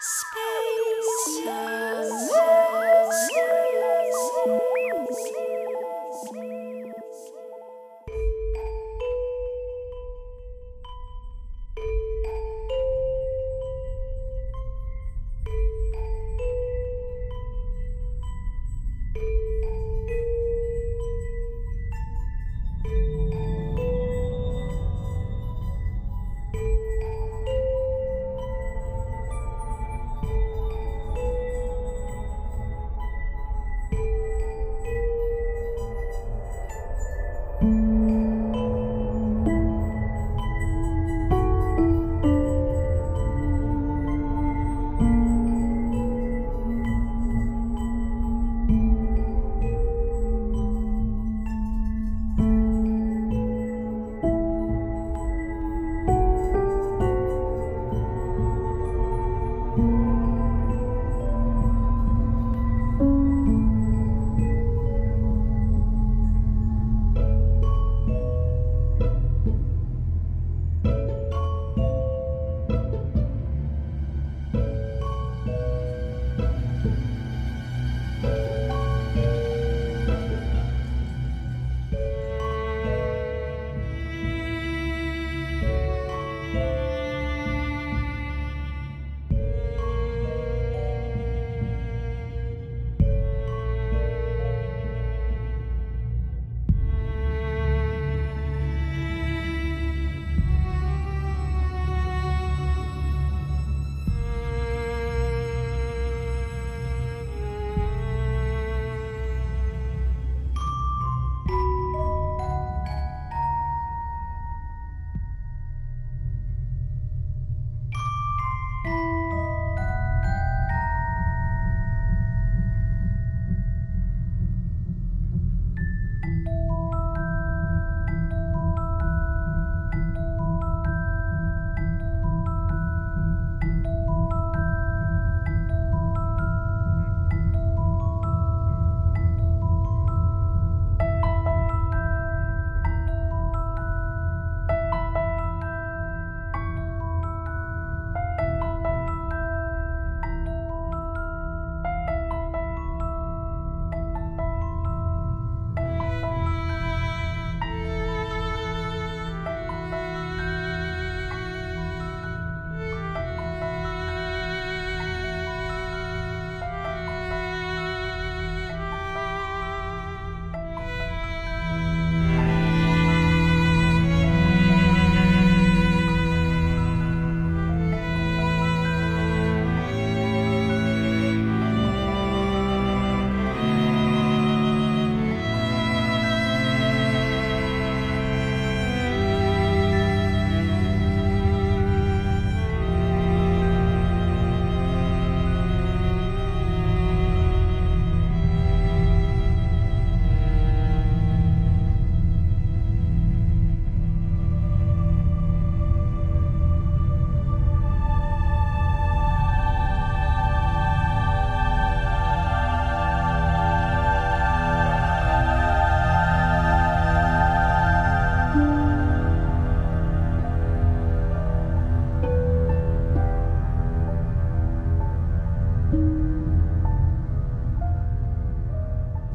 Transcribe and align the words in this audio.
Space. 0.00 1.42
Space. 2.28 3.67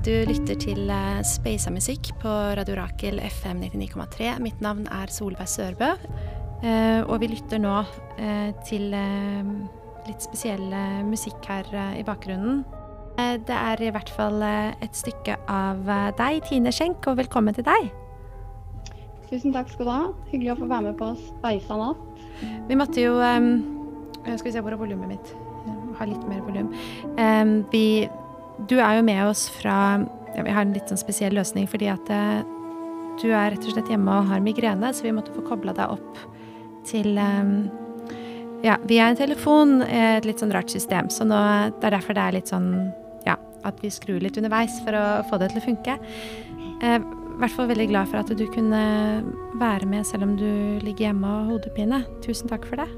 Du 0.03 0.12
lytter 0.28 0.58
til 0.59 0.90
uh, 0.91 1.22
Speisa 1.24 1.72
musikk 1.72 2.09
på 2.19 2.28
Radio 2.59 2.75
Rakel 2.75 3.22
FM 3.24 3.62
99,3. 3.64 4.34
Mitt 4.44 4.59
navn 4.59 4.81
er 4.91 5.08
Solveig 5.08 5.47
Sørbø. 5.47 5.94
Uh, 6.59 7.08
og 7.08 7.22
vi 7.22 7.30
lytter 7.31 7.62
nå 7.64 7.78
uh, 7.86 8.50
til 8.68 8.90
litt 10.03 10.25
spesiell 10.25 10.66
musikk 11.08 11.47
her 11.47 11.69
i 11.96 12.03
bakgrunnen. 12.03 12.66
det 13.47 13.56
er 13.56 13.80
i 13.80 13.92
hvert 13.96 14.12
fall 14.12 14.44
et 14.44 14.92
stykke 14.92 15.38
av 15.47 15.88
deg, 16.18 16.42
Tine 16.50 16.74
Schenk, 16.75 17.08
og 17.08 17.22
velkommen 17.22 17.56
til 17.56 17.63
deg. 17.63 17.88
Tusen 19.30 19.56
takk 19.56 19.72
skal 19.72 19.88
du 19.88 19.92
ha. 19.94 20.02
Hyggelig 20.34 20.52
å 20.52 20.58
få 20.66 20.68
være 20.68 20.90
med 20.90 20.97
på 21.00 21.13
Speisa 21.22 21.78
natt. 21.80 22.03
Vi 22.68 22.75
måtte 22.75 23.08
jo 23.08 23.16
Skal 23.22 24.50
vi 24.50 24.51
se, 24.57 24.60
hvor 24.60 24.75
er 24.75 24.83
volumet 24.83 25.16
mitt? 25.16 25.31
Jeg 25.63 25.95
har 26.01 26.12
litt 26.12 26.28
mer 26.28 26.44
volum. 26.44 26.75
Um, 27.16 27.56
vi 27.72 28.10
du 28.70 28.78
er 28.80 28.98
jo 28.98 29.06
med 29.06 29.22
oss 29.28 29.48
fra 29.52 29.76
ja, 30.36 30.44
Vi 30.44 30.54
har 30.54 30.66
en 30.66 30.74
litt 30.76 30.90
sånn 30.90 31.02
spesiell 31.02 31.36
løsning 31.38 31.68
fordi 31.70 31.90
at 31.94 32.12
uh, 32.14 32.42
du 33.22 33.30
er 33.30 33.54
rett 33.54 33.66
og 33.66 33.76
slett 33.76 33.92
hjemme 33.92 34.10
og 34.10 34.30
har 34.32 34.42
migrene, 34.42 34.90
så 34.94 35.06
vi 35.06 35.14
måtte 35.14 35.34
få 35.36 35.44
kobla 35.46 35.76
deg 35.78 35.94
opp 35.94 36.22
til 36.90 37.18
um, 37.18 37.70
Ja, 38.64 38.78
via 38.88 39.10
en 39.12 39.20
telefon, 39.20 39.82
et 39.84 40.26
litt 40.26 40.40
sånn 40.40 40.54
rart 40.56 40.72
system. 40.72 41.10
Så 41.12 41.28
nå, 41.28 41.38
det 41.82 41.90
er 41.90 41.98
derfor 41.98 42.16
det 42.16 42.24
er 42.24 42.38
litt 42.40 42.52
sånn 42.52 42.72
Ja, 43.28 43.38
at 43.68 43.82
vi 43.84 43.92
skrur 43.94 44.24
litt 44.24 44.40
underveis 44.40 44.80
for 44.86 44.98
å 44.98 45.06
få 45.30 45.42
det 45.42 45.52
til 45.54 45.62
å 45.62 45.68
funke. 45.68 46.00
Uh, 46.82 47.00
i 47.34 47.40
hvert 47.42 47.56
fall 47.56 47.70
veldig 47.70 47.90
glad 47.90 48.10
for 48.12 48.22
at 48.22 48.30
du 48.38 48.46
kunne 48.54 48.84
være 49.62 49.90
med 49.90 50.06
selv 50.06 50.28
om 50.28 50.36
du 50.38 50.80
ligger 50.86 51.10
hjemme 51.10 51.38
og 51.40 51.56
hodepine. 51.56 52.04
Tusen 52.26 52.52
takk 52.52 52.68
for 52.70 52.82
det. 52.82 52.90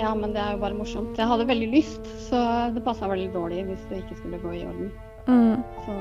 Ja, 0.00 0.14
men 0.16 0.32
det 0.32 0.40
er 0.40 0.54
jo 0.56 0.62
bare 0.62 0.76
morsomt. 0.76 1.18
Jeg 1.18 1.28
hadde 1.28 1.44
veldig 1.48 1.66
lyst, 1.74 2.06
så 2.30 2.40
det 2.72 2.80
passa 2.84 3.08
veldig 3.10 3.32
dårlig 3.34 3.66
hvis 3.68 3.82
det 3.90 3.98
ikke 4.00 4.16
skulle 4.22 4.38
gå 4.40 4.52
i 4.56 4.62
orden. 4.64 4.92
Mm. 5.28 5.60
Så 5.84 5.96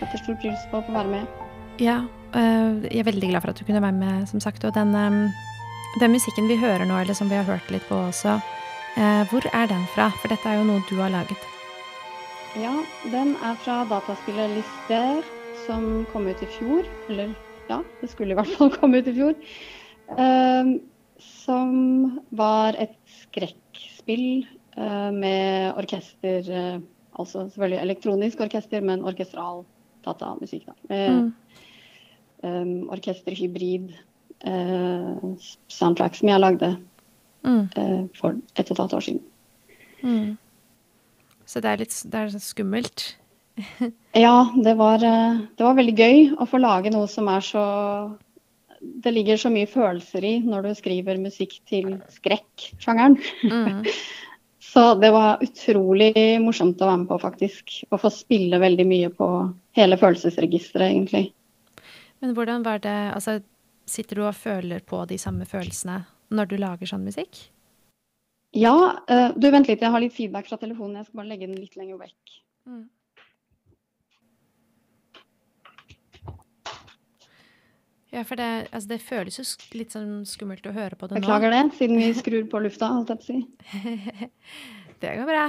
setter 0.00 0.22
stor 0.24 0.38
pris 0.42 0.64
på 0.72 0.80
å 0.80 0.86
få 0.88 0.94
være 0.96 1.12
med. 1.12 1.42
Ja, 1.82 2.00
øh, 2.34 2.82
jeg 2.88 2.98
er 2.98 3.06
veldig 3.06 3.30
glad 3.30 3.44
for 3.44 3.52
at 3.52 3.60
du 3.60 3.66
kunne 3.68 3.82
være 3.82 3.98
med, 3.98 4.26
som 4.30 4.42
sagt. 4.42 4.64
Og 4.64 4.74
den, 4.74 4.94
øh, 4.94 5.30
Den 6.00 6.10
musikken 6.10 6.48
vi 6.50 6.56
hører 6.58 6.82
nå, 6.84 6.96
eller 6.98 7.14
som 7.14 7.28
vi 7.30 7.36
har 7.38 7.44
hørt 7.46 7.70
litt 7.70 7.84
på 7.86 7.94
også, 7.94 8.40
eh, 8.98 9.22
hvor 9.30 9.44
er 9.54 9.66
den 9.70 9.84
fra? 9.94 10.08
For 10.18 10.28
dette 10.28 10.48
er 10.48 10.58
jo 10.58 10.64
noe 10.66 10.82
du 10.90 10.96
har 10.98 11.10
laget. 11.14 11.38
Ja, 12.58 12.74
den 13.12 13.36
er 13.38 13.54
fra 13.62 13.84
dataspillet 13.86 14.50
Lister, 14.56 15.22
som 15.68 16.04
kom 16.12 16.26
ut 16.26 16.42
i 16.42 16.46
fjor. 16.46 16.82
Eller 17.08 17.30
ja, 17.70 17.78
det 18.00 18.10
skulle 18.10 18.34
i 18.34 18.34
hvert 18.34 18.50
fall 18.58 18.74
komme 18.80 18.98
ut 18.98 19.06
i 19.06 19.14
fjor. 19.14 19.38
Som 21.44 22.20
var 22.32 22.76
et 22.80 22.96
skrekkspill 23.20 24.44
uh, 24.78 25.10
med 25.12 25.74
orkester 25.80 26.50
uh, 26.50 26.82
Altså 27.14 27.44
selvfølgelig 27.44 27.78
elektronisk 27.78 28.40
orkester, 28.42 28.80
men 28.82 29.04
orkestral 29.06 29.60
datamusikk. 30.02 30.64
da. 30.66 30.72
Med 30.90 31.12
mm. 31.14 31.28
um, 32.42 32.88
orkesterhybrid 32.90 33.92
soundtrack 35.70 36.18
som 36.18 36.28
jeg 36.28 36.42
lagde 36.42 36.72
mm. 37.46 38.08
for 38.18 38.34
et 38.34 38.64
og 38.66 38.74
et 38.74 38.82
halvt 38.82 38.96
år 38.98 39.06
siden. 39.06 39.22
Mm. 40.02 40.34
Så 41.46 41.62
det 41.62 41.70
er 41.70 41.80
litt 41.84 41.94
det 42.10 42.20
er 42.24 42.34
skummelt? 42.42 43.06
ja, 44.26 44.36
det 44.58 44.74
var, 44.82 44.98
det 44.98 45.64
var 45.64 45.78
veldig 45.78 45.94
gøy 45.94 46.34
å 46.34 46.50
få 46.50 46.58
lage 46.58 46.90
noe 46.90 47.06
som 47.06 47.30
er 47.30 47.46
så 47.46 47.64
det 49.04 49.12
ligger 49.14 49.40
så 49.40 49.50
mye 49.52 49.68
følelser 49.70 50.24
i 50.24 50.34
når 50.44 50.68
du 50.68 50.74
skriver 50.78 51.20
musikk 51.22 51.56
til 51.70 51.96
skrekksjangeren. 52.12 53.16
Mm. 53.44 53.84
så 54.72 54.86
det 55.00 55.10
var 55.14 55.42
utrolig 55.44 56.12
morsomt 56.42 56.82
å 56.82 56.90
være 56.90 57.02
med 57.04 57.10
på, 57.12 57.20
faktisk. 57.22 57.78
Å 57.90 58.00
få 58.00 58.12
spille 58.12 58.60
veldig 58.62 58.86
mye 58.88 59.10
på 59.14 59.30
hele 59.78 59.98
følelsesregisteret, 60.00 60.90
egentlig. 60.90 61.26
Men 62.24 62.36
hvordan 62.36 62.64
var 62.64 62.80
det 62.84 62.96
Altså, 63.12 63.40
sitter 63.86 64.20
du 64.20 64.26
og 64.28 64.36
føler 64.38 64.80
på 64.80 65.02
de 65.10 65.18
samme 65.20 65.44
følelsene 65.48 66.02
når 66.34 66.48
du 66.50 66.56
lager 66.56 66.88
sånn 66.88 67.04
musikk? 67.04 67.42
Ja. 68.54 68.74
Uh, 69.10 69.30
du, 69.36 69.50
vent 69.50 69.68
litt, 69.68 69.82
jeg 69.82 69.90
har 69.90 70.02
litt 70.02 70.14
feedback 70.14 70.48
fra 70.48 70.58
telefonen. 70.60 71.00
Jeg 71.00 71.08
skal 71.08 71.20
bare 71.20 71.32
legge 71.32 71.50
den 71.50 71.58
litt 71.60 71.76
lenger 71.78 72.00
vekk. 72.00 72.38
Mm. 72.70 72.84
Ja, 78.14 78.22
for 78.22 78.38
det, 78.38 78.48
altså 78.70 78.92
det, 78.92 79.00
føles 79.02 79.40
jo 79.40 79.44
litt 79.74 79.94
sånn 79.94 80.22
skummelt 80.28 80.66
å 80.70 80.74
høre 80.74 80.94
på 80.98 81.08
det 81.10 81.18
nå. 81.18 81.24
Beklager 81.24 81.50
det, 81.50 81.62
siden 81.78 81.98
vi 81.98 82.12
skrur 82.14 82.44
på 82.50 82.60
lufta, 82.62 82.92
holdt 82.94 83.10
jeg 83.10 83.20
på 83.20 83.24
å 83.24 83.30
si. 83.32 84.28
det 85.02 85.14
går 85.18 85.26
bra. 85.28 85.44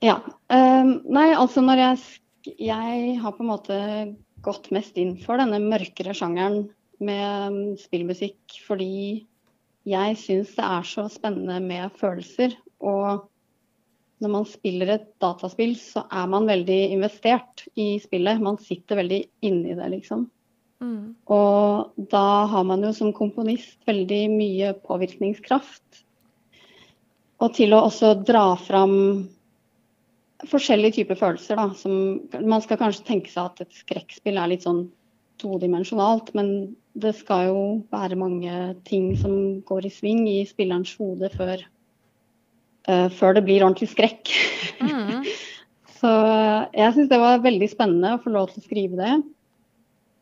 Ja. 0.00 0.16
Um, 0.48 0.94
nei, 1.12 1.30
altså 1.36 1.64
når 1.64 1.84
jeg 1.84 2.02
Jeg 2.56 3.16
har 3.20 3.34
på 3.36 3.44
en 3.44 3.50
måte 3.50 3.78
gått 4.40 4.70
mest 4.72 4.96
inn 4.96 5.18
for 5.20 5.36
denne 5.36 5.58
mørkere 5.60 6.14
sjangeren 6.16 6.70
med 7.04 7.52
um, 7.52 7.58
spillmusikk 7.76 8.56
fordi 8.64 9.26
jeg 9.88 10.16
syns 10.20 10.54
det 10.56 10.64
er 10.64 10.88
så 10.88 11.04
spennende 11.12 11.58
med 11.60 11.92
følelser. 12.00 12.56
Og 12.80 13.28
når 14.24 14.32
man 14.32 14.48
spiller 14.48 14.94
et 14.94 15.06
dataspill, 15.20 15.76
så 15.76 16.06
er 16.08 16.32
man 16.32 16.48
veldig 16.48 16.80
investert 16.96 17.66
i 17.76 17.94
spillet. 18.00 18.40
Man 18.40 18.56
sitter 18.60 19.00
veldig 19.00 19.20
inni 19.44 19.76
det, 19.76 19.88
liksom. 19.98 20.30
Mm. 20.80 21.16
Og 21.28 22.06
da 22.12 22.26
har 22.50 22.64
man 22.68 22.84
jo 22.86 22.92
som 22.96 23.12
komponist 23.16 23.76
veldig 23.88 24.22
mye 24.32 24.72
påvirkningskraft. 24.86 26.04
Og 27.40 27.52
til 27.56 27.72
å 27.72 27.84
også 27.88 28.14
dra 28.26 28.52
fram 28.60 28.96
forskjellige 30.48 31.00
typer 31.00 31.18
følelser, 31.20 31.60
da. 31.60 31.68
Som, 31.76 31.94
man 32.40 32.64
skal 32.64 32.80
kanskje 32.80 33.06
tenke 33.08 33.32
seg 33.32 33.50
at 33.50 33.66
et 33.66 33.82
skrekkspill 33.82 34.40
er 34.40 34.52
litt 34.52 34.64
sånn 34.64 34.86
todimensjonalt, 35.40 36.32
men 36.36 36.72
det 37.00 37.14
skal 37.16 37.46
jo 37.48 37.60
være 37.92 38.18
mange 38.20 38.54
ting 38.88 39.12
som 39.20 39.60
går 39.68 39.88
i 39.88 39.92
sving 39.94 40.24
i 40.28 40.40
spillerens 40.48 40.92
hode 41.00 41.30
før, 41.32 41.62
uh, 42.88 43.08
før 43.16 43.38
det 43.38 43.44
blir 43.46 43.64
ordentlig 43.64 43.90
skrekk. 43.92 44.32
Mm. 44.84 45.24
Så 46.00 46.10
jeg 46.72 46.96
syns 46.96 47.10
det 47.10 47.20
var 47.20 47.42
veldig 47.44 47.68
spennende 47.68 48.14
å 48.16 48.20
få 48.22 48.32
lov 48.32 48.48
til 48.52 48.62
å 48.62 48.64
skrive 48.64 49.00
det. 49.00 49.18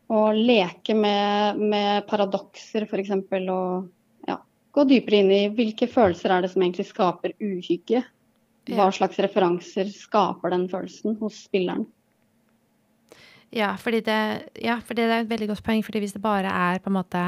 Og 0.08 0.36
leke 0.36 0.94
med, 0.96 1.60
med 1.60 2.06
paradokser, 2.08 2.86
f.eks. 2.88 3.12
Og 3.52 4.28
ja, 4.28 4.38
gå 4.72 4.86
dypere 4.88 5.20
inn 5.20 5.34
i 5.34 5.42
hvilke 5.52 5.90
følelser 5.90 6.32
er 6.32 6.44
det 6.44 6.52
som 6.54 6.64
egentlig 6.64 6.88
skaper 6.88 7.36
uhygge. 7.36 8.02
Hva 8.68 8.88
slags 8.92 9.20
referanser 9.20 9.88
skaper 9.92 10.52
den 10.52 10.66
følelsen 10.68 11.16
hos 11.20 11.44
spilleren? 11.46 11.86
Ja, 13.54 13.72
fordi 13.80 14.02
det, 14.04 14.18
ja, 14.60 14.76
fordi 14.84 15.06
det 15.06 15.14
er 15.14 15.22
et 15.24 15.30
veldig 15.30 15.48
godt 15.54 15.64
poeng. 15.64 15.84
fordi 15.84 16.02
hvis 16.04 16.12
det 16.12 16.22
bare 16.22 16.52
er 16.52 16.82
på 16.84 16.90
en 16.90 16.98
måte 16.98 17.22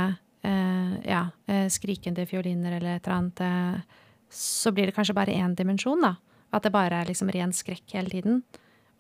eh, 0.45 0.97
ja, 1.09 1.23
eh, 1.49 1.69
skrikende 1.73 2.27
fioliner 2.29 2.77
eller 2.77 2.97
et 2.97 3.07
eller 3.07 3.17
annet, 3.17 3.41
eh, 3.41 4.03
så 4.31 4.73
blir 4.73 4.87
det 4.87 4.95
kanskje 4.95 5.17
bare 5.17 5.33
én 5.33 5.57
dimensjon, 5.57 6.01
da. 6.05 6.17
At 6.53 6.67
det 6.67 6.73
bare 6.75 7.01
er 7.01 7.09
liksom 7.09 7.31
ren 7.33 7.53
skrekk 7.53 7.97
hele 7.97 8.11
tiden. 8.11 8.43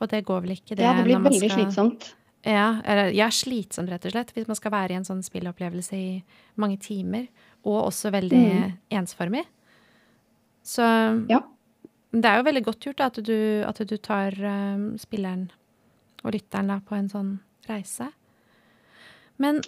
Og 0.00 0.08
det 0.08 0.24
går 0.24 0.40
vel 0.46 0.56
ikke, 0.56 0.74
det. 0.74 0.84
Ja, 0.84 0.94
det 0.96 1.04
blir 1.04 1.20
veldig 1.20 1.50
skal... 1.50 1.58
slitsomt. 1.58 2.14
Ja, 2.46 2.80
eller 2.88 3.10
ja, 3.12 3.28
slitsomt, 3.32 3.90
rett 3.92 4.06
og 4.08 4.14
slett. 4.14 4.32
Hvis 4.36 4.48
man 4.48 4.56
skal 4.56 4.72
være 4.72 4.94
i 4.94 4.98
en 5.00 5.06
sånn 5.06 5.22
spillopplevelse 5.24 5.96
i 5.96 6.10
mange 6.60 6.80
timer. 6.80 7.28
Og 7.68 7.90
også 7.90 8.12
veldig 8.14 8.44
mm. 8.48 8.76
ensformig. 8.96 9.44
Så 10.64 10.84
ja. 11.28 11.40
det 12.12 12.30
er 12.30 12.40
jo 12.40 12.46
veldig 12.48 12.64
godt 12.64 12.86
gjort 12.86 13.00
da, 13.00 13.08
at, 13.10 13.20
du, 13.26 13.38
at 13.66 13.80
du 13.88 13.96
tar 14.00 14.36
um, 14.40 14.92
spilleren 15.00 15.48
og 16.24 16.34
lytteren 16.36 16.72
da, 16.72 16.80
på 16.84 16.96
en 16.96 17.08
sånn 17.12 17.32
reise. 17.68 18.10
Men 19.40 19.62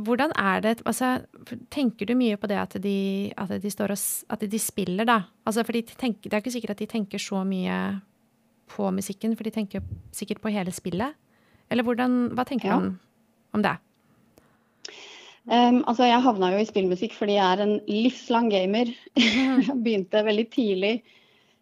hvordan 0.00 0.32
er 0.38 0.60
det 0.64 0.74
altså, 0.86 1.24
Tenker 1.72 2.06
du 2.06 2.14
mye 2.16 2.36
på 2.40 2.48
det 2.50 2.58
at 2.60 2.76
de, 2.82 3.32
at 3.36 3.52
de, 3.62 3.72
står 3.72 3.94
og, 3.94 4.04
at 4.32 4.44
de 4.44 4.60
spiller, 4.60 5.08
da? 5.08 5.22
Altså, 5.44 5.64
de 5.64 5.82
tenker, 5.82 6.28
det 6.28 6.36
er 6.36 6.44
ikke 6.44 6.54
sikkert 6.54 6.76
at 6.76 6.82
de 6.84 6.88
tenker 6.88 7.20
så 7.20 7.42
mye 7.44 7.80
på 8.70 8.90
musikken, 8.94 9.34
for 9.36 9.44
de 9.44 9.52
tenker 9.54 9.82
sikkert 10.14 10.40
på 10.40 10.52
hele 10.54 10.72
spillet. 10.72 11.16
Eller 11.70 11.86
hvordan, 11.86 12.18
hva 12.34 12.44
tenker 12.48 12.70
ja. 12.70 12.76
du 12.76 12.88
om, 12.88 12.90
om 13.56 13.64
det? 13.64 13.76
Um, 15.50 15.80
altså 15.88 16.06
jeg 16.06 16.22
havna 16.22 16.52
jo 16.52 16.60
i 16.60 16.68
spillmusikk 16.68 17.14
fordi 17.16 17.38
jeg 17.38 17.46
er 17.46 17.62
en 17.64 17.78
livslang 17.88 18.50
gamer. 18.52 18.92
Mhm. 19.18 19.62
jeg 19.68 19.78
begynte 19.86 20.26
veldig 20.26 20.46
tidlig. 20.52 20.94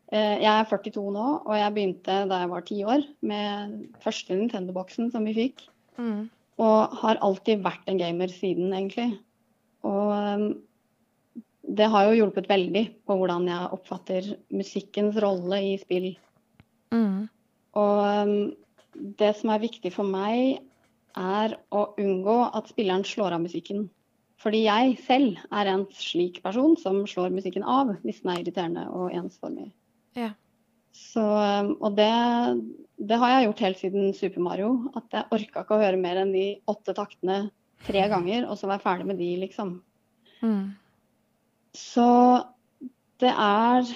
Uh, 0.09 0.37
jeg 0.41 0.49
er 0.49 0.69
42 0.69 1.05
nå, 1.15 1.27
og 1.45 1.55
jeg 1.57 1.75
begynte 1.77 2.23
da 2.31 2.43
jeg 2.43 2.51
var 2.53 2.67
ti 2.67 2.81
år 2.85 3.05
med 3.29 3.79
første 4.05 4.37
Nintendo-boksen 4.37 5.13
som 5.15 5.29
vi 5.29 5.37
fikk. 5.37 5.67
Mm. 6.01 6.29
Og 6.59 6.97
har 7.03 7.21
alltid 7.23 7.63
vært 7.63 7.87
en 7.87 8.01
gamer 8.01 8.33
siden, 8.33 8.73
egentlig. 8.75 9.13
Og 9.87 10.11
um, 10.11 10.49
det 11.69 11.89
har 11.93 12.09
jo 12.09 12.17
hjulpet 12.17 12.49
veldig 12.51 12.85
på 13.07 13.17
hvordan 13.21 13.47
jeg 13.51 13.73
oppfatter 13.77 14.31
musikkens 14.57 15.19
rolle 15.23 15.61
i 15.71 15.75
spill. 15.81 16.09
Mm. 16.95 17.29
Og 17.79 18.01
um, 18.25 18.35
det 19.19 19.35
som 19.39 19.53
er 19.55 19.63
viktig 19.63 19.93
for 19.95 20.09
meg, 20.09 20.61
er 21.19 21.57
å 21.75 21.89
unngå 21.99 22.41
at 22.55 22.69
spilleren 22.71 23.07
slår 23.07 23.37
av 23.37 23.43
musikken. 23.43 23.89
Fordi 24.39 24.63
jeg 24.69 24.99
selv 25.03 25.39
er 25.51 25.71
en 25.73 25.87
slik 25.99 26.43
person 26.45 26.77
som 26.79 27.01
slår 27.11 27.33
musikken 27.35 27.65
av 27.67 27.97
hvis 28.05 28.21
den 28.23 28.33
er 28.33 28.43
irriterende 28.45 28.85
og 28.95 29.15
ensformig. 29.17 29.73
Ja. 30.19 30.31
Så, 30.95 31.23
um, 31.23 31.73
og 31.85 31.97
det, 31.99 32.11
det, 32.97 33.19
har 33.19 33.33
jeg 33.33 33.49
gjort 33.49 33.65
helt 33.67 33.81
siden 33.83 34.13
Super 34.17 34.45
Mario. 34.45 34.71
At 34.99 35.11
jeg 35.15 35.29
orka 35.35 35.65
ikke 35.65 35.79
å 35.79 35.83
høre 35.83 36.01
mer 36.01 36.23
enn 36.23 36.35
de 36.35 36.47
åtte 36.71 36.95
taktene 36.97 37.49
tre 37.87 38.05
ganger, 38.11 38.47
og 38.49 38.59
så 38.59 38.71
være 38.71 38.83
ferdig 38.83 39.09
med 39.11 39.21
de, 39.23 39.33
liksom. 39.43 39.77
Mm. 40.43 40.71
Så 41.75 42.09
det 43.19 43.31
er 43.35 43.91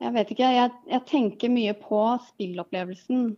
Jeg 0.00 0.14
vet 0.14 0.30
ikke. 0.32 0.48
Jeg, 0.54 0.70
jeg 0.88 1.06
tenker 1.10 1.50
mye 1.52 1.74
på 1.76 2.00
spillopplevelsen 2.30 3.34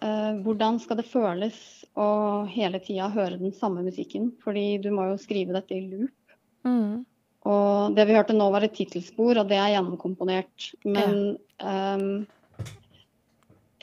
hvordan 0.00 0.80
skal 0.82 0.98
det 1.00 1.08
føles 1.08 1.58
å 1.96 2.44
hele 2.52 2.80
tida 2.84 3.08
høre 3.14 3.38
den 3.40 3.54
samme 3.56 3.84
musikken? 3.86 4.30
Fordi 4.44 4.76
du 4.84 4.90
må 4.92 5.08
jo 5.10 5.20
skrive 5.20 5.56
dette 5.56 5.76
i 5.76 5.86
loop. 5.88 6.36
Mm. 6.66 7.04
Og 7.46 7.94
det 7.94 8.06
vi 8.08 8.16
hørte 8.16 8.34
nå 8.34 8.48
var 8.50 8.66
et 8.66 8.74
tittelspor, 8.74 9.38
og 9.38 9.50
det 9.50 9.58
er 9.60 9.76
gjennomkomponert. 9.76 10.70
Men 10.84 11.36
ja. 11.62 11.94
um, 11.96 12.26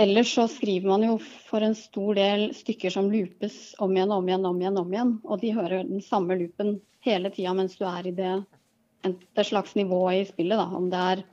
ellers 0.03 0.33
så 0.35 0.49
skriver 0.51 0.91
man 0.91 1.05
jo 1.07 1.17
for 1.47 1.63
en 1.63 1.77
stor 1.77 2.17
del 2.19 2.49
stykker 2.57 2.93
som 2.93 3.11
loopes 3.13 3.75
om 3.83 3.93
igjen, 3.95 4.11
om 4.11 4.27
igjen, 4.27 4.49
om 4.49 4.59
igjen. 4.61 4.81
om 4.81 4.91
igjen. 4.93 5.13
Og 5.23 5.39
de 5.41 5.53
hører 5.55 5.87
den 5.87 6.03
samme 6.03 6.37
loopen 6.39 6.75
hele 7.03 7.31
tida 7.31 7.55
mens 7.55 7.77
du 7.79 7.87
er 7.87 8.09
i 8.09 8.15
det, 8.15 8.33
det 9.03 9.47
slags 9.47 9.77
nivået 9.79 10.21
i 10.21 10.27
spillet. 10.31 10.59
Da. 10.59 10.67
Om 10.75 10.91
det 10.91 11.05
er 11.13 11.23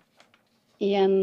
i 0.80 0.94
en 0.96 1.16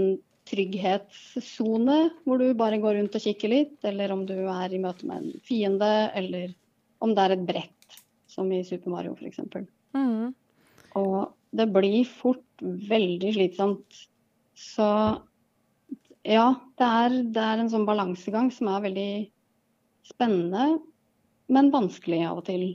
trygghetssone 0.48 1.98
hvor 2.26 2.42
du 2.42 2.52
bare 2.58 2.80
går 2.82 2.98
rundt 3.00 3.16
og 3.18 3.24
kikker 3.24 3.52
litt, 3.52 3.78
eller 3.88 4.14
om 4.16 4.26
du 4.28 4.36
er 4.38 4.74
i 4.74 4.82
møte 4.82 5.08
med 5.10 5.24
en 5.24 5.46
fiende, 5.46 5.92
eller 6.18 6.54
om 7.04 7.14
det 7.16 7.24
er 7.24 7.36
et 7.36 7.48
brett, 7.48 7.98
som 8.32 8.50
i 8.52 8.64
Super 8.68 8.94
Mario 8.94 9.16
f.eks. 9.18 9.42
Mm. 9.98 10.34
Og 10.98 11.18
det 11.58 11.68
blir 11.74 12.04
fort 12.10 12.64
veldig 12.64 13.34
slitsomt. 13.36 14.04
Så 14.58 14.88
ja, 16.28 16.48
det 16.80 16.88
er, 17.04 17.22
det 17.36 17.44
er 17.44 17.62
en 17.62 17.72
sånn 17.72 17.88
balansegang 17.88 18.50
som 18.54 18.72
er 18.72 18.84
veldig 18.88 19.12
spennende, 20.08 20.82
men 21.52 21.72
vanskelig 21.72 22.26
av 22.28 22.42
og 22.42 22.48
til 22.50 22.68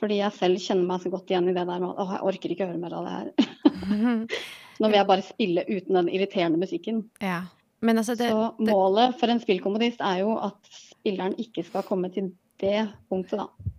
Fordi 0.00 0.16
jeg 0.18 0.34
selv 0.34 0.58
kjenner 0.58 0.88
meg 0.88 1.02
så 1.02 1.10
godt 1.12 1.30
igjen 1.30 1.50
i 1.50 1.54
det 1.54 1.62
der 1.68 1.78
med 1.78 2.00
at 2.00 2.14
jeg 2.16 2.26
orker 2.26 2.54
ikke 2.54 2.66
høre 2.66 2.80
mer 2.80 2.94
av 2.96 3.04
det 3.06 3.12
her. 3.18 3.28
Nå 4.82 4.90
vil 4.90 4.98
jeg 4.98 5.08
bare 5.08 5.26
spille 5.26 5.66
uten 5.68 5.98
den 6.00 6.08
irriterende 6.12 6.58
musikken. 6.60 7.04
Ja. 7.22 7.44
Men 7.82 7.98
altså 7.98 8.14
det, 8.14 8.30
så 8.30 8.52
målet 8.62 9.16
for 9.18 9.30
en 9.32 9.42
spillkomponist 9.42 10.02
er 10.06 10.22
jo 10.22 10.36
at 10.38 10.58
spilleren 10.70 11.34
ikke 11.38 11.64
skal 11.66 11.86
komme 11.86 12.12
til 12.14 12.30
det 12.62 12.86
punktet, 13.10 13.42
da. 13.42 13.72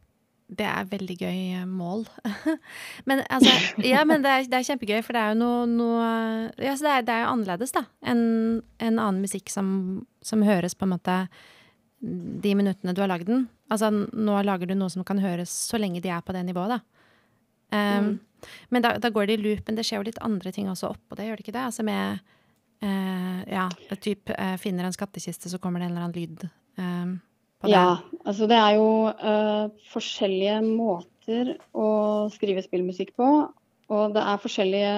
Det 0.54 0.66
er 0.68 0.90
veldig 0.90 1.16
gøy 1.18 1.38
eh, 1.56 1.66
mål. 1.66 2.04
men 3.08 3.24
altså 3.30 3.54
Ja, 3.84 4.04
men 4.06 4.24
det 4.26 4.32
er, 4.32 4.44
det 4.52 4.60
er, 4.60 4.68
kjempegøy, 4.68 5.00
for 5.06 5.16
det 5.16 5.24
er 5.24 5.34
jo 5.34 5.40
noe, 5.40 5.64
noe 5.70 6.10
Ja, 6.62 6.76
så 6.76 6.86
det 6.86 6.94
er, 6.94 7.06
det 7.08 7.16
er 7.16 7.24
jo 7.24 7.32
annerledes, 7.32 7.74
da, 7.74 7.86
enn 8.06 8.24
en 8.78 9.00
annen 9.00 9.24
musikk 9.24 9.50
som, 9.54 9.70
som, 10.22 10.44
høres 10.46 10.76
på 10.76 10.86
en 10.86 10.94
måte 10.94 11.18
de 12.44 12.54
minuttene 12.60 12.94
du 12.94 13.00
har 13.02 13.10
lagd 13.10 13.30
den. 13.32 13.48
Altså 13.72 13.90
nå 13.90 14.42
lager 14.44 14.68
du 14.68 14.76
noe 14.76 14.92
som 14.92 15.06
kan 15.08 15.22
høres 15.24 15.54
så 15.72 15.80
lenge 15.80 16.04
de 16.04 16.12
er 16.12 16.22
på 16.22 16.36
det 16.36 16.44
nivået, 16.46 16.76
da. 16.76 16.82
Um, 17.74 17.80
mm. 17.80 18.18
Men 18.74 18.86
da, 18.86 18.96
da, 19.02 19.12
går 19.14 19.30
det 19.30 19.38
i 19.38 19.44
loop, 19.44 19.68
men 19.68 19.78
det 19.78 19.86
skjer 19.88 20.02
jo 20.02 20.08
litt 20.10 20.22
andre 20.26 20.54
ting 20.56 20.70
også 20.72 20.94
oppå 20.94 21.18
det, 21.20 21.28
gjør 21.28 21.40
det 21.40 21.46
ikke 21.46 21.56
det? 21.56 21.68
Altså 21.72 21.86
med 21.88 22.24
eh, 22.84 23.40
Ja, 23.54 23.68
typ 24.00 24.34
eh, 24.34 24.56
finner 24.62 24.88
en 24.88 24.96
skattkiste, 24.96 25.52
så 25.52 25.60
kommer 25.62 25.82
det 25.82 25.90
en 25.90 25.96
eller 25.96 26.08
annen 26.08 26.18
lyd. 26.18 26.48
Um, 26.80 27.18
ja, 27.70 28.02
altså 28.26 28.48
det 28.50 28.58
er 28.60 28.76
jo 28.76 28.88
uh, 29.08 29.72
forskjellige 29.94 30.60
måter 30.66 31.54
å 31.72 31.90
skrive 32.34 32.64
spillmusikk 32.66 33.14
på. 33.20 33.30
Og 33.94 34.16
det 34.16 34.24
er 34.24 34.42
forskjellige 34.42 34.96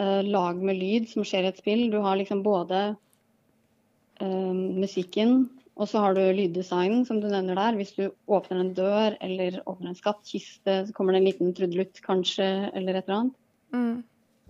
uh, 0.00 0.22
lag 0.26 0.62
med 0.62 0.80
lyd 0.80 1.10
som 1.10 1.26
skjer 1.26 1.46
i 1.46 1.52
et 1.52 1.60
spill. 1.60 1.86
Du 1.92 2.00
har 2.02 2.18
liksom 2.18 2.42
både 2.46 2.88
uh, 4.22 4.54
musikken, 4.54 5.44
og 5.76 5.88
så 5.90 6.00
har 6.00 6.16
du 6.16 6.22
lyddesignen, 6.22 7.04
som 7.08 7.20
du 7.20 7.28
nevner 7.28 7.58
der. 7.58 7.76
Hvis 7.76 7.92
du 7.96 8.06
åpner 8.32 8.62
en 8.62 8.74
dør 8.76 9.16
eller 9.20 9.58
åpner 9.68 9.92
en 9.92 9.98
skattkiste, 9.98 10.76
så 10.88 10.94
kommer 10.96 11.12
det 11.12 11.20
en 11.20 11.28
liten 11.28 11.52
trudelutt 11.56 12.00
kanskje, 12.04 12.46
eller 12.72 12.96
et 12.96 13.04
eller 13.04 13.18
annet. 13.18 13.36
Mm. 13.76 13.98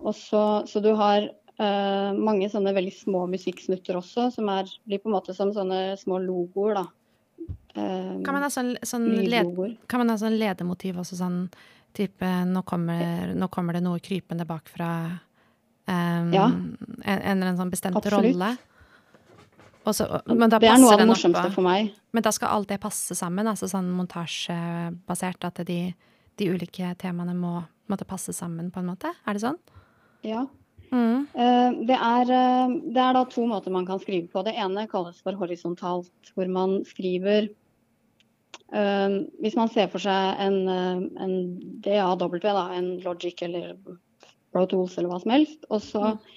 Og 0.07 0.15
så, 0.15 0.43
så 0.69 0.79
du 0.83 0.93
har 0.95 1.27
mange 1.57 2.45
sånne 2.53 2.69
veldig 2.77 2.93
små 2.93 3.23
musikksnutter 3.31 3.97
også, 3.97 4.27
som 4.35 4.47
er, 4.53 4.69
blir 4.85 5.01
på 5.01 5.09
en 5.09 5.15
måte 5.17 5.33
som 5.33 5.49
sånne 5.55 5.97
små 5.97 6.19
logoer, 6.21 6.77
da 6.77 6.85
Um, 7.77 8.23
kan 8.25 8.33
man 8.33 8.41
ha 8.41 8.49
sånn, 8.49 8.71
sånn, 8.81 9.05
led, 9.29 9.51
kan 9.85 10.01
man 10.01 10.09
ha 10.09 10.17
sånn 10.17 10.37
ledemotiv 10.39 10.97
også, 11.03 11.19
sånn 11.19 11.43
type 11.97 12.29
nå 12.49 12.63
kommer, 12.65 13.35
nå 13.37 13.49
kommer 13.53 13.77
det 13.77 13.83
noe 13.85 14.01
krypende 14.01 14.47
bakfra 14.49 14.89
um, 15.85 16.31
ja. 16.33 16.47
en, 16.47 16.79
en, 17.05 17.43
annen 17.43 17.59
sånn 17.59 17.73
bestemt 17.73 17.99
Absolutt. 17.99 18.33
rolle? 18.33 18.49
Så, 19.95 20.07
det 20.27 20.69
er 20.69 20.81
noe 20.81 20.93
av 20.93 21.01
det 21.01 21.07
morsomste 21.07 21.49
for 21.53 21.65
meg. 21.65 21.91
Men 22.15 22.25
da 22.25 22.33
skal 22.35 22.53
alt 22.55 22.69
det 22.71 22.79
passe 22.83 23.15
sammen, 23.17 23.47
altså 23.47 23.69
sånn 23.71 23.89
montasjebasert, 23.95 25.47
at 25.47 25.61
de, 25.67 25.81
de 26.39 26.47
ulike 26.51 26.93
temaene 26.99 27.35
må 27.37 27.59
måtte 27.87 28.07
passe 28.07 28.33
sammen, 28.35 28.71
på 28.73 28.81
en 28.81 28.89
måte? 28.91 29.13
Er 29.27 29.37
det 29.37 29.43
sånn? 29.45 29.59
Ja. 30.27 30.45
Mm. 30.91 31.27
Uh, 31.35 31.71
det, 31.87 31.95
er, 31.95 32.31
uh, 32.31 32.73
det, 32.83 32.99
er, 32.99 33.15
da 33.15 33.23
to 33.31 33.45
måter 33.47 33.73
man 33.75 33.87
kan 33.87 34.01
skrive 34.03 34.27
på. 34.31 34.43
Det 34.47 34.55
ene 34.55 34.87
kalles 34.91 35.19
for 35.23 35.37
horisontalt, 35.39 36.33
hvor 36.35 36.51
man 36.51 36.81
skriver 36.89 37.51
Uh, 38.67 39.23
hvis 39.39 39.55
man 39.55 39.69
ser 39.71 39.85
for 39.87 40.03
seg 40.03 40.41
en, 40.43 40.67
en 40.67 41.35
DAW, 41.85 42.33
da, 42.43 42.65
en 42.75 42.89
Logic 42.99 43.39
eller 43.45 43.77
Pro 44.51 44.65
Tools 44.67 44.97
eller 44.97 45.07
hva 45.07 45.19
som 45.23 45.31
helst, 45.31 45.61
og 45.71 45.79
så 45.85 46.01
uh, 46.17 46.33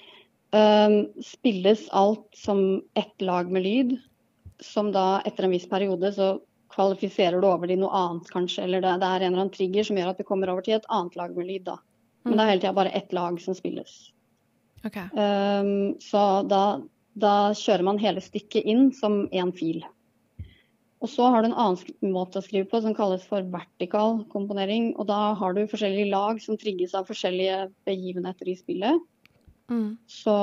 spilles 1.23 1.85
alt 1.95 2.27
som 2.35 2.81
ett 2.99 3.21
lag 3.23 3.51
med 3.51 3.63
lyd, 3.63 3.93
som 4.59 4.91
da 4.91 5.21
etter 5.25 5.47
en 5.47 5.53
viss 5.55 5.69
periode 5.69 6.11
så 6.13 6.33
kvalifiserer 6.71 7.41
du 7.41 7.47
over 7.47 7.69
til 7.69 7.81
noe 7.81 7.91
annet, 7.95 8.29
kanskje. 8.31 8.65
Eller 8.65 8.83
det, 8.83 8.97
det, 9.01 9.07
er 9.07 9.23
en 9.25 9.33
eller 9.33 9.45
annen 9.45 9.53
trigger 9.53 9.87
som 9.87 9.99
gjør 9.99 10.11
at 10.13 10.21
du 10.21 10.27
kommer 10.27 10.51
over 10.51 10.65
til 10.65 10.77
et 10.77 10.89
annet 10.91 11.17
lag 11.19 11.35
med 11.35 11.47
lyd, 11.49 11.65
da. 11.67 11.77
Men 12.25 12.37
det 12.37 12.43
er 12.43 12.51
hele 12.51 12.63
tida 12.63 12.75
bare 12.77 12.93
ett 12.97 13.15
lag 13.15 13.39
som 13.41 13.57
spilles. 13.57 13.95
Okay. 14.85 15.07
Um, 15.13 15.95
så 16.01 16.41
da, 16.49 16.81
da 17.17 17.33
kjører 17.57 17.85
man 17.85 18.01
hele 18.01 18.21
stykket 18.23 18.67
inn 18.69 18.89
som 18.97 19.23
én 19.29 19.53
fil. 19.57 19.81
Og 21.01 21.09
så 21.09 21.31
har 21.33 21.41
du 21.41 21.49
en 21.49 21.57
annen 21.57 22.13
måte 22.13 22.37
å 22.37 22.45
skrive 22.45 22.69
på 22.69 22.81
som 22.83 22.93
kalles 22.97 23.23
for 23.25 23.45
vertikal 23.53 24.19
komponering. 24.29 24.91
Og 25.01 25.07
da 25.09 25.33
har 25.37 25.57
du 25.57 25.63
forskjellige 25.69 26.11
lag 26.13 26.41
som 26.43 26.59
trigges 26.61 26.93
av 26.97 27.09
forskjellige 27.09 27.71
begivenheter 27.89 28.51
i 28.53 28.57
spillet. 28.59 29.01
Mm. 29.71 29.95
Så 30.09 30.35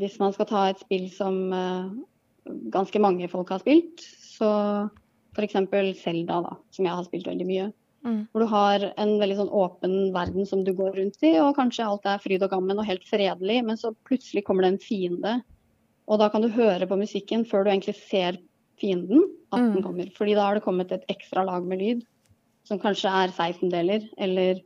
hvis 0.00 0.18
man 0.20 0.34
skal 0.34 0.48
ta 0.50 0.66
et 0.70 0.82
spill 0.82 1.08
som 1.14 1.40
uh, 1.54 1.90
ganske 2.74 3.00
mange 3.02 3.28
folk 3.32 3.50
har 3.54 3.62
spilt, 3.62 4.04
så 4.36 4.50
f.eks. 5.36 5.58
Selda, 6.00 6.40
da, 6.44 6.54
som 6.72 6.88
jeg 6.88 6.96
har 6.98 7.06
spilt 7.06 7.28
veldig 7.28 7.48
mye. 7.48 7.66
Mm. 8.06 8.20
Hvor 8.30 8.44
du 8.44 8.48
har 8.50 8.84
en 8.94 9.16
veldig 9.20 9.36
sånn 9.40 9.52
åpen 9.54 9.94
verden 10.14 10.46
som 10.48 10.62
du 10.64 10.72
går 10.76 10.94
rundt 11.00 11.22
i, 11.26 11.34
og 11.42 11.56
kanskje 11.58 11.86
alt 11.86 12.06
er 12.08 12.22
fryd 12.22 12.44
og 12.46 12.52
gammen 12.52 12.78
og 12.78 12.86
helt 12.88 13.06
fredelig, 13.08 13.60
men 13.66 13.78
så 13.80 13.92
plutselig 14.06 14.44
kommer 14.46 14.66
det 14.66 14.74
en 14.74 14.82
fiende. 14.82 15.38
Og 16.06 16.20
da 16.22 16.30
kan 16.30 16.44
du 16.44 16.52
høre 16.54 16.86
på 16.86 16.98
musikken 16.98 17.44
før 17.48 17.66
du 17.66 17.72
egentlig 17.72 17.96
ser 17.98 18.38
fienden 18.80 19.24
at 19.50 19.58
den 19.58 19.80
mm. 19.80 19.84
kommer. 19.86 20.12
Fordi 20.14 20.36
da 20.38 20.46
har 20.46 20.58
det 20.58 20.66
kommet 20.66 20.94
et 20.94 21.06
ekstra 21.12 21.42
lag 21.46 21.66
med 21.66 21.82
lyd, 21.82 22.06
som 22.66 22.80
kanskje 22.82 23.10
er 23.10 23.34
16-deler, 23.34 24.06
eller 24.22 24.62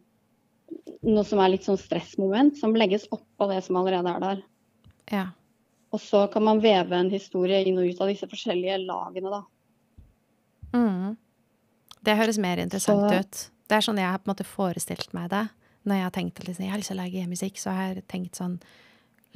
noe 1.07 1.25
som 1.27 1.41
er 1.43 1.53
litt 1.55 1.67
sånn 1.67 1.79
stressmoment, 1.81 2.59
som 2.61 2.77
legges 2.77 3.07
oppå 3.15 3.49
det 3.51 3.61
som 3.67 3.79
allerede 3.81 4.15
er 4.15 4.25
der. 4.25 4.43
Ja. 5.11 5.27
Og 5.91 6.03
så 6.03 6.27
kan 6.31 6.45
man 6.47 6.61
veve 6.63 6.99
en 6.99 7.11
historie 7.11 7.63
inn 7.67 7.81
og 7.81 7.89
ut 7.89 8.03
av 8.03 8.11
disse 8.13 8.29
forskjellige 8.31 8.77
lagene, 8.85 9.33
da. 9.33 9.41
Mm. 10.77 11.17
Det 12.07 12.17
høres 12.17 12.39
mer 12.41 12.63
interessant 12.63 13.09
så... 13.09 13.23
ut. 13.23 13.41
Det 13.71 13.79
er 13.79 13.87
sånn 13.87 13.99
jeg 14.03 14.11
har 14.11 14.21
på 14.21 14.29
en 14.29 14.33
måte 14.33 14.47
forestilt 14.47 15.13
meg 15.17 15.31
det. 15.33 15.45
Når 15.87 15.97
jeg 15.97 16.07
har 16.07 16.15
tenkt 16.15 16.41
at 16.41 16.49
liksom, 16.49 16.65
jeg 16.67 16.73
har 16.73 16.81
lyst 16.81 16.93
til 16.93 16.99
å 16.99 17.03
lage 17.03 17.31
musikk, 17.31 17.59
så 17.61 17.75
har 17.75 17.91
jeg 17.91 18.07
tenkt 18.11 18.41
sånn 18.41 18.61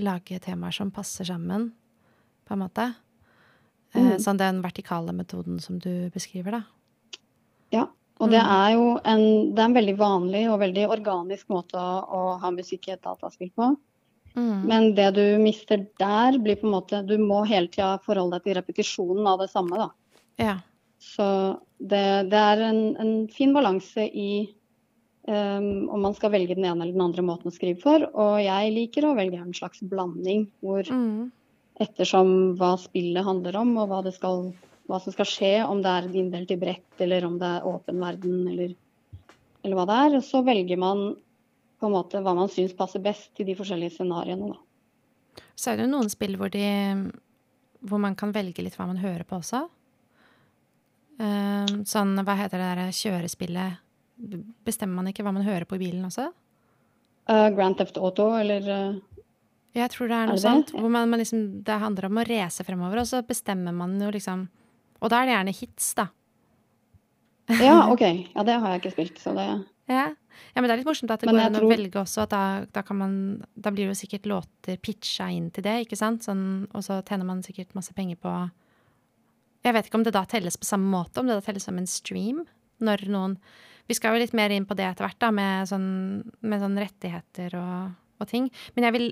Lage 0.03 0.41
temaer 0.43 0.75
som 0.75 0.89
passer 0.91 1.23
sammen, 1.29 1.69
på 2.43 2.57
en 2.57 2.63
måte. 2.65 2.89
Eh, 3.95 4.01
mm. 4.03 4.17
Sånn 4.25 4.41
den 4.41 4.59
vertikale 4.65 5.13
metoden 5.15 5.61
som 5.63 5.77
du 5.79 6.11
beskriver, 6.11 6.57
da. 6.57 7.21
Ja. 7.71 7.85
Og 8.23 8.31
det 8.31 8.41
mm. 8.41 8.53
er 8.55 8.69
jo 8.77 8.85
en, 9.11 9.25
det 9.55 9.63
er 9.63 9.69
en 9.69 9.77
veldig 9.79 9.97
vanlig 9.99 10.45
og 10.53 10.61
veldig 10.63 10.85
organisk 10.95 11.51
måte 11.51 11.81
å, 11.81 11.99
å 12.05 12.23
ha 12.43 12.53
musikk 12.55 12.89
i 12.89 12.95
et 12.95 13.03
dataspill 13.03 13.51
på. 13.57 13.73
Mm. 14.35 14.61
Men 14.71 14.89
det 14.99 15.09
du 15.17 15.25
mister 15.43 15.83
der, 16.01 16.39
blir 16.43 16.59
på 16.59 16.67
en 16.67 16.75
måte 16.75 17.05
Du 17.07 17.15
må 17.23 17.45
hele 17.47 17.71
tida 17.71 18.01
forholde 18.03 18.41
deg 18.41 18.49
til 18.49 18.59
repetisjonen 18.59 19.29
av 19.31 19.43
det 19.43 19.51
samme, 19.53 19.79
da. 19.79 19.89
Ja. 20.43 20.57
Så 21.03 21.27
det, 21.79 22.05
det 22.33 22.41
er 22.41 22.65
en, 22.71 22.83
en, 23.03 23.15
fin 23.31 23.53
balanse 23.55 24.07
i 24.09 24.47
um, 25.29 25.87
om 25.93 26.03
man 26.07 26.17
skal 26.17 26.33
velge 26.35 26.57
den 26.57 26.67
ene 26.67 26.81
eller 26.81 26.97
den 26.97 27.07
andre 27.07 27.27
måten 27.27 27.51
å 27.51 27.55
skrive 27.55 27.83
for. 27.83 28.07
Og 28.15 28.37
jeg 28.43 28.75
liker 28.75 29.07
å 29.07 29.17
velge 29.19 29.43
en 29.43 29.55
slags 29.55 29.83
blanding 29.91 30.49
hvor 30.65 30.87
mm 30.91 31.33
ettersom 31.83 32.55
hva 32.59 32.75
spillet 32.79 33.27
handler 33.27 33.59
om, 33.59 33.75
og 33.81 33.91
hva, 33.91 34.01
det 34.07 34.15
skal, 34.17 34.49
hva, 34.89 35.01
som 35.01 35.15
skal 35.15 35.29
skje, 35.29 35.53
om 35.67 35.81
det 35.85 35.91
er 35.91 36.09
inndelt 36.13 36.51
i 36.53 36.59
brett, 36.61 36.89
eller 37.01 37.27
om 37.29 37.39
det 37.41 37.51
er 37.57 37.69
åpen 37.69 38.01
verden, 38.03 38.41
eller, 38.53 38.75
eller, 39.63 39.77
hva 39.79 39.87
det 39.89 40.01
er. 40.01 40.17
Og 40.19 40.27
Så 40.27 40.43
velger 40.47 40.81
man 40.81 41.05
på 41.81 41.89
en 41.89 41.95
måte 41.95 42.21
hva 42.25 42.35
man 42.37 42.51
syns 42.53 42.77
passer 42.77 43.03
best 43.05 43.33
til 43.37 43.49
de 43.49 43.57
forskjellige 43.59 43.97
scenarioene. 43.97 44.53
Da. 44.53 45.43
Så 45.57 45.73
er 45.73 45.81
det 45.81 45.89
noen 45.91 46.11
spill 46.13 46.37
hvor, 46.41 46.53
de, 46.53 46.67
hvor 47.85 48.03
man 48.03 48.17
kan 48.19 48.35
velge 48.35 48.65
litt 48.65 48.77
hva 48.79 48.89
man 48.91 49.01
hører 49.03 49.25
på 49.29 49.41
også. 49.41 49.65
Uh, 51.15 51.83
sånn, 51.87 52.17
hva 52.27 52.35
heter 52.39 52.59
det 52.59 52.71
der 52.75 52.95
kjørespillet? 52.95 53.83
Bestemmer 54.67 54.99
man 54.99 55.11
ikke 55.11 55.25
hva 55.27 55.35
man 55.35 55.47
hører 55.47 55.67
på 55.69 55.79
i 55.79 55.85
bilen 55.87 56.07
også? 56.09 56.29
Uh, 57.31 57.49
Grand 57.55 57.79
Theft 57.79 57.97
Auto 57.97 58.33
eller 58.37 58.67
uh, 58.69 59.15
jeg 59.75 59.91
tror 59.91 60.11
det 60.11 60.17
er 60.17 60.29
noe 60.29 60.37
er 60.37 60.39
det 60.39 60.45
sånt. 60.45 60.73
Hvor 60.75 60.91
man, 60.93 61.09
man 61.11 61.19
liksom, 61.19 61.41
det 61.67 61.79
handler 61.83 62.07
om 62.07 62.21
å 62.21 62.25
race 62.29 62.63
fremover, 62.67 63.01
og 63.03 63.09
så 63.11 63.25
bestemmer 63.27 63.75
man 63.75 63.97
jo 63.99 64.11
liksom 64.15 64.45
Og 65.05 65.13
da 65.13 65.21
er 65.21 65.29
det 65.29 65.37
gjerne 65.37 65.55
hits, 65.55 65.93
da. 65.99 66.09
ja, 67.61 67.79
OK. 67.93 68.05
Ja, 68.33 68.45
det 68.47 68.59
har 68.61 68.75
jeg 68.75 68.83
ikke 68.83 68.95
spilt, 68.97 69.21
så 69.21 69.35
det 69.37 69.47
ja. 69.91 70.07
ja 70.09 70.63
men 70.63 70.65
det 70.65 70.73
er 70.73 70.81
litt 70.81 70.89
morsomt 70.89 71.13
at 71.13 71.21
det 71.21 71.29
men 71.29 71.37
går 71.37 71.47
an 71.51 71.57
tror... 71.59 71.67
å 71.67 71.73
velge 71.75 72.01
også, 72.01 72.25
at 72.25 72.33
da, 72.33 72.45
da, 72.73 72.83
kan 72.87 72.97
man 73.03 73.17
Da 73.53 73.73
blir 73.75 73.85
det 73.85 73.93
jo 73.93 74.01
sikkert 74.01 74.29
låter 74.31 74.81
pitcha 74.81 75.29
inn 75.33 75.51
til 75.53 75.67
det, 75.67 75.83
ikke 75.85 75.99
sant? 76.01 76.25
Sånn, 76.25 76.65
og 76.73 76.87
så 76.87 77.03
tjener 77.05 77.29
man 77.29 77.45
sikkert 77.45 77.77
masse 77.77 77.93
penger 77.97 78.17
på 78.23 78.33
Jeg 79.67 79.77
vet 79.77 79.91
ikke 79.91 80.01
om 80.01 80.07
det 80.09 80.15
da 80.17 80.25
telles 80.29 80.57
på 80.61 80.69
samme 80.69 80.89
måte, 80.89 81.21
om 81.21 81.29
det 81.29 81.37
da 81.37 81.45
telles 81.45 81.69
som 81.69 81.77
en 81.81 81.91
stream, 81.91 82.41
når 82.81 83.05
noen 83.13 83.37
Vi 83.91 83.99
skal 83.99 84.17
jo 84.17 84.25
litt 84.25 84.33
mer 84.33 84.55
inn 84.55 84.65
på 84.65 84.77
det 84.79 84.89
etter 84.89 85.05
hvert, 85.05 85.21
da, 85.21 85.29
med 85.37 85.69
sånn, 85.69 85.91
med 86.41 86.65
sånn 86.65 86.81
rettigheter 86.81 87.59
og, 87.61 87.93
og 88.25 88.31
ting. 88.31 88.49
Men 88.73 88.89
jeg 88.89 88.97
vil 88.97 89.09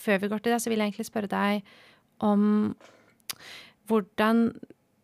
før 0.00 0.18
vi 0.22 0.30
går 0.32 0.42
til 0.42 0.54
det, 0.54 0.58
så 0.64 0.72
vil 0.72 0.80
jeg 0.80 0.90
egentlig 0.90 1.06
spørre 1.06 1.30
deg 1.30 1.62
om 2.24 2.42
hvordan 3.90 4.48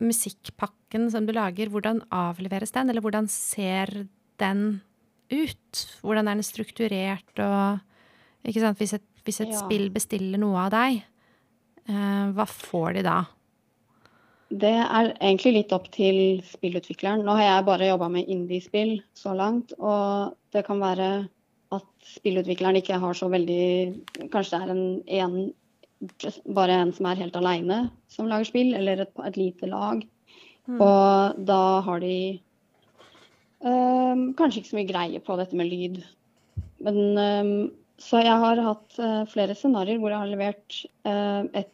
musikkpakken 0.03 1.09
som 1.13 1.27
du 1.27 1.33
lager, 1.37 1.71
hvordan 1.73 2.03
avleveres 2.15 2.75
den? 2.75 2.91
Eller 2.93 3.05
hvordan 3.05 3.31
ser 3.33 4.07
den 4.43 4.83
ut? 5.33 5.85
Hvordan 6.03 6.29
er 6.29 6.39
den 6.39 6.47
strukturert 6.47 7.43
og 7.43 7.85
Ikke 8.47 8.61
sant, 8.63 8.79
hvis 8.79 8.93
et, 8.95 9.03
hvis 9.27 9.41
et 9.43 9.51
ja. 9.51 9.59
spill 9.59 9.89
bestiller 9.91 10.39
noe 10.39 10.69
av 10.69 10.69
deg, 10.71 11.01
eh, 11.91 12.27
hva 12.31 12.45
får 12.47 12.93
de 12.95 13.03
da? 13.03 13.17
det 14.47 14.73
er 14.79 15.11
egentlig 15.17 15.53
litt 15.57 15.73
opp 15.75 15.89
til 15.95 16.41
spillutvikleren. 16.47 17.25
Nå 17.27 17.35
har 17.35 17.49
jeg 17.49 17.67
bare 17.67 17.89
jobba 17.89 18.09
med 18.13 18.29
indie-spill 18.31 19.01
så 19.17 19.35
langt, 19.35 19.75
og 19.79 20.37
det 20.55 20.63
kan 20.69 20.81
være 20.83 21.09
at 21.75 21.89
spillutvikleren 22.07 22.79
ikke 22.79 23.01
har 23.03 23.17
så 23.19 23.27
veldig 23.27 24.29
Kanskje 24.31 24.61
det 24.61 24.61
er 24.61 24.71
en, 24.71 24.85
en 25.19 25.39
bare 26.57 26.81
en 26.83 26.93
som 26.95 27.09
er 27.09 27.23
helt 27.23 27.37
aleine 27.39 27.87
som 28.13 28.29
lager 28.31 28.51
spill, 28.51 28.75
eller 28.77 29.07
et, 29.07 29.13
et 29.29 29.39
lite 29.41 29.71
lag. 29.71 30.03
Mm. 30.67 30.81
Og 30.83 31.41
da 31.49 31.63
har 31.87 32.03
de 32.03 32.19
um, 33.63 34.29
kanskje 34.37 34.63
ikke 34.63 34.73
så 34.73 34.79
mye 34.81 34.91
greie 34.91 35.23
på 35.25 35.39
dette 35.41 35.59
med 35.59 35.71
lyd. 35.71 36.03
Men 36.85 37.01
um, 37.17 37.55
så 38.03 38.21
jeg 38.21 38.43
har 38.43 38.61
hatt 38.61 38.99
uh, 39.01 39.25
flere 39.31 39.57
scenarioer 39.57 40.03
hvor 40.03 40.13
jeg 40.13 40.25
har 40.25 40.33
levert 40.35 40.83
uh, 41.09 41.49
et 41.57 41.73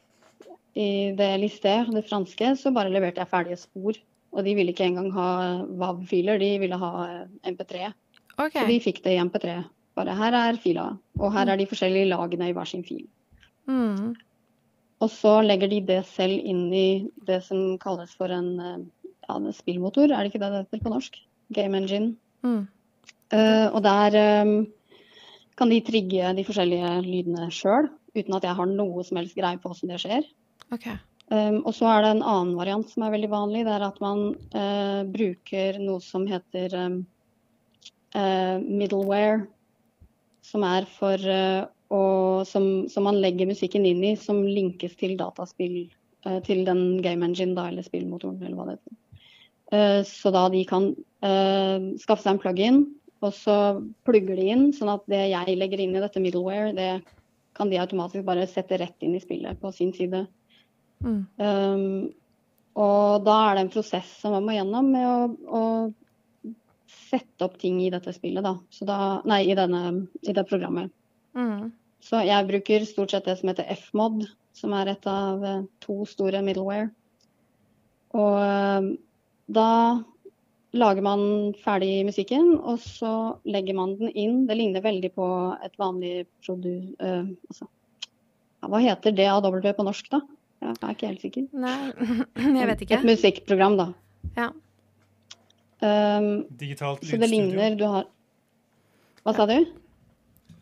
i 0.73 1.13
det 1.13 1.29
listet, 1.43 1.91
det 1.93 2.07
franske, 2.09 2.55
så 2.57 2.71
bare 2.73 2.93
leverte 2.93 3.21
jeg 3.21 3.29
ferdige 3.29 3.61
spor. 3.61 3.99
Og 4.33 4.47
de 4.47 4.55
ville 4.57 4.73
ikke 4.73 4.87
engang 4.89 5.11
ha 5.13 5.29
WAV-filer, 5.69 6.41
de 6.41 6.55
ville 6.63 6.79
ha 6.81 6.93
MP3. 7.45 7.91
Okay. 8.39 8.63
Så 8.63 8.65
de 8.71 8.79
fikk 8.81 9.03
det 9.05 9.13
i 9.13 9.21
MP3. 9.21 9.59
Bare 9.99 10.15
her 10.17 10.37
er 10.39 10.61
fila, 10.61 10.87
og 11.21 11.35
her 11.35 11.53
er 11.53 11.61
de 11.61 11.69
forskjellige 11.69 12.09
lagene 12.09 12.49
i 12.49 12.55
hver 12.57 12.71
sin 12.71 12.85
fil. 12.87 13.05
Mm. 13.71 14.13
Og 15.03 15.11
så 15.11 15.41
legger 15.43 15.71
de 15.71 15.81
det 15.87 16.03
selv 16.11 16.35
inn 16.39 16.67
i 16.75 16.89
det 17.27 17.41
som 17.47 17.79
kalles 17.83 18.13
for 18.19 18.33
en 18.33 18.53
ja, 19.29 19.37
en 19.37 19.53
spillmotor, 19.55 20.11
er 20.11 20.23
det 20.23 20.33
ikke 20.33 20.43
det 20.43 20.51
det 20.53 20.63
heter 20.65 20.85
på 20.85 20.93
norsk? 20.93 21.19
Game 21.55 21.79
engine. 21.79 22.15
Mm. 22.43 22.67
Uh, 23.33 23.69
og 23.73 23.81
der 23.85 24.17
um, 24.45 24.67
kan 25.59 25.73
de 25.73 25.81
trigge 25.85 26.35
de 26.37 26.45
forskjellige 26.47 26.93
lydene 27.07 27.49
sjøl, 27.55 27.89
uten 28.17 28.37
at 28.37 28.45
jeg 28.47 28.59
har 28.59 28.69
noe 28.69 29.05
som 29.07 29.21
helst 29.21 29.39
greie 29.39 29.61
på 29.61 29.73
hvordan 29.73 29.95
det 29.95 30.03
skjer. 30.03 30.29
Okay. 30.75 30.99
Um, 31.33 31.63
og 31.63 31.73
så 31.77 31.89
er 31.89 32.05
det 32.05 32.13
en 32.17 32.27
annen 32.27 32.57
variant 32.59 32.89
som 32.91 33.07
er 33.07 33.15
veldig 33.15 33.31
vanlig. 33.33 33.65
Det 33.69 33.77
er 33.77 33.87
at 33.87 34.01
man 34.05 34.25
uh, 34.57 35.03
bruker 35.09 35.81
noe 35.81 36.03
som 36.05 36.27
heter 36.29 36.77
um, 36.77 36.99
uh, 38.17 38.59
middleware. 38.61 39.47
Som 40.43 40.65
er 40.67 40.89
for 40.91 41.23
å 41.93 42.03
som, 42.49 42.89
som, 42.89 43.07
man 43.07 43.21
legger 43.23 43.51
musikken 43.51 43.87
inn 43.89 44.03
i, 44.05 44.15
som 44.17 44.41
linkes 44.47 44.97
til 45.01 45.17
dataspill. 45.21 45.85
til 46.47 46.61
den 46.65 47.03
game 47.03 47.27
engine 47.27 47.57
da, 47.57 47.67
eller 47.69 47.83
spillmotoren, 47.83 48.43
eller 48.43 48.55
hva 48.55 48.67
det 48.69 48.77
heter. 48.77 50.05
så 50.07 50.31
da 50.31 50.45
de 50.53 50.61
kan 50.71 50.85
skaffe 51.99 52.23
seg 52.23 52.37
en 52.37 52.39
plug-in, 52.39 52.79
og 53.23 53.33
så 53.35 53.57
plugger 54.07 54.39
de 54.39 54.47
inn, 54.53 54.69
sånn 54.75 54.93
at 54.93 55.03
det 55.11 55.25
jeg 55.33 55.57
legger 55.59 55.83
inn 55.83 55.97
i 55.97 56.03
dette 56.03 56.23
middleware, 56.23 56.71
det 56.75 57.03
kan 57.59 57.71
de 57.71 57.81
automatisk 57.83 58.25
bare 58.27 58.47
sette 58.51 58.79
rett 58.81 59.05
inn 59.05 59.17
i 59.17 59.23
spillet 59.23 59.61
på 59.61 59.73
sin 59.75 59.93
side. 59.95 60.25
Mm. 61.03 61.21
Um, 61.37 61.85
og 62.79 63.27
da 63.27 63.37
er 63.47 63.59
det 63.59 63.67
en 63.67 63.75
prosess 63.75 64.09
som 64.23 64.35
man 64.37 64.47
må 64.47 64.57
gjennom 64.57 64.89
med 64.95 65.07
å, 65.07 65.19
å 65.59 65.63
sette 67.13 67.45
opp 67.45 67.59
ting 67.61 67.81
i 67.85 67.91
dette 67.93 68.15
spillet, 68.17 68.45
da. 68.45 68.57
da 68.89 68.99
nei, 69.29 69.43
i, 69.51 69.57
denne, 69.59 70.07
i, 70.23 70.33
det 70.33 70.47
programmet. 70.49 70.93
Mm. 71.37 71.71
Så 72.03 72.23
jeg 72.27 72.49
bruker 72.49 72.87
stort 72.89 73.15
sett 73.15 73.29
det 73.29 73.37
som 73.39 73.51
heter 73.53 73.69
Fmod, 73.79 74.25
som 74.57 74.75
er 74.77 74.91
et 74.93 75.07
av 75.09 75.45
eh, 75.47 75.67
to 75.85 76.03
store 76.09 76.43
middleware. 76.45 76.91
Og 78.13 78.35
uh, 78.37 78.89
da 79.49 79.69
lager 80.77 81.05
man 81.05 81.23
ferdig 81.63 82.03
musikken, 82.09 82.57
og 82.61 82.81
så 82.83 83.13
legger 83.49 83.77
man 83.79 83.95
den 84.01 84.13
inn. 84.13 84.43
Det 84.49 84.59
ligner 84.59 84.85
veldig 84.85 85.13
på 85.17 85.29
et 85.65 85.79
vanlig 85.81 86.27
produ... 86.45 86.75
Uh, 87.01 87.33
altså, 87.49 87.71
hva 88.63 88.79
heter 88.79 89.15
det 89.17 89.27
AW 89.33 89.57
på 89.75 89.87
norsk, 89.87 90.11
da? 90.13 90.21
Jeg 90.63 90.77
er 90.79 90.93
ikke 90.95 91.09
helt 91.09 91.25
sikker. 91.25 91.47
Nei, 91.59 91.79
jeg 92.61 92.69
vet 92.69 92.85
ikke. 92.85 92.99
Et 93.01 93.09
musikkprogram, 93.09 93.79
da. 93.81 93.89
Ja. 94.37 94.51
Um, 95.83 96.45
Digitalt 96.61 97.03
lydstudio. 97.03 97.17
Så 97.17 97.19
det 97.25 97.31
ligner 97.33 97.75
du 97.75 97.89
har 97.91 98.05
Hva 99.27 99.33
sa 99.35 99.49
du? 99.51 99.57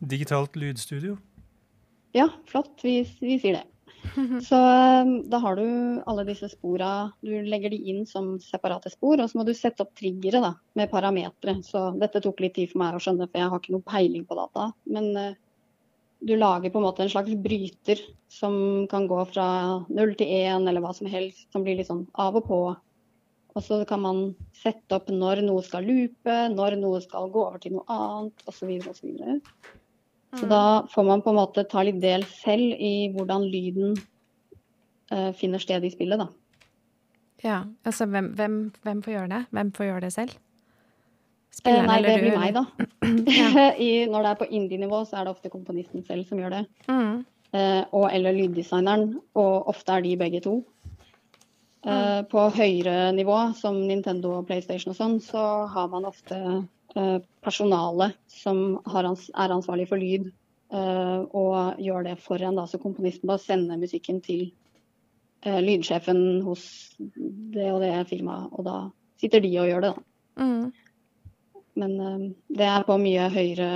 Digitalt 0.01 0.57
lydstudio. 0.57 1.19
Ja, 2.17 2.29
flott. 2.51 2.81
Vi, 2.83 3.03
vi 3.21 3.39
sier 3.43 3.61
det. 3.61 3.67
Så 4.49 4.57
um, 4.57 5.13
da 5.31 5.39
har 5.43 5.57
du 5.57 5.67
alle 6.07 6.25
disse 6.29 6.49
spora. 6.51 7.11
Du 7.21 7.31
legger 7.43 7.71
de 7.71 7.79
inn 7.93 8.07
som 8.09 8.33
separate 8.43 8.91
spor, 8.91 9.21
og 9.21 9.31
så 9.31 9.39
må 9.39 9.45
du 9.47 9.53
sette 9.55 9.85
opp 9.85 9.93
triggere 9.99 10.41
da, 10.43 10.55
med 10.79 10.91
parametere. 10.91 11.61
Så 11.67 11.91
dette 12.01 12.23
tok 12.25 12.41
litt 12.43 12.57
tid 12.59 12.73
for 12.73 12.83
meg 12.83 12.97
å 12.97 13.03
skjønne, 13.05 13.29
for 13.29 13.43
jeg 13.43 13.53
har 13.53 13.63
ikke 13.63 13.77
noe 13.77 13.87
peiling 13.87 14.27
på 14.27 14.39
data. 14.39 14.71
Men 14.91 15.11
uh, 15.15 15.39
du 16.21 16.35
lager 16.37 16.73
på 16.73 16.81
en 16.81 16.89
måte 16.89 17.05
en 17.05 17.13
slags 17.13 17.37
bryter 17.45 18.03
som 18.33 18.55
kan 18.91 19.07
gå 19.11 19.23
fra 19.33 19.47
null 19.89 20.15
til 20.19 20.33
én 20.41 20.69
eller 20.69 20.85
hva 20.85 20.93
som 20.97 21.09
helst, 21.11 21.47
som 21.53 21.65
blir 21.65 21.79
litt 21.79 21.89
sånn 21.89 22.07
av 22.21 22.37
og 22.41 22.49
på. 22.49 22.63
Og 23.51 23.65
så 23.67 23.81
kan 23.89 24.03
man 24.05 24.21
sette 24.55 24.95
opp 24.95 25.09
når 25.11 25.43
noe 25.47 25.63
skal 25.67 25.87
loope, 25.87 26.37
når 26.53 26.77
noe 26.79 27.01
skal 27.03 27.33
gå 27.33 27.47
over 27.47 27.63
til 27.63 27.79
noe 27.79 27.87
annet 27.91 28.45
osv. 28.51 28.77
osv. 28.93 29.41
Så, 30.31 30.37
og 30.37 30.39
så, 30.39 30.47
mm. 30.47 30.51
da 30.53 30.65
får 30.93 31.07
man 31.09 31.23
på 31.25 31.33
en 31.33 31.41
måte 31.41 31.65
ta 31.67 31.83
litt 31.83 31.99
del 32.03 32.23
selv 32.31 32.77
i 32.79 33.11
hvordan 33.15 33.49
lyden 33.51 33.97
uh, 35.11 35.33
finner 35.35 35.63
sted 35.63 35.85
i 35.85 35.91
spillet, 35.91 36.23
da. 36.23 36.29
Ja, 37.43 37.65
altså 37.89 38.07
hvem, 38.07 38.31
hvem, 38.37 38.61
hvem 38.85 39.03
får 39.03 39.15
gjøre 39.17 39.33
det? 39.33 39.43
Hvem 39.57 39.73
får 39.75 39.89
gjøre 39.89 40.05
det 40.05 40.13
selv? 40.15 40.39
Spilleren, 41.51 41.89
Nei, 41.91 41.99
det 42.05 42.17
blir 42.23 42.37
meg, 42.39 42.55
da. 42.55 42.65
I, 43.89 43.91
når 44.11 44.23
det 44.23 44.31
er 44.31 44.41
på 44.43 44.51
indie-nivå, 44.61 45.03
så 45.09 45.19
er 45.19 45.27
det 45.27 45.35
ofte 45.35 45.53
komponisten 45.53 46.05
selv 46.07 46.29
som 46.29 46.39
gjør 46.39 46.61
det. 46.61 46.65
Mm. 46.91 47.23
Uh, 47.51 47.83
og 47.97 48.05
eller 48.15 48.37
lyddesigneren, 48.37 49.17
og 49.35 49.73
ofte 49.73 49.97
er 49.97 50.05
de 50.05 50.19
begge 50.21 50.43
to. 50.45 50.61
Uh, 51.83 51.91
mm. 51.91 52.29
På 52.31 52.47
høyere 52.55 53.11
nivå, 53.17 53.39
som 53.59 53.81
Nintendo 53.89 54.37
og 54.39 54.47
PlayStation 54.51 54.95
og 54.95 55.01
sånn, 55.01 55.19
så 55.25 55.47
har 55.73 55.91
man 55.91 56.07
ofte 56.07 56.39
eh, 56.97 57.19
personale 57.45 58.13
som 58.31 58.81
er 58.87 59.09
ansvarlig 59.55 59.89
for 59.91 60.01
lyd, 60.01 60.31
eh, 60.73 61.21
og 61.37 61.81
gjør 61.83 62.09
det 62.09 62.17
for 62.23 62.43
en. 62.43 62.59
Da. 62.61 62.67
Så 62.67 62.81
komponisten 62.83 63.31
bare 63.31 63.43
sender 63.43 63.81
musikken 63.81 64.21
til 64.25 64.51
eh, 65.45 65.61
lydsjefen 65.65 66.43
hos 66.47 66.65
det 66.99 67.71
og 67.73 67.81
det 67.85 67.95
firmaet, 68.11 68.51
og 68.53 68.67
da 68.69 68.79
sitter 69.21 69.45
de 69.45 69.55
og 69.61 69.71
gjør 69.71 69.87
det, 69.87 69.95
da. 69.95 70.07
Mm. 70.41 70.71
Men 71.81 71.93
det 72.51 72.67
er 72.67 72.85
på 72.85 72.97
mye 73.01 73.29
høyere, 73.33 73.69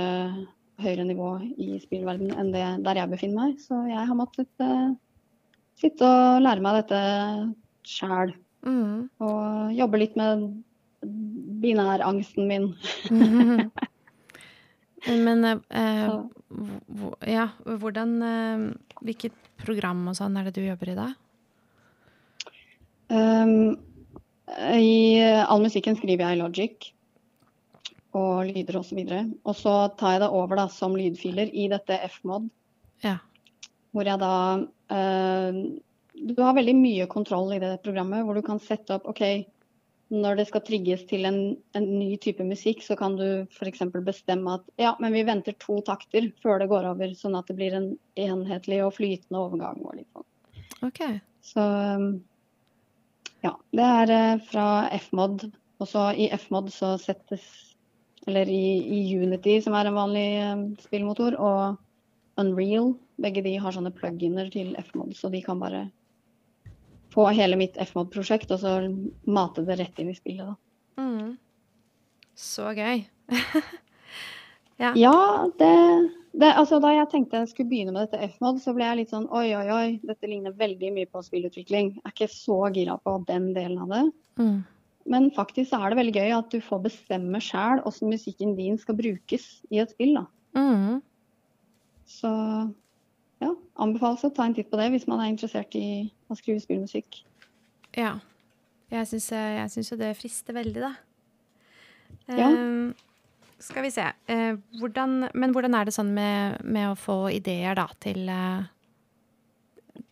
høyere 0.83 1.05
nivå 1.07 1.29
i 1.61 1.77
spillverden 1.81 2.33
enn 2.35 2.51
det 2.53 2.65
der 2.85 2.99
jeg 2.99 3.09
befinner 3.09 3.37
meg. 3.39 3.61
Så 3.63 3.77
jeg 3.87 4.03
har 4.09 4.17
måttet 4.19 4.65
sitte 5.79 6.05
og 6.05 6.43
lære 6.43 6.61
meg 6.61 6.81
dette 6.81 6.99
sjæl. 7.87 8.35
Mm. 8.65 9.07
Og 9.23 9.73
jobbe 9.77 10.01
litt 10.01 10.17
med 10.19 10.43
binærangsten 11.61 12.47
min. 12.49 12.71
Men 15.25 15.45
eh, 15.45 16.15
ja, 17.29 17.49
hvordan 17.65 18.15
Hvilket 19.05 19.35
program 19.61 20.07
og 20.09 20.15
sånn 20.17 20.37
er 20.39 20.47
det 20.47 20.55
du 20.55 20.63
jobber 20.65 20.89
i 20.91 20.97
da? 20.97 21.09
Um, 23.13 23.75
I 24.49 25.21
all 25.45 25.61
musikken 25.61 25.97
skriver 25.99 26.25
jeg 26.31 26.41
Logic 26.41 26.89
og 28.15 28.47
lyder 28.49 28.79
osv. 28.79 29.01
Og, 29.03 29.09
så 29.09 29.23
og 29.43 29.57
så 29.59 29.73
tar 29.99 30.15
jeg 30.15 30.23
det 30.23 30.31
over 30.31 30.61
da, 30.61 30.67
som 30.71 30.95
lydfiler 30.97 31.51
i 31.51 31.67
dette 31.71 31.97
Fmod. 32.15 32.47
Ja. 33.03 33.17
Hvor 33.95 34.07
jeg 34.07 34.21
da 34.21 34.35
eh, 34.91 35.59
Du 36.15 36.37
har 36.39 36.55
veldig 36.55 36.75
mye 36.79 37.07
kontroll 37.11 37.51
i 37.55 37.59
det 37.59 37.77
programmet, 37.83 38.23
hvor 38.23 38.37
du 38.37 38.43
kan 38.45 38.61
sette 38.63 38.95
opp 38.95 39.09
OK, 39.11 39.23
når 40.13 40.37
det 40.37 40.45
skal 40.49 40.61
trigges 40.65 41.01
til 41.09 41.25
en, 41.25 41.39
en 41.77 41.85
ny 41.97 42.11
type 42.21 42.43
musikk, 42.45 42.83
så 42.85 42.97
kan 42.99 43.15
du 43.17 43.25
f.eks. 43.49 43.81
bestemme 44.05 44.59
at 44.59 44.67
ja, 44.81 44.93
men 45.01 45.15
vi 45.15 45.25
venter 45.25 45.57
to 45.61 45.79
takter 45.85 46.29
før 46.43 46.61
det 46.61 46.69
går 46.69 46.91
over, 46.91 47.15
sånn 47.17 47.37
at 47.39 47.49
det 47.49 47.57
blir 47.57 47.73
en 47.77 47.89
enhetlig 48.19 48.83
og 48.85 48.93
flytende 48.99 49.41
overgang. 49.41 49.81
og 49.81 49.97
sånn. 50.13 50.27
Okay. 50.85 51.19
Så 51.45 51.65
ja, 53.45 53.53
det 53.73 53.87
er 54.01 54.13
eh, 54.13 54.43
fra 54.49 54.67
Fmod. 55.07 55.47
Og 55.81 55.89
så 55.89 56.09
i 56.13 56.29
Fmod 56.37 56.71
så 56.73 56.95
settes 57.01 57.43
eller 58.25 58.49
i, 58.49 58.77
i, 58.81 59.17
Unity, 59.17 59.59
som 59.61 59.75
er 59.77 59.85
en 59.85 59.97
vanlig 59.99 60.27
um, 60.41 60.63
spillmotor, 60.81 61.35
og 61.37 62.41
Unreal. 62.41 62.95
Begge 63.21 63.43
de 63.45 63.53
har 63.61 63.75
sånne 63.75 63.93
pluginer 63.93 64.49
til 64.53 64.73
Fmod, 64.87 65.13
så 65.13 65.29
de 65.29 65.43
kan 65.45 65.61
bare 65.61 65.85
få 67.15 67.29
hele 67.35 67.57
mitt 67.59 67.79
Fmod-prosjekt 67.79 68.51
og 68.53 68.61
så 68.61 68.75
mate 69.27 69.63
det 69.67 69.79
rett 69.79 70.01
inn 70.01 70.11
i 70.11 70.17
spillet. 70.17 70.51
Da. 70.51 71.01
Mm. 71.01 71.33
Så 72.35 72.69
gøy. 72.75 73.05
ja. 74.83 74.91
ja, 74.99 75.17
det, 75.59 75.71
det, 76.35 76.51
altså, 76.51 76.81
Da 76.83 76.91
jeg 76.93 77.09
tenkte 77.13 77.41
jeg 77.41 77.51
skulle 77.53 77.71
begynne 77.71 77.95
med 77.95 78.05
dette 78.05 78.29
Fmod, 78.35 78.61
så 78.63 78.75
ble 78.75 78.87
jeg 78.89 79.01
litt 79.01 79.15
sånn 79.15 79.27
oi, 79.31 79.47
oi, 79.57 79.65
oi, 79.71 79.89
dette 80.05 80.29
ligner 80.29 80.55
veldig 80.59 80.93
mye 80.97 81.09
på 81.09 81.23
spillutvikling. 81.25 81.95
Jeg 81.97 82.05
er 82.05 82.15
ikke 82.15 82.31
så 82.31 82.59
gira 82.75 82.99
på 83.01 83.17
den 83.29 83.51
delen 83.57 83.81
av 83.87 83.95
det. 83.95 84.05
Mm. 84.41 84.55
Men 85.15 85.27
faktisk 85.35 85.75
er 85.77 85.91
det 85.91 85.99
veldig 85.99 86.15
gøy 86.17 86.31
at 86.33 86.53
du 86.53 86.61
får 86.65 86.81
bestemme 86.87 87.41
sjæl 87.43 87.83
åssen 87.85 88.09
musikken 88.09 88.55
din 88.57 88.79
skal 88.81 88.97
brukes 88.97 89.45
i 89.71 89.81
et 89.83 89.93
spill. 89.93 90.17
da. 90.17 90.25
Mm. 90.57 91.03
Så 92.09 92.31
ja, 93.43 93.51
anbefales 93.81 94.23
å 94.25 94.31
ta 94.33 94.45
en 94.47 94.55
titt 94.55 94.69
på 94.71 94.79
det 94.79 94.91
hvis 94.93 95.07
man 95.11 95.21
er 95.23 95.31
interessert 95.31 95.75
i 95.77 96.07
å 96.31 96.37
skrive 96.37 96.61
spillmusikk. 96.63 97.23
Ja. 97.95 98.17
Jeg 98.91 99.07
syns 99.09 99.91
jo 99.91 99.97
det 99.99 100.13
frister 100.19 100.55
veldig, 100.55 100.83
da. 100.83 100.93
Ja. 102.29 102.49
Uh, 102.49 102.93
skal 103.61 103.85
vi 103.85 103.91
se. 103.93 104.05
Uh, 104.29 104.57
hvordan, 104.79 105.29
men 105.33 105.55
hvordan 105.55 105.75
er 105.77 105.87
det 105.87 105.95
sånn 105.95 106.13
med, 106.15 106.61
med 106.63 106.91
å 106.91 106.99
få 106.99 107.17
ideer, 107.33 107.75
da, 107.77 107.87
til, 108.03 108.29
uh, 108.29 108.65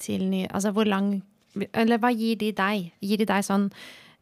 til 0.01 0.25
nye 0.31 0.47
Altså 0.47 0.71
hvor 0.73 0.87
lang 0.87 1.17
Eller 1.75 1.99
hva 2.01 2.09
gir 2.15 2.37
de 2.39 2.53
deg? 2.55 2.93
Gir 3.03 3.19
de 3.19 3.27
deg 3.29 3.43
sånn 3.45 3.67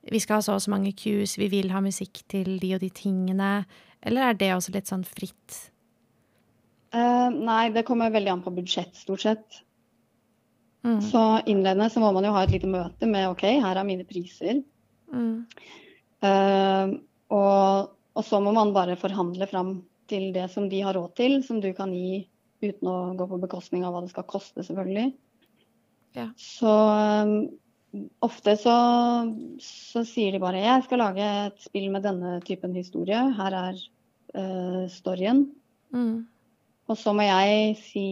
Vi 0.10 0.20
skal 0.20 0.40
ha 0.40 0.46
så 0.46 0.56
og 0.58 0.64
så 0.66 0.74
mange 0.74 0.92
cues, 0.98 1.38
vi 1.38 1.48
vil 1.52 1.70
ha 1.72 1.84
musikk 1.84 2.24
til 2.32 2.58
de 2.60 2.74
og 2.76 2.82
de 2.82 2.90
tingene. 2.90 3.52
Eller 4.02 4.32
er 4.32 4.40
det 4.40 4.50
også 4.56 4.74
litt 4.74 4.90
sånn 4.90 5.06
fritt? 5.06 5.60
Uh, 6.92 7.30
nei, 7.32 7.70
det 7.72 7.86
kommer 7.88 8.12
veldig 8.12 8.34
an 8.34 8.42
på 8.44 8.54
budsjett, 8.56 8.96
stort 9.00 9.24
sett. 9.24 9.62
Mm. 10.84 11.00
Så 11.02 11.22
innledende 11.46 11.90
så 11.94 12.02
må 12.02 12.10
man 12.12 12.26
jo 12.26 12.34
ha 12.36 12.44
et 12.44 12.52
lite 12.56 12.70
møte 12.70 13.08
med 13.08 13.30
OK, 13.30 13.46
her 13.64 13.78
er 13.78 13.88
mine 13.88 14.06
priser. 14.08 14.64
Mm. 15.14 15.46
Uh, 16.22 16.98
og, 17.32 17.94
og, 18.16 18.24
så 18.26 18.42
må 18.44 18.54
man 18.56 18.74
bare 18.76 19.00
forhandle 19.00 19.48
fram 19.50 19.80
til 20.12 20.32
det 20.36 20.50
som 20.52 20.68
de 20.72 20.82
har 20.84 20.98
råd 20.98 21.16
til, 21.20 21.40
som 21.46 21.62
du 21.64 21.72
kan 21.78 21.94
gi 21.96 22.26
uten 22.62 22.90
å 22.90 22.98
gå 23.18 23.28
på 23.30 23.40
bekostning 23.42 23.86
av 23.86 23.96
hva 23.96 24.04
det 24.04 24.12
skal 24.12 24.28
koste, 24.30 24.66
selvfølgelig. 24.66 25.14
Ja. 26.18 26.28
Så 26.38 26.72
um, 26.72 27.36
ofte 28.26 28.58
så, 28.60 28.76
så, 29.64 30.04
sier 30.08 30.36
de 30.36 30.42
bare 30.44 30.62
jeg 30.62 30.86
skal 30.86 31.02
lage 31.02 31.30
et 31.48 31.64
spill 31.64 31.88
med 31.94 32.06
denne 32.06 32.36
typen 32.48 32.76
historie. 32.78 33.22
Her 33.38 33.58
er 33.62 33.82
uh, 34.36 34.84
storyen. 34.92 35.46
Mm. 35.96 36.28
Og 36.92 37.00
så 37.00 37.14
må 37.16 37.24
jeg 37.24 37.76
si 37.80 38.08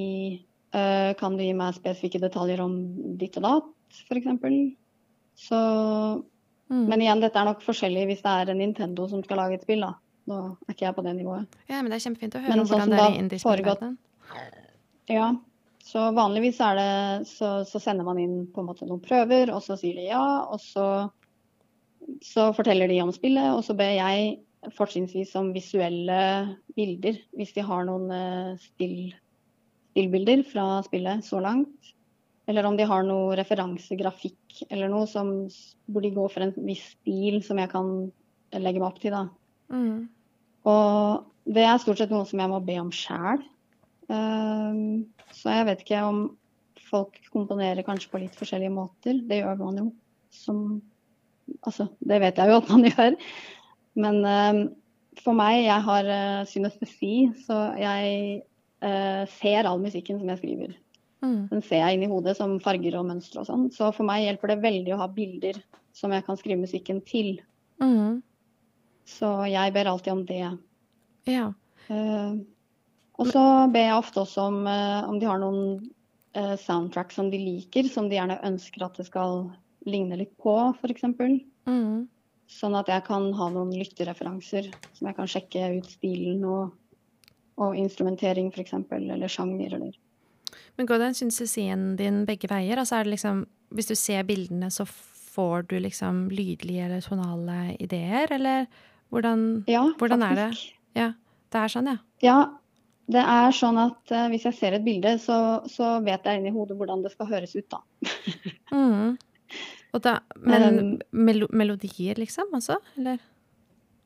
uh, 0.75 1.11
kan 1.19 1.35
du 1.35 1.43
gi 1.43 1.53
meg 1.57 1.75
spesifikke 1.75 2.23
detaljer 2.23 2.63
om 2.63 2.75
ditt 3.19 3.35
og 3.41 3.47
datt, 3.47 4.03
f.eks. 4.07 4.29
Så 5.39 5.59
Mm. 6.69 6.85
Men 6.85 7.01
igjen, 7.01 7.21
dette 7.23 7.41
er 7.41 7.49
nok 7.49 7.63
forskjellig 7.65 8.05
hvis 8.11 8.21
det 8.21 8.31
er 8.31 8.51
en 8.53 8.59
Nintendo 8.61 9.07
som 9.09 9.23
skal 9.25 9.41
lage 9.41 9.57
et 9.57 9.65
spill. 9.65 9.81
da. 9.81 9.95
Nå 10.29 10.39
er 10.67 10.75
ikke 10.75 10.85
jeg 10.85 10.95
på 10.95 11.05
det 11.05 11.13
nivået. 11.17 11.61
Ja, 11.65 11.79
men 11.81 11.89
det 11.89 11.97
er 11.97 12.03
kjempefint 12.05 12.35
å 12.37 12.41
høre 12.43 12.53
men, 12.53 12.61
om 12.61 12.67
sånn 12.69 12.83
hvordan 12.83 12.93
det 12.93 13.05
er 13.05 13.15
i 13.15 13.21
indie-spillverdenen. 13.23 13.95
Ja, 15.09 15.29
så 15.81 16.03
vanligvis 16.13 16.59
er 16.61 16.75
det 16.77 16.91
så, 17.31 17.63
så, 17.65 17.81
sender 17.81 18.05
man 18.05 18.19
inn 18.21 18.43
på 18.53 18.61
en 18.61 18.67
måte 18.69 18.85
noen 18.85 19.01
prøver, 19.01 19.49
og 19.55 19.63
så 19.65 19.79
sier 19.79 19.97
de 19.97 20.05
ja. 20.11 20.21
Og 20.53 20.61
så, 20.61 20.85
så 22.21 22.51
forteller 22.53 22.91
de 22.91 23.01
om 23.01 23.13
spillet, 23.15 23.49
og 23.55 23.63
så 23.65 23.73
ber 23.79 23.95
jeg 23.95 24.35
fortrinnsvis 24.75 25.31
som 25.33 25.53
visuelle 25.55 26.19
bilder. 26.75 27.19
Hvis 27.37 27.53
de 27.55 27.65
har 27.65 27.85
noen 27.87 28.11
uh, 28.11 28.59
still, 28.61 29.13
stillbilder 29.93 30.43
fra 30.47 30.67
spillet 30.87 31.25
så 31.25 31.41
langt. 31.43 31.93
Eller 32.49 32.65
om 32.65 32.77
de 32.77 32.87
har 32.89 33.05
noe 33.05 33.35
referansegrafikk 33.37 34.63
eller 34.69 34.89
noe 34.89 35.05
som 35.09 35.31
hvor 35.85 36.01
de 36.01 36.09
går 36.15 36.31
for 36.33 36.45
en 36.45 36.55
viss 36.65 36.87
stil 36.95 37.43
som 37.45 37.61
jeg 37.61 37.69
kan 37.71 37.91
legge 38.57 38.81
meg 38.81 38.87
opp 38.89 38.97
til. 39.03 39.13
da. 39.13 39.27
Mm. 39.69 40.09
Og 40.69 41.53
det 41.53 41.65
er 41.65 41.81
stort 41.81 42.01
sett 42.01 42.13
noe 42.13 42.25
som 42.29 42.41
jeg 42.41 42.51
må 42.51 42.59
be 42.65 42.79
om 42.81 42.89
sjæl. 42.93 43.45
Um, 44.09 45.05
så 45.35 45.59
jeg 45.59 45.67
vet 45.69 45.83
ikke 45.85 46.01
om 46.07 46.23
folk 46.89 47.19
komponerer 47.29 47.85
kanskje 47.85 48.09
på 48.09 48.21
litt 48.23 48.37
forskjellige 48.37 48.73
måter. 48.73 49.21
Det 49.29 49.43
gjør 49.43 49.59
man 49.61 49.83
jo. 49.83 49.89
Som 50.33 50.63
Altså, 51.65 51.87
det 52.05 52.19
vet 52.21 52.37
jeg 52.37 52.51
jo 52.51 52.59
at 52.59 52.67
man 52.69 52.83
gjør. 52.91 53.15
Men 53.99 54.21
um, 54.23 54.61
for 55.19 55.35
meg, 55.37 55.63
jeg 55.65 55.85
har 55.87 56.11
uh, 56.11 56.45
synestesi, 56.47 57.13
så 57.45 57.57
jeg 57.79 58.43
uh, 58.85 59.25
ser 59.39 59.67
all 59.67 59.81
musikken 59.83 60.21
som 60.21 60.31
jeg 60.31 60.41
skriver. 60.41 60.77
Mm. 61.19 61.49
Den 61.51 61.63
ser 61.65 61.83
jeg 61.83 61.97
inn 61.97 62.05
i 62.07 62.11
hodet 62.11 62.37
som 62.37 62.59
farger 62.63 62.95
og 62.99 63.09
mønstre 63.09 63.43
og 63.43 63.49
sånn. 63.49 63.67
Så 63.75 63.91
for 63.95 64.07
meg 64.07 64.23
hjelper 64.23 64.53
det 64.53 64.61
veldig 64.63 64.95
å 64.95 65.01
ha 65.01 65.09
bilder 65.11 65.59
som 65.95 66.13
jeg 66.15 66.23
kan 66.27 66.39
skrive 66.39 66.63
musikken 66.63 67.01
til. 67.07 67.33
Mm. 67.83 68.21
Så 69.09 69.31
jeg 69.49 69.75
ber 69.75 69.89
alltid 69.91 70.13
om 70.13 70.23
det. 70.29 70.45
Ja. 71.29 71.49
Uh, 71.89 72.39
og 73.19 73.31
så 73.33 73.43
ber 73.73 73.89
jeg 73.89 73.97
ofte 73.99 74.23
også 74.23 74.45
om, 74.51 74.61
uh, 74.69 75.09
om 75.09 75.17
de 75.19 75.27
har 75.27 75.41
noen 75.41 75.81
uh, 76.37 76.55
soundtrack 76.61 77.11
som 77.11 77.31
de 77.33 77.41
liker, 77.41 77.89
som 77.91 78.07
de 78.07 78.15
gjerne 78.15 78.39
ønsker 78.47 78.85
at 78.85 78.95
det 78.99 79.09
skal 79.09 79.49
ligne 79.89 80.19
litt 80.19 80.35
på, 80.39 80.55
f.eks. 80.79 81.03
Mm. 81.67 82.07
Sånn 82.49 82.75
at 82.77 82.89
jeg 82.89 83.05
kan 83.05 83.29
ha 83.37 83.47
noen 83.53 83.71
lyttereferanser 83.77 84.71
som 84.97 85.07
jeg 85.09 85.17
kan 85.17 85.29
sjekke 85.29 85.67
ut 85.77 85.89
stilen 85.91 86.43
og, 86.49 86.71
og 87.61 87.77
instrumentering 87.77 88.49
f.eks., 88.49 88.73
eller 88.97 89.29
sjanger 89.31 89.75
eller 89.77 89.97
men 90.79 90.87
går 90.87 91.01
den 91.01 91.15
synsesien 91.17 91.81
din 91.99 92.23
begge 92.27 92.47
veier? 92.49 92.79
Altså 92.79 92.95
er 92.95 93.07
det 93.07 93.17
liksom 93.17 93.43
Hvis 93.75 93.89
du 93.89 93.95
ser 93.99 94.23
bildene, 94.25 94.71
så 94.71 94.85
får 94.87 95.67
du 95.69 95.75
liksom 95.83 96.29
lydlige 96.33 96.85
eller 96.87 97.03
tonale 97.05 97.75
ideer, 97.79 98.31
eller 98.33 98.65
hvordan, 99.13 99.63
ja, 99.69 99.83
hvordan 99.99 100.23
er 100.25 100.39
det? 100.39 100.47
Ja, 100.97 101.11
det 101.53 101.59
er 101.59 101.71
sånn, 101.73 101.89
ja? 101.91 101.99
Ja, 102.25 102.37
det 103.13 103.21
er 103.21 103.53
sånn 103.53 103.77
at 103.77 104.13
uh, 104.13 104.25
hvis 104.33 104.47
jeg 104.49 104.57
ser 104.57 104.77
et 104.77 104.85
bilde, 104.85 105.13
så, 105.21 105.37
så, 105.69 105.99
vet 106.05 106.25
jeg 106.25 106.41
inni 106.41 106.53
hodet 106.55 106.79
hvordan 106.79 107.05
det 107.05 107.13
skal 107.13 107.29
høres 107.29 107.53
ut, 107.53 107.69
da. 107.69 107.83
mm. 108.73 109.19
Da 109.97 110.19
men 110.37 110.65
um, 110.69 110.89
mel 111.11 111.47
melodier, 111.49 112.19
liksom, 112.21 112.51
også? 112.53 112.77
Eller? 112.99 113.17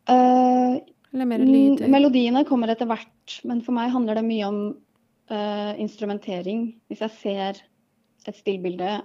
Uh, 0.08 0.80
eller 1.14 1.28
mer 1.30 1.44
lyder? 1.44 1.92
Melodiene 1.92 2.44
kommer 2.48 2.72
etter 2.72 2.88
hvert, 2.90 3.40
men 3.48 3.62
for 3.66 3.76
meg 3.76 3.92
handler 3.94 4.20
det 4.20 4.26
mye 4.28 4.48
om 4.48 4.62
uh, 5.32 5.74
instrumentering. 5.82 6.70
Hvis 6.88 7.04
jeg 7.04 7.18
ser 7.20 7.62
et 8.24 8.40
stillbilde, 8.40 8.96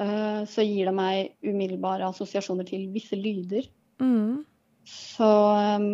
uh, 0.00 0.42
så 0.48 0.64
gir 0.64 0.88
det 0.88 0.96
meg 0.96 1.34
umiddelbare 1.44 2.08
assosiasjoner 2.08 2.68
til 2.68 2.88
visse 2.94 3.18
lyder. 3.20 3.68
Mm. 4.02 4.42
Så 4.88 5.30
um, 5.76 5.88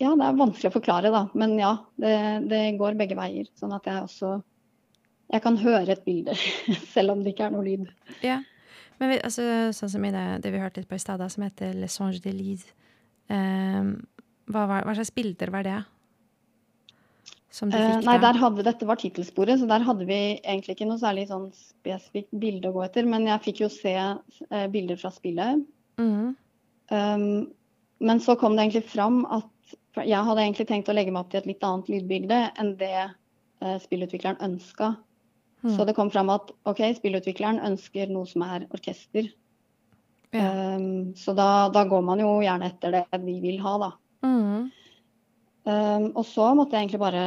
Ja, 0.00 0.10
det 0.16 0.26
er 0.26 0.38
vanskelig 0.38 0.70
å 0.70 0.76
forklare, 0.78 1.10
da. 1.14 1.26
Men 1.38 1.54
ja, 1.60 1.74
det, 2.02 2.14
det, 2.50 2.64
går 2.80 2.98
begge 2.98 3.18
veier. 3.18 3.46
Sånn 3.58 3.74
at 3.76 3.86
jeg 3.86 4.06
også 4.06 4.38
Jeg 5.30 5.42
kan 5.44 5.58
høre 5.62 5.94
et 5.94 6.02
bilde, 6.06 6.34
selv 6.94 7.14
om 7.14 7.22
det 7.22 7.34
ikke 7.34 7.46
er 7.48 7.54
noe 7.54 7.66
lyd. 7.66 7.86
Ja. 8.26 8.40
Men 9.00 9.14
vi, 9.14 9.20
altså, 9.24 9.44
sånn 9.76 9.92
som 9.94 10.04
i 10.04 10.12
det, 10.12 10.24
det 10.44 10.52
vi 10.52 10.60
hørte 10.60 10.82
litt 10.82 10.90
på 10.90 10.98
i 10.98 11.02
stad, 11.02 11.22
som 11.32 11.46
heter 11.46 11.72
Le 11.78 11.88
Songe 11.88 12.20
de 12.24 12.34
Lise. 12.36 12.74
Um, 13.30 13.94
hva, 14.50 14.66
hva, 14.68 14.92
slags 14.96 15.12
bilder 15.14 15.52
var 15.54 15.64
det? 15.64 15.78
Som 17.54 17.70
du 17.70 17.78
fikk, 17.78 18.02
uh, 18.02 18.04
nei, 18.06 18.16
der 18.22 18.38
hadde, 18.38 18.64
dette 18.66 18.86
var 18.86 18.98
tittelsporet, 19.00 19.60
så 19.60 19.68
der 19.70 19.86
hadde 19.86 20.06
vi 20.08 20.18
egentlig 20.38 20.76
ikke 20.76 20.88
noe 20.90 21.00
særlig 21.00 21.28
sånn 21.30 21.48
spesifikt 21.54 22.34
bilde 22.42 22.70
å 22.70 22.76
gå 22.76 22.84
etter. 22.84 23.08
Men 23.08 23.24
jeg 23.30 23.44
fikk 23.46 23.62
jo 23.64 23.70
se 23.72 23.94
uh, 23.96 24.66
bilder 24.74 25.00
fra 25.00 25.12
spillet. 25.14 25.62
Mm. 26.02 26.34
Um, 26.90 27.24
men 28.00 28.22
så 28.22 28.36
kom 28.38 28.56
det 28.56 28.66
egentlig 28.66 28.90
fram 28.90 29.22
at 29.30 29.48
jeg 30.06 30.26
hadde 30.26 30.42
egentlig 30.42 30.66
tenkt 30.68 30.90
å 30.90 30.94
legge 30.94 31.12
meg 31.14 31.24
opp 31.24 31.32
til 31.32 31.40
et 31.40 31.48
litt 31.50 31.64
annet 31.66 31.88
lydbilde 31.92 32.40
enn 32.60 32.74
det 32.80 32.94
uh, 33.06 33.76
spillutvikleren 33.82 34.42
ønska. 34.44 34.94
Mm. 35.60 35.76
Så 35.76 35.84
det 35.84 35.94
kom 35.96 36.10
fram 36.12 36.30
at 36.32 36.52
OK, 36.68 36.82
spillutvikleren 36.96 37.60
ønsker 37.68 38.10
noe 38.12 38.28
som 38.28 38.44
er 38.46 38.66
orkester. 38.72 39.28
Ja. 40.30 40.76
Um, 40.76 41.16
så 41.18 41.34
da, 41.34 41.68
da, 41.74 41.82
går 41.90 42.04
man 42.06 42.20
jo 42.22 42.36
gjerne 42.44 42.68
etter 42.70 42.94
det 42.94 43.22
vi 43.24 43.40
vil 43.42 43.58
ha, 43.64 43.72
da. 43.82 43.90
Mm. 44.22 44.68
Um, 45.66 46.06
og 46.14 46.22
så 46.28 46.52
måtte 46.56 46.76
jeg 46.76 46.86
egentlig 46.86 47.02
bare 47.02 47.24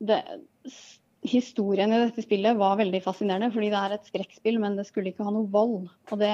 det, 0.00 0.20
Historien 1.26 1.90
i 1.90 1.98
dette 1.98 2.22
spillet 2.22 2.54
var 2.54 2.76
veldig 2.78 3.00
fascinerende, 3.02 3.50
fordi 3.50 3.72
det 3.72 3.78
er 3.80 3.94
et 3.96 4.06
skrekkspill, 4.06 4.60
men 4.62 4.76
det 4.78 4.84
skulle 4.86 5.10
ikke 5.10 5.26
ha 5.26 5.32
noe 5.34 5.50
vold. 5.50 5.88
Og 6.12 6.20
det 6.20 6.30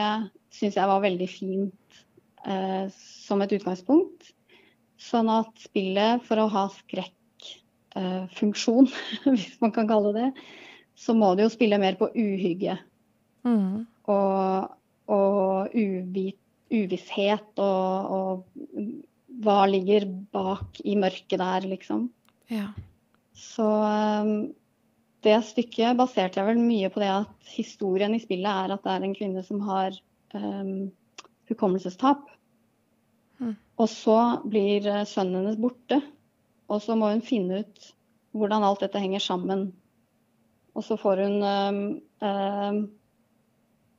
syns 0.52 0.76
jeg 0.76 0.90
var 0.90 1.00
veldig 1.00 1.28
fint 1.32 2.00
uh, 2.44 2.90
som 2.92 3.40
et 3.40 3.54
utgangspunkt. 3.56 4.34
Sånn 5.00 5.30
at 5.32 5.48
spillet, 5.64 6.20
for 6.26 6.42
å 6.42 6.50
ha 6.52 6.66
skrekkfunksjon, 6.74 7.21
uh, 7.96 8.26
hvis 9.32 9.56
man 9.60 9.72
kan 9.74 9.88
kalle 9.88 10.12
det 10.16 10.28
så 10.98 11.14
må 11.16 11.32
det 11.36 11.46
jo 11.46 11.52
spille 11.52 11.80
mer 11.80 11.96
på 12.00 12.10
uhygge. 12.14 12.76
Mm. 13.46 13.84
Og, 14.12 14.72
og 15.12 15.74
uvit, 15.74 16.38
uvisshet 16.72 17.60
og, 17.60 18.12
og 18.16 19.42
hva 19.42 19.58
ligger 19.68 20.06
bak 20.32 20.80
i 20.84 20.96
mørket 21.00 21.40
der, 21.40 21.68
liksom. 21.68 22.06
Ja. 22.52 22.70
Så 23.36 23.66
um, 23.66 24.52
det 25.24 25.38
stykket 25.48 25.98
baserte 25.98 26.40
jeg 26.40 26.50
vel 26.52 26.62
mye 26.62 26.90
på 26.92 27.02
det 27.02 27.10
at 27.12 27.52
historien 27.54 28.14
i 28.14 28.22
spillet 28.22 28.48
er 28.48 28.74
at 28.74 28.84
det 28.84 28.94
er 28.94 29.06
en 29.06 29.16
kvinne 29.16 29.44
som 29.46 29.62
har 29.66 29.96
um, 30.36 30.90
hukommelsestap. 31.50 32.28
Mm. 33.42 33.56
Og 33.80 33.88
så 33.90 34.18
blir 34.46 34.86
eh, 34.86 35.06
sønnen 35.08 35.40
hennes 35.40 35.58
borte. 35.58 35.98
Og 36.72 36.80
så 36.82 36.96
må 36.96 37.10
hun 37.12 37.22
finne 37.24 37.62
ut 37.62 37.92
hvordan 38.32 38.64
alt 38.64 38.82
dette 38.84 39.00
henger 39.00 39.22
sammen. 39.22 39.68
Og 40.72 40.84
så 40.86 40.96
får 41.00 41.20
hun 41.26 41.42
um, 41.44 42.82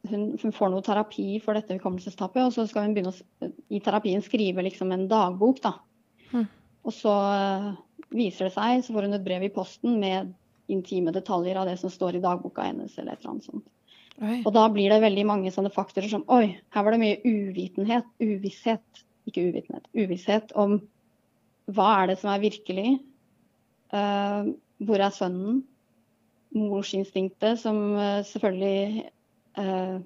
hun, 0.10 0.24
hun, 0.42 0.54
får 0.56 0.72
noe 0.74 0.84
terapi 0.86 1.28
for 1.44 1.58
dette 1.58 1.78
hukommelsestapet, 1.78 2.42
og 2.44 2.54
så 2.56 2.66
skal 2.68 2.88
hun 2.88 2.96
begynne 2.96 3.14
å, 3.14 3.50
i 3.70 3.82
terapien 3.84 4.24
skrive 4.26 4.66
liksom 4.66 4.92
en 4.96 5.06
dagbok. 5.12 5.62
da. 5.64 5.76
Mm. 6.34 6.48
Og 6.84 6.96
så 6.96 7.14
uh, 7.14 7.70
viser 8.14 8.50
det 8.50 8.56
seg, 8.56 8.82
så 8.84 8.96
får 8.96 9.08
hun 9.08 9.20
et 9.20 9.28
brev 9.28 9.46
i 9.46 9.54
posten 9.54 10.00
med 10.02 10.34
intime 10.72 11.14
detaljer 11.14 11.60
av 11.60 11.70
det 11.70 11.78
som 11.82 11.92
står 11.94 12.18
i 12.18 12.24
dagboka 12.24 12.66
hennes. 12.66 12.98
eller 12.98 13.14
et 13.14 13.22
eller 13.22 13.36
annet 13.36 13.52
sånt. 13.52 13.70
Oi. 14.22 14.40
Og 14.46 14.52
da 14.54 14.68
blir 14.70 14.94
det 14.94 15.02
veldig 15.02 15.24
mange 15.26 15.52
sånne 15.54 15.72
faktorer 15.74 16.10
som 16.12 16.26
Oi, 16.32 16.54
her 16.74 16.86
var 16.86 16.94
det 16.94 17.02
mye 17.02 17.22
uvitenhet, 17.26 18.06
uvisshet, 18.22 19.06
ikke 19.30 19.48
uvitenhet, 19.50 19.88
uvisshet 19.98 20.54
om 20.60 20.78
hva 21.72 21.90
er 22.02 22.12
det 22.12 22.18
som 22.22 22.32
er 22.34 22.44
virkelig? 22.44 22.98
Uh, 23.94 24.54
hvor 24.84 25.00
er 25.00 25.14
sønnen? 25.16 25.62
Morsinstinktet, 26.54 27.62
som 27.62 27.78
uh, 27.98 28.22
selvfølgelig 28.28 29.08
uh, 29.58 29.98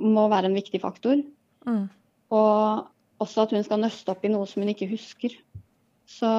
må 0.00 0.28
være 0.32 0.50
en 0.50 0.58
viktig 0.58 0.80
faktor. 0.82 1.20
Mm. 1.66 1.86
Og 2.34 2.86
også 3.22 3.44
at 3.44 3.54
hun 3.54 3.66
skal 3.66 3.82
nøste 3.82 4.10
opp 4.10 4.24
i 4.24 4.32
noe 4.32 4.48
som 4.50 4.64
hun 4.64 4.72
ikke 4.72 4.90
husker. 4.90 5.36
Så 6.08 6.30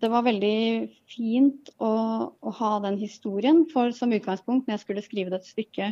det 0.00 0.08
var 0.10 0.24
veldig 0.24 0.88
fint 1.12 1.70
å, 1.78 1.92
å 2.32 2.52
ha 2.56 2.72
den 2.84 2.96
historien 3.00 3.66
for, 3.70 3.92
som 3.96 4.12
utgangspunkt 4.16 4.66
når 4.66 4.78
jeg 4.78 4.84
skulle 4.84 5.04
skrive 5.04 5.32
det 5.32 5.42
et 5.42 5.50
stykke. 5.50 5.90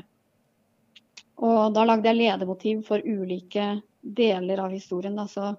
Og 1.45 1.75
da 1.77 1.85
lagde 1.87 2.09
jeg 2.09 2.19
ledemotiv 2.19 2.83
for 2.89 3.05
ulike 3.05 3.77
deler 4.03 4.65
av 4.65 4.75
historien. 4.75 5.19
Da. 5.19 5.29
Så 5.31 5.53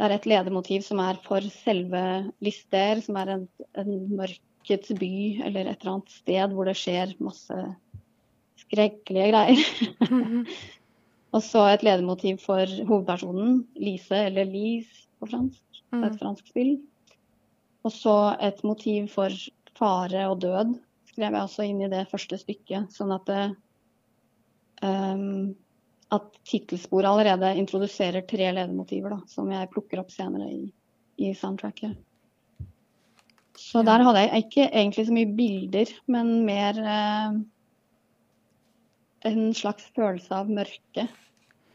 det 0.00 0.06
er 0.06 0.16
et 0.16 0.26
ledemotiv 0.30 0.84
som 0.86 1.00
er 1.04 1.18
for 1.20 1.44
selve 1.52 2.02
Lister, 2.40 3.02
som 3.04 3.18
er 3.20 3.34
en, 3.34 3.42
en 3.76 3.90
mørkets 4.16 4.94
by 4.96 5.12
eller 5.44 5.68
et 5.68 5.82
eller 5.82 5.92
annet 5.92 6.14
sted 6.14 6.54
hvor 6.56 6.70
det 6.70 6.76
skjer 6.80 7.12
masse 7.20 7.56
skrekkelige 8.62 9.28
greier. 9.28 9.60
Mm 10.08 10.24
-hmm. 10.24 10.46
og 11.34 11.42
så 11.42 11.66
et 11.68 11.82
ledemotiv 11.82 12.38
for 12.38 12.64
hovedpersonen, 12.86 13.66
Lise, 13.76 14.16
eller 14.16 14.44
Lise 14.44 15.06
på 15.20 15.26
fransk. 15.26 15.62
Det 15.90 16.00
er 16.00 16.06
et 16.06 16.12
mm. 16.12 16.18
fransk 16.18 16.48
spill. 16.48 16.80
Og 17.84 17.92
så 17.92 18.36
et 18.40 18.64
motiv 18.64 19.08
for 19.08 19.28
fare 19.78 20.28
og 20.28 20.40
død 20.40 20.78
skrev 21.08 21.32
jeg 21.32 21.42
også 21.42 21.62
inn 21.62 21.82
i 21.82 21.90
det 21.92 22.08
første 22.10 22.38
stykket. 22.38 22.92
Sånn 22.94 23.12
at 23.12 23.26
det, 23.26 23.56
um, 24.82 25.54
at 26.10 26.38
tittelsporet 26.48 27.08
allerede 27.08 27.54
introduserer 27.60 28.26
tre 28.28 28.50
ledemotiver 28.52 29.14
da, 29.14 29.20
som 29.30 29.50
jeg 29.52 29.70
plukker 29.70 30.02
opp 30.02 30.10
senere 30.12 30.48
i, 30.50 30.64
i 31.22 31.32
soundtracket. 31.38 31.94
Så 33.60 33.82
der 33.84 34.02
hadde 34.06 34.24
jeg 34.24 34.44
ikke 34.46 34.66
egentlig 34.70 35.06
så 35.06 35.14
mye 35.14 35.30
bilder, 35.36 35.92
men 36.10 36.32
mer 36.46 36.78
eh, 36.80 37.38
en 39.30 39.54
slags 39.54 39.90
følelse 39.96 40.34
av 40.34 40.50
mørke 40.50 41.06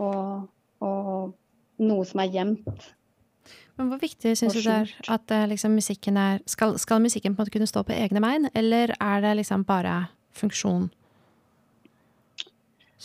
og, 0.02 0.48
og, 0.84 1.36
noe 1.86 2.06
som 2.08 2.24
er 2.24 2.32
gjemt. 2.34 2.92
Men 3.76 3.90
Hvor 3.92 4.00
viktig 4.02 4.34
syns 4.40 4.56
du 4.56 4.62
det 4.64 4.74
er 4.74 4.94
at 5.14 5.32
eh, 5.36 5.48
liksom, 5.52 5.76
musikken 5.78 6.18
er 6.18 6.40
skal, 6.50 6.78
skal, 6.82 7.04
musikken 7.04 7.36
på 7.36 7.42
en 7.42 7.46
måte 7.46 7.54
kunne 7.54 7.70
stå 7.70 7.84
på 7.86 7.96
egne 7.96 8.24
bein, 8.24 8.50
eller 8.56 8.96
er 8.98 9.22
det 9.22 9.36
liksom 9.44 9.68
bare 9.68 10.08
funksjon? 10.36 10.90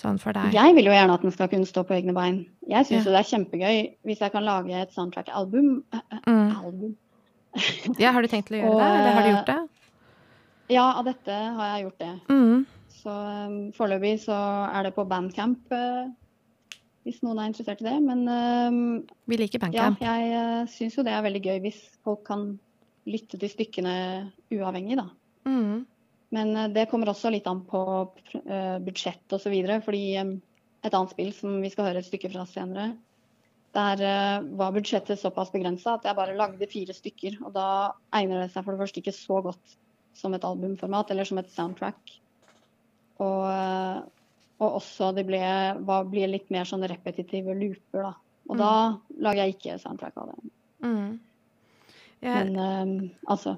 Sånn 0.01 0.19
for 0.23 0.37
deg? 0.37 0.55
Jeg 0.57 0.75
vil 0.77 0.89
jo 0.89 0.95
gjerne 0.95 1.17
at 1.19 1.25
den 1.27 1.35
skal 1.35 1.51
kunne 1.53 1.69
stå 1.69 1.85
på 1.87 1.97
egne 1.99 2.15
bein. 2.17 2.41
Jeg 2.71 2.89
syns 2.89 3.05
ja. 3.05 3.11
jo 3.11 3.15
det 3.15 3.21
er 3.21 3.29
kjempegøy 3.31 3.79
hvis 4.09 4.25
jeg 4.25 4.35
kan 4.35 4.47
lage 4.47 4.81
et 4.81 4.97
soundtrack-album. 4.97 5.71
Mm. 6.27 6.51
Album. 6.65 6.97
ja, 7.99 8.13
har 8.15 8.23
du 8.23 8.31
tenkt 8.31 8.51
til 8.51 8.61
å 8.61 8.63
gjøre 8.63 8.75
og, 8.75 8.81
det, 8.81 8.91
eller 8.97 9.17
har 9.17 9.27
du 9.27 9.33
gjort 9.35 9.53
det? 9.53 9.61
Ja, 10.71 10.87
av 11.01 11.07
dette 11.09 11.37
har 11.59 11.73
jeg 11.75 11.87
gjort 11.89 12.03
det. 12.05 12.13
Mm. 12.31 12.65
Så 13.01 13.11
um, 13.13 13.61
foreløpig 13.75 14.17
så 14.23 14.37
er 14.71 14.87
det 14.87 14.95
på 14.95 15.07
Bandcamp, 15.09 15.73
uh, 15.75 16.11
hvis 17.07 17.23
noen 17.25 17.41
er 17.41 17.51
interessert 17.51 17.81
i 17.83 17.89
det. 17.89 17.97
Men 18.05 18.27
um, 18.29 18.83
Vi 19.31 19.39
liker 19.41 19.63
Bandcamp. 19.63 20.03
Ja, 20.05 20.19
jeg 20.21 20.35
uh, 20.37 20.69
syns 20.71 20.99
jo 20.99 21.07
det 21.07 21.15
er 21.17 21.25
veldig 21.27 21.43
gøy 21.47 21.63
hvis 21.65 21.81
folk 22.07 22.23
kan 22.29 22.53
lytte 23.11 23.41
til 23.41 23.51
stykkene 23.51 23.95
uavhengig, 24.55 25.01
da. 25.01 25.09
Mm. 25.49 25.87
Men 26.35 26.55
eh, 26.57 26.71
det 26.75 26.89
kommer 26.91 27.11
også 27.11 27.33
litt 27.35 27.49
an 27.51 27.65
på 27.69 27.83
uh, 28.07 28.79
budsjett 28.85 29.37
osv. 29.37 29.55
Fordi 29.87 30.05
um, 30.23 30.35
et 30.83 30.95
annet 30.95 31.15
spill 31.15 31.33
som 31.37 31.61
vi 31.63 31.71
skal 31.73 31.91
høre 31.91 32.03
et 32.03 32.09
stykke 32.09 32.33
fra 32.33 32.47
senere, 32.49 32.93
der 33.71 34.01
var 34.59 34.73
budsjettet 34.75 35.21
såpass 35.21 35.53
begrensa 35.53 35.93
at 35.95 36.07
jeg 36.09 36.17
bare 36.19 36.35
lagde 36.35 36.67
fire 36.67 36.95
stykker. 36.97 37.37
Og 37.45 37.53
da 37.55 37.67
egner 38.19 38.43
det 38.43 38.49
seg 38.51 38.65
for 38.65 38.75
det 38.75 38.83
første 38.83 38.99
ikke 38.99 39.15
så 39.15 39.37
godt 39.45 39.77
som 40.19 40.35
et 40.35 40.47
albumformat 40.47 41.13
eller 41.13 41.29
som 41.29 41.39
et 41.39 41.53
soundtrack. 41.55 42.17
Og, 43.23 43.45
og 44.59 44.79
også 44.81 45.13
det 45.15 45.27
ble, 45.29 45.43
var, 45.87 46.09
ble, 46.11 46.27
litt 46.33 46.51
mer 46.51 46.67
sånn 46.67 46.87
repetitive 46.89 47.55
looper, 47.55 48.09
da. 48.09 48.15
Og 48.51 48.57
mm. 48.57 48.63
da 48.65 48.73
lager 49.29 49.45
jeg 49.45 49.57
ikke 49.57 49.79
soundtrack 49.85 50.19
av 50.19 50.33
det. 50.33 50.53
Mm. 50.87 51.11
Jeg... 52.21 52.33
Men 52.33 52.57
um, 52.59 52.97
altså 53.31 53.55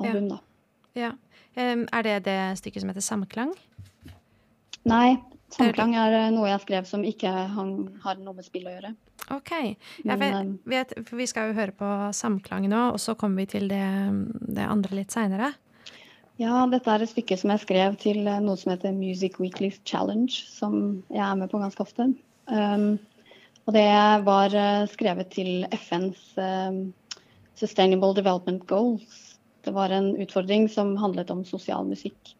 album, 0.00 0.30
ja. 0.30 0.36
da. 0.36 0.49
Ja. 0.98 1.14
Er 1.54 2.06
det 2.06 2.16
det 2.26 2.38
stykket 2.60 2.84
som 2.84 2.92
heter 2.92 3.04
Samklang? 3.04 3.52
Nei. 4.88 5.18
Samklang 5.50 5.96
er 5.98 6.14
eh, 6.14 6.28
noe 6.30 6.46
jeg 6.46 6.62
skrev 6.62 6.86
som 6.86 7.04
ikke 7.06 7.30
har 7.30 8.20
noe 8.22 8.36
med 8.36 8.46
spill 8.46 8.68
å 8.70 8.74
gjøre. 8.76 8.92
OK. 9.34 9.50
Ja, 10.06 10.16
for, 10.16 10.52
vet, 10.70 10.94
for 11.06 11.18
vi 11.18 11.26
skal 11.30 11.50
jo 11.50 11.56
høre 11.58 11.74
på 11.76 11.88
Samklang 12.16 12.68
nå, 12.70 12.84
og 12.94 13.00
så 13.02 13.16
kommer 13.18 13.42
vi 13.42 13.50
til 13.56 13.66
det, 13.70 13.82
det 14.46 14.66
andre 14.66 15.00
litt 15.00 15.14
seinere. 15.14 15.52
Ja, 16.40 16.62
dette 16.70 16.88
er 16.88 17.02
et 17.04 17.10
stykke 17.10 17.36
som 17.36 17.52
jeg 17.52 17.64
skrev 17.66 17.98
til 18.00 18.22
eh, 18.24 18.42
noe 18.42 18.58
som 18.60 18.72
heter 18.72 18.94
Music 18.96 19.40
Weekly 19.42 19.72
Challenge, 19.82 20.30
som 20.30 21.02
jeg 21.10 21.24
er 21.26 21.40
med 21.42 21.50
på 21.52 21.60
ganske 21.62 21.84
ofte. 21.84 22.12
Um, 22.50 22.94
og 23.68 23.74
det 23.76 23.90
var 24.26 24.54
skrevet 24.90 25.28
til 25.34 25.66
FNs 25.70 26.22
um, 26.40 26.80
Sustainable 27.60 28.16
Development 28.16 28.64
Goals, 28.66 29.29
det 29.66 29.74
var 29.76 29.92
en 29.94 30.12
utfordring 30.16 30.68
som 30.72 30.94
handlet 31.00 31.30
om 31.30 31.44
sosial 31.44 31.86
musikk. 31.88 32.34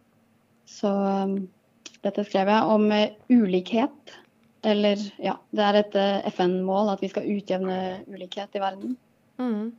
Så 0.68 0.90
um, 0.90 1.36
dette 2.04 2.24
skrev 2.24 2.50
jeg 2.52 2.74
om 2.74 2.88
uh, 2.92 3.06
ulikhet. 3.28 4.16
Eller 4.66 5.00
ja, 5.20 5.38
det 5.56 5.66
er 5.66 5.78
et 5.80 5.96
uh, 5.98 6.30
FN-mål 6.32 6.92
at 6.94 7.04
vi 7.04 7.10
skal 7.12 7.28
utjevne 7.28 7.76
ulikhet 8.08 8.56
i 8.56 8.62
verden. 8.62 8.96
Mm. 9.40 9.70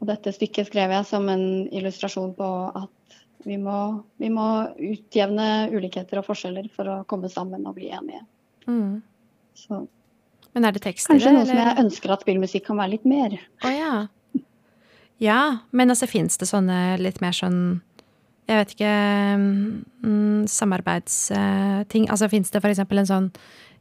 Og 0.00 0.10
dette 0.10 0.34
stykket 0.34 0.68
skrev 0.68 0.92
jeg 0.92 1.08
som 1.08 1.28
en 1.32 1.46
illustrasjon 1.72 2.34
på 2.36 2.50
at 2.76 3.20
vi 3.46 3.56
må, 3.60 4.02
vi 4.18 4.28
må 4.32 4.46
utjevne 4.74 5.68
ulikheter 5.70 6.20
og 6.20 6.26
forskjeller 6.26 6.66
for 6.74 6.90
å 6.90 6.96
komme 7.08 7.30
sammen 7.32 7.66
og 7.68 7.76
bli 7.78 7.92
enige. 7.94 8.24
Mm. 8.66 8.98
Så 9.56 9.84
Men 10.52 10.66
er 10.66 10.74
det 10.74 10.82
tekst 10.84 11.06
i 11.06 11.14
det? 11.14 11.20
Kanskje 11.20 11.34
noe 11.36 11.46
som 11.48 11.60
jeg 11.60 11.84
ønsker 11.84 12.12
at 12.12 12.24
spillmusikk 12.26 12.66
kan 12.66 12.80
være 12.80 12.96
litt 12.96 13.06
mer. 13.08 13.38
Oh, 13.62 13.72
ja. 13.72 13.92
Ja, 15.22 15.58
men 15.70 15.92
altså 15.92 16.08
fins 16.10 16.36
det 16.40 16.48
sånne 16.50 16.98
litt 17.00 17.22
mer 17.24 17.32
sånn 17.32 17.80
Jeg 18.46 18.58
vet 18.60 18.74
ikke 18.74 18.96
mm, 19.40 20.42
Samarbeidsting. 20.50 22.10
Altså 22.12 22.28
fins 22.30 22.52
det 22.52 22.60
f.eks. 22.62 22.82
en 22.84 23.08
sånn 23.08 23.30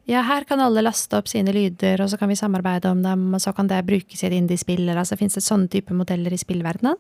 ja, 0.06 0.22
her 0.22 0.46
kan 0.46 0.62
alle 0.62 0.84
laste 0.86 1.18
opp 1.18 1.26
sine 1.26 1.50
lyder, 1.54 1.98
og 2.04 2.12
så 2.12 2.18
kan 2.22 2.30
vi 2.30 2.38
samarbeide 2.38 2.92
om 2.94 3.00
dem, 3.02 3.24
og 3.34 3.42
så 3.42 3.56
kan 3.58 3.66
det 3.66 3.80
brukes 3.88 4.22
i 4.22 4.28
et 4.28 4.36
indie-spill. 4.38 4.84
Altså, 4.94 5.18
Fins 5.18 5.34
det 5.34 5.42
sånne 5.42 5.66
type 5.74 5.98
modeller 5.98 6.34
i 6.34 6.38
spillverdenen? 6.38 7.00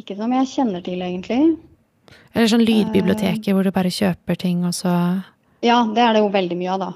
Ikke 0.00 0.16
som 0.18 0.32
jeg 0.34 0.48
kjenner 0.50 0.82
til, 0.82 1.04
egentlig. 1.06 1.54
Eller 2.34 2.50
sånn 2.50 2.64
lydbiblioteker 2.66 3.52
uh, 3.52 3.54
hvor 3.54 3.68
du 3.68 3.70
bare 3.74 3.92
kjøper 3.94 4.40
ting, 4.42 4.64
og 4.66 4.74
så 4.74 4.90
Ja, 5.62 5.84
det 5.86 6.02
er 6.02 6.16
det 6.16 6.24
jo 6.24 6.34
veldig 6.34 6.58
mye 6.58 6.74
av, 6.74 6.82
da. 6.82 6.90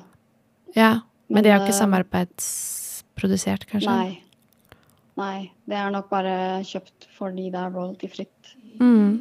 Ja, 0.74 0.92
men, 1.28 1.38
men 1.38 1.46
det 1.46 1.52
er 1.52 1.58
jo 1.60 1.62
ikke 1.68 1.76
eh, 1.76 1.82
samarbeidsprodusert, 1.84 3.68
kanskje? 3.70 3.94
Nei. 3.94 4.23
Nei, 5.20 5.52
det 5.70 5.76
er 5.78 5.92
nok 5.94 6.08
bare 6.10 6.62
kjøpt 6.66 7.06
fordi 7.14 7.46
det 7.54 7.60
er 7.60 7.74
royalty-fritt. 7.74 8.54
Mm. 8.80 9.12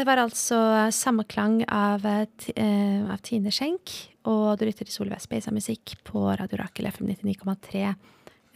Det 0.00 0.06
var 0.08 0.20
altså 0.20 0.58
samklang 0.92 1.60
av, 1.72 2.04
uh, 2.04 3.02
av 3.12 3.22
Tine 3.24 3.52
Schenk, 3.54 3.92
og 4.28 4.58
du 4.58 4.66
lytter 4.66 4.86
til 4.86 4.94
Solveig 4.94 5.22
Space 5.24 5.48
av 5.50 5.56
musikk 5.56 5.94
på 6.06 6.24
Radio 6.36 6.60
Rakel 6.60 6.88
FM 6.90 7.08
99,3. 7.12 7.84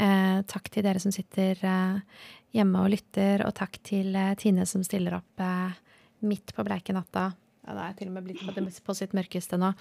Uh, 0.00 0.40
takk 0.48 0.70
til 0.72 0.85
dere 0.87 1.03
som 1.03 1.14
sitter 1.14 1.61
uh, 1.64 2.00
hjemme 2.57 2.83
og 2.85 2.92
lytter, 2.92 3.46
og 3.46 3.55
takk 3.57 3.79
til 3.87 4.16
Tine 4.40 4.66
som 4.68 4.85
stiller 4.85 5.20
opp 5.20 5.44
midt 6.26 6.53
på 6.57 6.64
bleike 6.66 6.92
natta. 6.96 7.31
Ja, 7.64 7.76
det 7.76 7.85
er 7.87 7.96
til 8.00 8.11
og 8.11 8.16
med 8.16 8.26
blitt 8.26 8.42
på, 8.42 8.66
på 8.87 8.96
sitt 8.98 9.14
mørkeste 9.16 9.61
nå. 9.61 9.72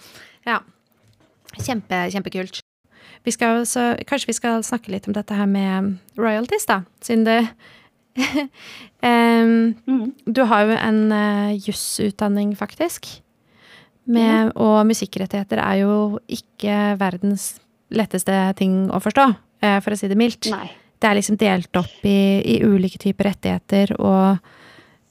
Ja. 0.46 0.60
Kjempe, 1.58 2.04
kjempekult. 2.14 2.60
Vi 3.26 3.34
skal 3.34 3.66
så, 3.66 3.90
kanskje 4.06 4.30
vi 4.30 4.38
skal 4.38 4.62
snakke 4.64 4.92
litt 4.94 5.08
om 5.10 5.16
dette 5.16 5.34
her 5.34 5.48
med 5.50 5.96
royalties, 6.20 6.68
da. 6.70 6.82
Siden 7.04 7.26
det 7.26 7.40
um, 8.18 9.74
mm. 9.86 10.04
Du 10.26 10.42
har 10.50 10.66
jo 10.66 10.76
en 10.76 11.00
uh, 11.12 11.52
jusutdanning, 11.56 12.54
faktisk. 12.58 13.08
Med, 14.10 14.50
og 14.58 14.82
musikkrettigheter 14.88 15.60
er 15.62 15.82
jo 15.84 15.94
ikke 16.26 16.96
verdens 16.98 17.52
letteste 17.94 18.34
ting 18.58 18.88
å 18.90 18.98
forstå, 19.02 19.26
uh, 19.62 19.78
for 19.84 19.94
å 19.94 19.98
si 19.98 20.10
det 20.10 20.18
mildt. 20.18 20.50
Nei. 20.50 20.68
Det 21.00 21.08
er 21.08 21.16
liksom 21.16 21.38
delt 21.40 21.76
opp 21.80 22.04
i, 22.04 22.40
i 22.44 22.58
ulike 22.60 23.00
typer 23.00 23.30
rettigheter, 23.30 23.94
og 23.96 24.36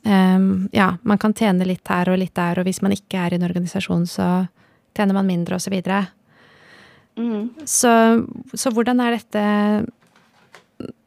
um, 0.06 0.68
ja, 0.76 0.92
man 1.02 1.22
kan 1.22 1.34
tjene 1.34 1.66
litt 1.66 1.88
her 1.90 2.12
og 2.12 2.20
litt 2.22 2.36
der, 2.38 2.60
og 2.60 2.68
hvis 2.68 2.84
man 2.86 2.94
ikke 2.94 3.24
er 3.24 3.34
i 3.34 3.40
en 3.40 3.48
organisasjon, 3.48 4.06
så 4.10 4.30
tjener 4.98 5.18
man 5.18 5.30
mindre, 5.30 5.58
og 5.58 5.64
så 5.64 5.74
videre. 5.74 6.04
Mm. 7.20 7.50
Så, 7.66 7.92
så, 8.54 8.72
hvordan 8.72 9.02
er 9.04 9.18
dette 9.18 9.44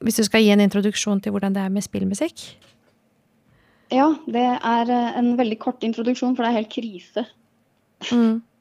Hvis 0.03 0.21
du 0.21 0.25
skal 0.27 0.45
gi 0.45 0.53
en 0.53 0.63
introduksjon 0.65 1.21
til 1.23 1.33
hvordan 1.35 1.55
det 1.55 1.63
er 1.63 1.73
med 1.73 1.85
spillmusikk? 1.85 2.45
Ja, 3.93 4.09
det 4.25 4.47
er 4.57 4.91
eh, 4.91 5.19
en 5.21 5.35
veldig 5.39 5.59
kort 5.61 5.85
introduksjon, 5.85 6.37
for 6.37 6.45
det 6.45 6.51
er 6.51 6.61
helt 6.61 6.73
krise. 6.73 7.27
Mm. 8.13 8.41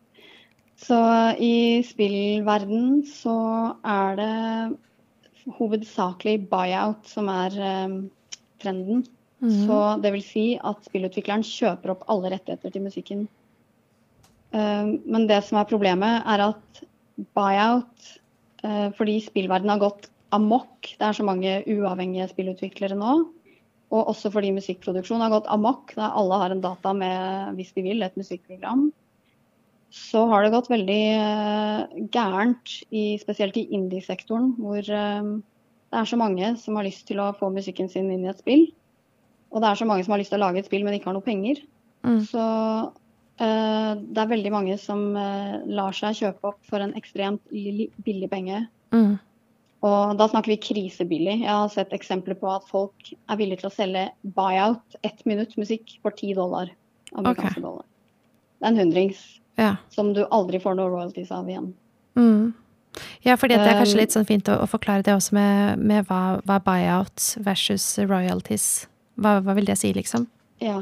Så 0.81 0.97
i 1.37 1.83
spillverden 1.85 3.03
så 3.05 3.35
er 3.85 4.15
det 4.17 5.51
hovedsakelig 5.59 6.47
buyout 6.49 7.05
som 7.09 7.29
er 7.29 7.57
um, 7.85 7.93
trenden. 8.61 9.03
Mm. 9.41 9.51
Så 9.67 9.77
det 10.01 10.11
vil 10.15 10.23
si 10.25 10.45
at 10.57 10.81
spillutvikleren 10.89 11.45
kjøper 11.45 11.93
opp 11.93 12.07
alle 12.09 12.33
rettigheter 12.33 12.73
til 12.73 12.85
musikken. 12.85 13.27
Um, 14.53 14.97
men 15.05 15.29
det 15.29 15.43
som 15.45 15.61
er 15.61 15.69
problemet, 15.69 16.25
er 16.25 16.47
at 16.49 16.81
buyout 17.37 18.09
uh, 18.65 18.89
fordi 18.97 19.19
spillverdenen 19.25 19.75
har 19.75 19.85
gått 19.85 20.10
amok. 20.35 20.93
Det 20.97 21.05
er 21.05 21.17
så 21.17 21.25
mange 21.27 21.59
uavhengige 21.69 22.29
spillutviklere 22.31 22.97
nå. 22.97 23.19
Og 23.91 24.09
også 24.13 24.31
fordi 24.31 24.53
musikkproduksjon 24.55 25.23
har 25.23 25.33
gått 25.33 25.49
amok. 25.51 25.93
Der 25.97 26.15
alle 26.17 26.39
har 26.41 26.53
en 26.53 26.63
data 26.63 26.93
med, 26.95 27.55
hvis 27.57 27.73
de 27.75 27.85
vil, 27.85 28.03
et 28.03 28.17
musikkprogram. 28.19 28.89
Så 29.91 30.23
har 30.31 30.45
det 30.45 30.53
gått 30.53 30.69
veldig 30.71 31.01
uh, 31.19 32.03
gærent, 32.13 32.77
i, 32.95 33.17
spesielt 33.19 33.57
i 33.59 33.65
indie-sektoren, 33.75 34.53
hvor 34.55 34.79
uh, 34.79 35.33
det 35.91 35.99
er 35.99 36.07
så 36.07 36.19
mange 36.19 36.53
som 36.61 36.79
har 36.79 36.87
lyst 36.87 37.03
til 37.09 37.19
å 37.19 37.33
få 37.35 37.51
musikken 37.51 37.91
sin 37.91 38.07
inn 38.07 38.23
i 38.23 38.31
et 38.31 38.39
spill. 38.39 38.69
Og 39.51 39.59
det 39.59 39.67
er 39.67 39.81
så 39.81 39.89
mange 39.89 40.07
som 40.07 40.15
har 40.15 40.23
lyst 40.23 40.31
til 40.31 40.39
å 40.39 40.45
lage 40.45 40.63
et 40.63 40.71
spill, 40.71 40.87
men 40.87 40.95
ikke 40.95 41.11
har 41.11 41.17
noe 41.19 41.27
penger. 41.27 41.59
Mm. 42.07 42.21
Så 42.23 42.45
Eh, 43.41 43.91
det 43.97 44.21
er 44.21 44.29
veldig 44.29 44.51
mange 44.53 44.77
som 44.81 45.15
eh, 45.17 45.61
lar 45.71 45.95
seg 45.97 46.19
kjøpe 46.19 46.51
opp 46.51 46.59
for 46.67 46.83
en 46.83 46.93
ekstremt 46.99 47.41
billig 47.49 48.29
penge. 48.29 48.65
Mm. 48.93 49.15
Og 49.81 50.17
da 50.19 50.27
snakker 50.29 50.53
vi 50.53 50.59
krisebillig. 50.61 51.39
Jeg 51.41 51.49
har 51.49 51.69
sett 51.73 51.93
eksempler 51.95 52.37
på 52.37 52.49
at 52.53 52.67
folk 52.69 53.13
er 53.15 53.39
villige 53.39 53.63
til 53.63 53.71
å 53.71 53.73
selge 53.73 54.03
buyout, 54.37 54.97
ett 55.01 55.23
minutt 55.25 55.55
musikk, 55.57 55.95
for 56.03 56.13
ti 56.13 56.35
dollar. 56.37 56.69
Amerikanske 57.15 57.57
okay. 57.57 57.63
dollar. 57.65 57.87
Det 58.61 58.67
er 58.67 58.75
en 58.75 58.81
hundrings 58.83 59.23
ja. 59.57 59.75
som 59.89 60.13
du 60.13 60.21
aldri 60.29 60.61
får 60.61 60.77
noe 60.77 60.91
royalties 60.91 61.31
av 61.33 61.49
igjen. 61.49 61.71
Mm. 62.19 62.51
Ja, 63.25 63.37
fordi 63.39 63.55
det 63.55 63.67
er 63.71 63.79
kanskje 63.79 63.95
eh, 63.95 64.01
litt 64.03 64.13
sånn 64.13 64.27
fint 64.27 64.49
å, 64.51 64.59
å 64.61 64.69
forklare 64.69 65.05
det 65.07 65.15
også 65.15 65.35
med, 65.37 65.81
med 65.81 66.07
hva, 66.09 66.41
hva, 66.45 66.59
buyout 66.63 67.31
versus 67.41 67.85
royalties 68.03 68.87
hva, 69.21 69.37
hva 69.41 69.55
vil 69.57 69.69
det 69.69 69.77
si, 69.79 69.93
liksom? 69.95 70.27
Ja. 70.61 70.81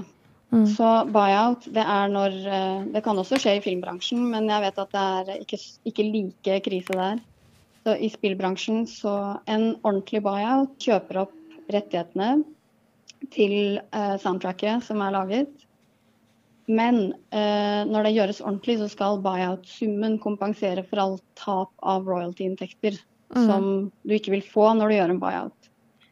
Mm. 0.50 0.66
Så 0.74 0.88
buyout, 1.14 1.68
det 1.70 1.84
er 1.86 2.08
når 2.10 2.38
eh, 2.50 2.86
Det 2.96 3.04
kan 3.06 3.20
også 3.22 3.38
skje 3.38 3.60
i 3.60 3.62
filmbransjen, 3.62 4.24
men 4.32 4.50
jeg 4.50 4.66
vet 4.66 4.82
at 4.82 4.96
det 4.96 5.04
er 5.36 5.44
ikke, 5.44 5.60
ikke 5.92 6.08
like 6.10 6.62
krise 6.66 6.98
der. 6.98 7.22
Så 7.86 7.96
i 7.96 8.10
spillbransjen 8.12 8.84
så 8.90 9.14
en 9.48 9.72
ordentlig 9.88 10.22
buyout 10.26 10.76
kjøper 10.84 11.24
opp 11.24 11.36
rettighetene 11.72 12.42
til 13.34 13.80
eh, 13.80 14.16
soundtracket 14.20 14.84
som 14.86 15.02
er 15.06 15.16
laget. 15.16 15.66
Men 16.70 17.00
eh, 17.34 17.82
når 17.90 18.06
det 18.06 18.14
gjøres 18.14 18.42
ordentlig, 18.44 18.78
så 18.82 18.90
skal 18.92 19.22
buyout-summen 19.26 20.20
kompensere 20.22 20.84
for 20.86 21.02
alt 21.02 21.24
tap 21.40 21.72
av 21.82 22.06
royalty-inntekter 22.06 23.00
mm. 23.00 23.46
som 23.48 23.66
du 24.06 24.14
ikke 24.16 24.36
vil 24.36 24.46
få 24.46 24.68
når 24.78 24.92
du 24.92 24.98
gjør 25.00 25.16
en 25.16 25.22
buyout. 25.24 25.72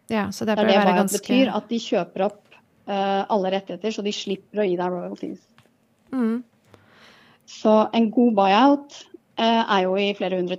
Ja, 0.09 0.29
så 0.31 0.47
det, 0.47 0.55
det 0.55 0.63
er 0.63 0.71
det 0.71 0.79
buyout 0.79 1.01
ganske... 1.03 1.21
betyr, 1.21 1.51
at 1.59 1.69
de 1.69 1.81
kjøper 1.83 2.25
opp 2.29 2.57
eh, 2.87 3.21
alle 3.27 3.53
rettigheter, 3.53 3.93
så 3.93 4.05
de 4.05 4.15
slipper 4.15 4.63
å 4.63 4.67
gi 4.67 4.79
deg 4.79 4.95
royalties. 4.95 5.43
Mm. 6.15 6.39
Så 7.47 7.75
en 7.95 8.09
god 8.11 8.33
buyout 8.39 8.97
er 9.45 9.83
jo 9.85 9.95
i 9.99 10.13
flere 10.17 10.39
hundre, 10.39 10.57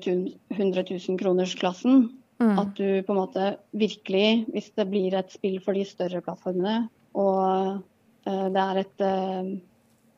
hundre 0.54 0.84
tusen 0.86 1.18
kroners-klassen. 1.18 2.08
Mm. 2.38 2.54
At 2.62 2.74
du 2.78 3.02
på 3.02 3.14
en 3.14 3.18
måte 3.18 3.46
virkelig, 3.74 4.46
hvis 4.54 4.70
det 4.78 4.86
blir 4.90 5.16
et 5.18 5.32
spill 5.34 5.58
for 5.64 5.74
de 5.74 5.82
større 5.88 6.22
plattformene, 6.22 6.84
og 7.18 7.40
uh, 8.28 8.46
det 8.54 8.62
er 8.62 8.80
et, 8.84 9.06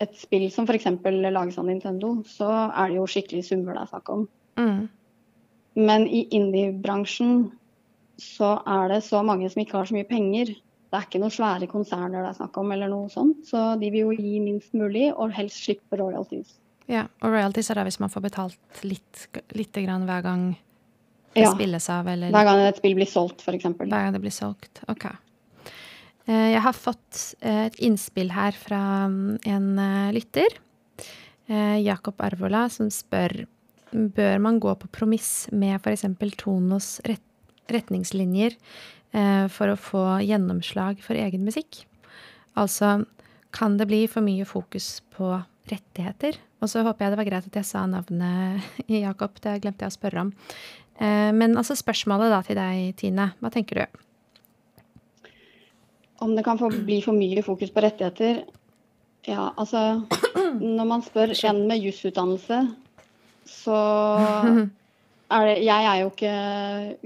et 0.04 0.18
spill 0.20 0.44
som 0.52 0.68
f.eks. 0.68 0.90
lages 1.08 1.56
av 1.56 1.68
Nintendo, 1.70 2.18
så 2.28 2.50
er 2.68 2.90
det 2.90 2.98
jo 2.98 3.08
skikkelig 3.08 3.46
summer 3.48 3.78
det 3.78 3.86
er 3.86 3.92
snakk 3.94 4.12
om. 4.12 4.26
Mm. 4.60 4.82
Men 5.80 6.04
i 6.10 6.26
indie-bransjen 6.36 7.46
så 8.20 8.58
er 8.68 8.92
det 8.92 9.04
så 9.06 9.22
mange 9.24 9.48
som 9.48 9.62
ikke 9.62 9.78
har 9.78 9.88
så 9.88 9.96
mye 9.96 10.08
penger 10.10 10.52
det 10.90 10.98
er 10.98 11.06
ikke 11.06 11.20
noen 11.22 11.30
svære 11.30 11.68
konserner 11.70 12.24
det 12.24 12.32
er 12.32 12.38
snakk 12.40 12.56
om, 12.58 12.72
eller 12.74 12.90
noe 12.90 13.06
sånt. 13.12 13.44
Så 13.46 13.58
de 13.78 13.92
vil 13.94 14.08
jo 14.08 14.14
gi 14.16 14.40
minst 14.42 14.74
mulig, 14.74 15.12
og 15.14 15.30
helst 15.36 15.62
slippe 15.62 15.98
royalties. 16.00 16.56
Ja, 16.90 17.04
og 17.20 17.34
royalties 17.34 17.70
er 17.70 17.78
da 17.78 17.86
hvis 17.86 18.00
man 18.02 18.10
får 18.12 18.24
betalt 18.24 18.84
litt, 18.86 19.26
lite 19.54 19.84
grann 19.84 20.06
hver 20.08 20.24
gang 20.24 20.44
det 21.34 21.44
ja. 21.44 21.52
spilles 21.54 21.86
av, 21.92 22.08
eller 22.10 22.32
Hver 22.34 22.46
gang 22.48 22.62
et 22.64 22.78
spill 22.80 22.96
blir 22.98 23.08
solgt, 23.08 23.44
f.eks. 23.44 23.68
Hver 23.78 23.90
gang 23.90 24.14
det 24.16 24.22
blir 24.22 24.34
solgt. 24.34 24.82
Ok. 24.90 25.06
Eh, 26.26 26.48
jeg 26.54 26.62
har 26.64 26.76
fått 26.76 27.20
eh, 27.40 27.66
et 27.68 27.78
innspill 27.86 28.32
her 28.34 28.56
fra 28.56 28.80
mm, 29.10 29.38
en 29.50 29.70
eh, 29.78 30.10
lytter, 30.18 30.60
Jakob 31.50 32.20
Arvola, 32.22 32.68
som 32.70 32.86
spør 32.94 33.32
bør 33.90 34.36
man 34.38 34.60
gå 34.62 34.70
på 34.78 34.86
promiss 34.94 35.48
med 35.50 35.80
f.eks. 35.80 36.04
Tonos 36.38 37.00
retningslinjer 37.66 38.54
for 39.50 39.72
å 39.72 39.74
få 39.74 40.04
gjennomslag 40.22 41.02
for 41.02 41.18
egen 41.18 41.42
musikk. 41.42 41.80
Altså, 42.54 43.00
kan 43.50 43.80
det 43.80 43.88
bli 43.90 44.04
for 44.06 44.22
mye 44.22 44.46
fokus 44.46 45.00
på 45.10 45.32
rettigheter? 45.72 46.38
Og 46.60 46.68
så 46.68 46.84
håper 46.84 47.06
jeg 47.06 47.14
det 47.14 47.20
var 47.20 47.28
greit 47.28 47.48
at 47.48 47.58
jeg 47.60 47.68
sa 47.68 47.86
navnet 47.88 48.84
i 48.92 49.02
Jakob, 49.02 49.38
det 49.40 49.60
glemte 49.64 49.86
jeg 49.86 49.92
å 49.92 49.96
spørre 49.96 50.26
om. 50.26 50.32
Eh, 51.00 51.30
men 51.32 51.56
altså 51.56 51.76
spørsmålet 51.78 52.32
da 52.32 52.40
til 52.44 52.60
deg, 52.60 52.94
Tine. 53.00 53.30
Hva 53.40 53.52
tenker 53.52 53.80
du? 53.80 54.00
Om 56.20 56.34
det 56.36 56.44
kan 56.44 56.60
få 56.60 56.68
bli 56.84 57.00
for 57.04 57.16
mye 57.16 57.42
fokus 57.44 57.72
på 57.72 57.84
rettigheter? 57.84 58.44
Ja, 59.28 59.50
altså 59.56 60.02
Når 60.60 60.86
man 60.88 61.02
spør 61.04 61.32
en 61.48 61.66
med 61.68 61.80
jusutdannelse, 61.84 62.60
så 63.48 63.80
er 65.30 65.46
det, 65.46 65.56
jeg 65.64 65.86
er 65.86 65.98
jo 66.00 66.10
ikke 66.10 66.34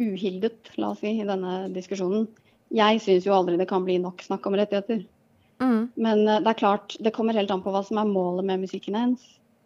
uhildet, 0.01 0.73
la 0.81 0.93
oss 0.93 1.03
si, 1.03 1.13
i 1.21 1.27
denne 1.27 1.69
diskusjonen. 1.75 2.27
Jeg 2.75 3.03
syns 3.05 3.27
jo 3.27 3.35
aldri 3.37 3.59
det 3.61 3.69
kan 3.71 3.85
bli 3.87 3.99
nok 4.03 4.23
snakk 4.25 4.47
om 4.49 4.57
rettigheter. 4.59 5.05
Mm. 5.63 5.91
Men 5.95 6.25
uh, 6.27 6.41
det 6.43 6.51
er 6.51 6.59
klart, 6.59 6.97
det 7.01 7.15
kommer 7.15 7.37
helt 7.39 7.53
an 7.55 7.63
på 7.63 7.73
hva 7.75 7.85
som 7.87 8.01
er 8.01 8.11
målet 8.11 8.47
med 8.49 8.65
musikken 8.65 8.99
ens. 8.99 9.23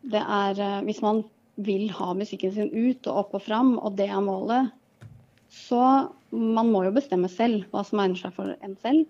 Det 0.08 0.22
er 0.22 0.60
uh, 0.62 0.84
Hvis 0.86 1.02
man 1.04 1.24
vil 1.58 1.88
ha 1.90 2.12
musikken 2.14 2.54
sin 2.54 2.70
ut 2.70 3.06
og 3.10 3.24
opp 3.24 3.34
og 3.34 3.42
fram, 3.42 3.74
og 3.82 3.96
det 3.98 4.06
er 4.06 4.22
målet, 4.22 4.70
så 5.50 6.08
man 6.30 6.70
må 6.70 6.84
jo 6.86 6.94
bestemme 6.94 7.30
selv 7.32 7.64
hva 7.72 7.82
som 7.86 7.98
egner 8.02 8.20
seg 8.20 8.34
for 8.36 8.54
en 8.62 8.76
selv. 8.82 9.08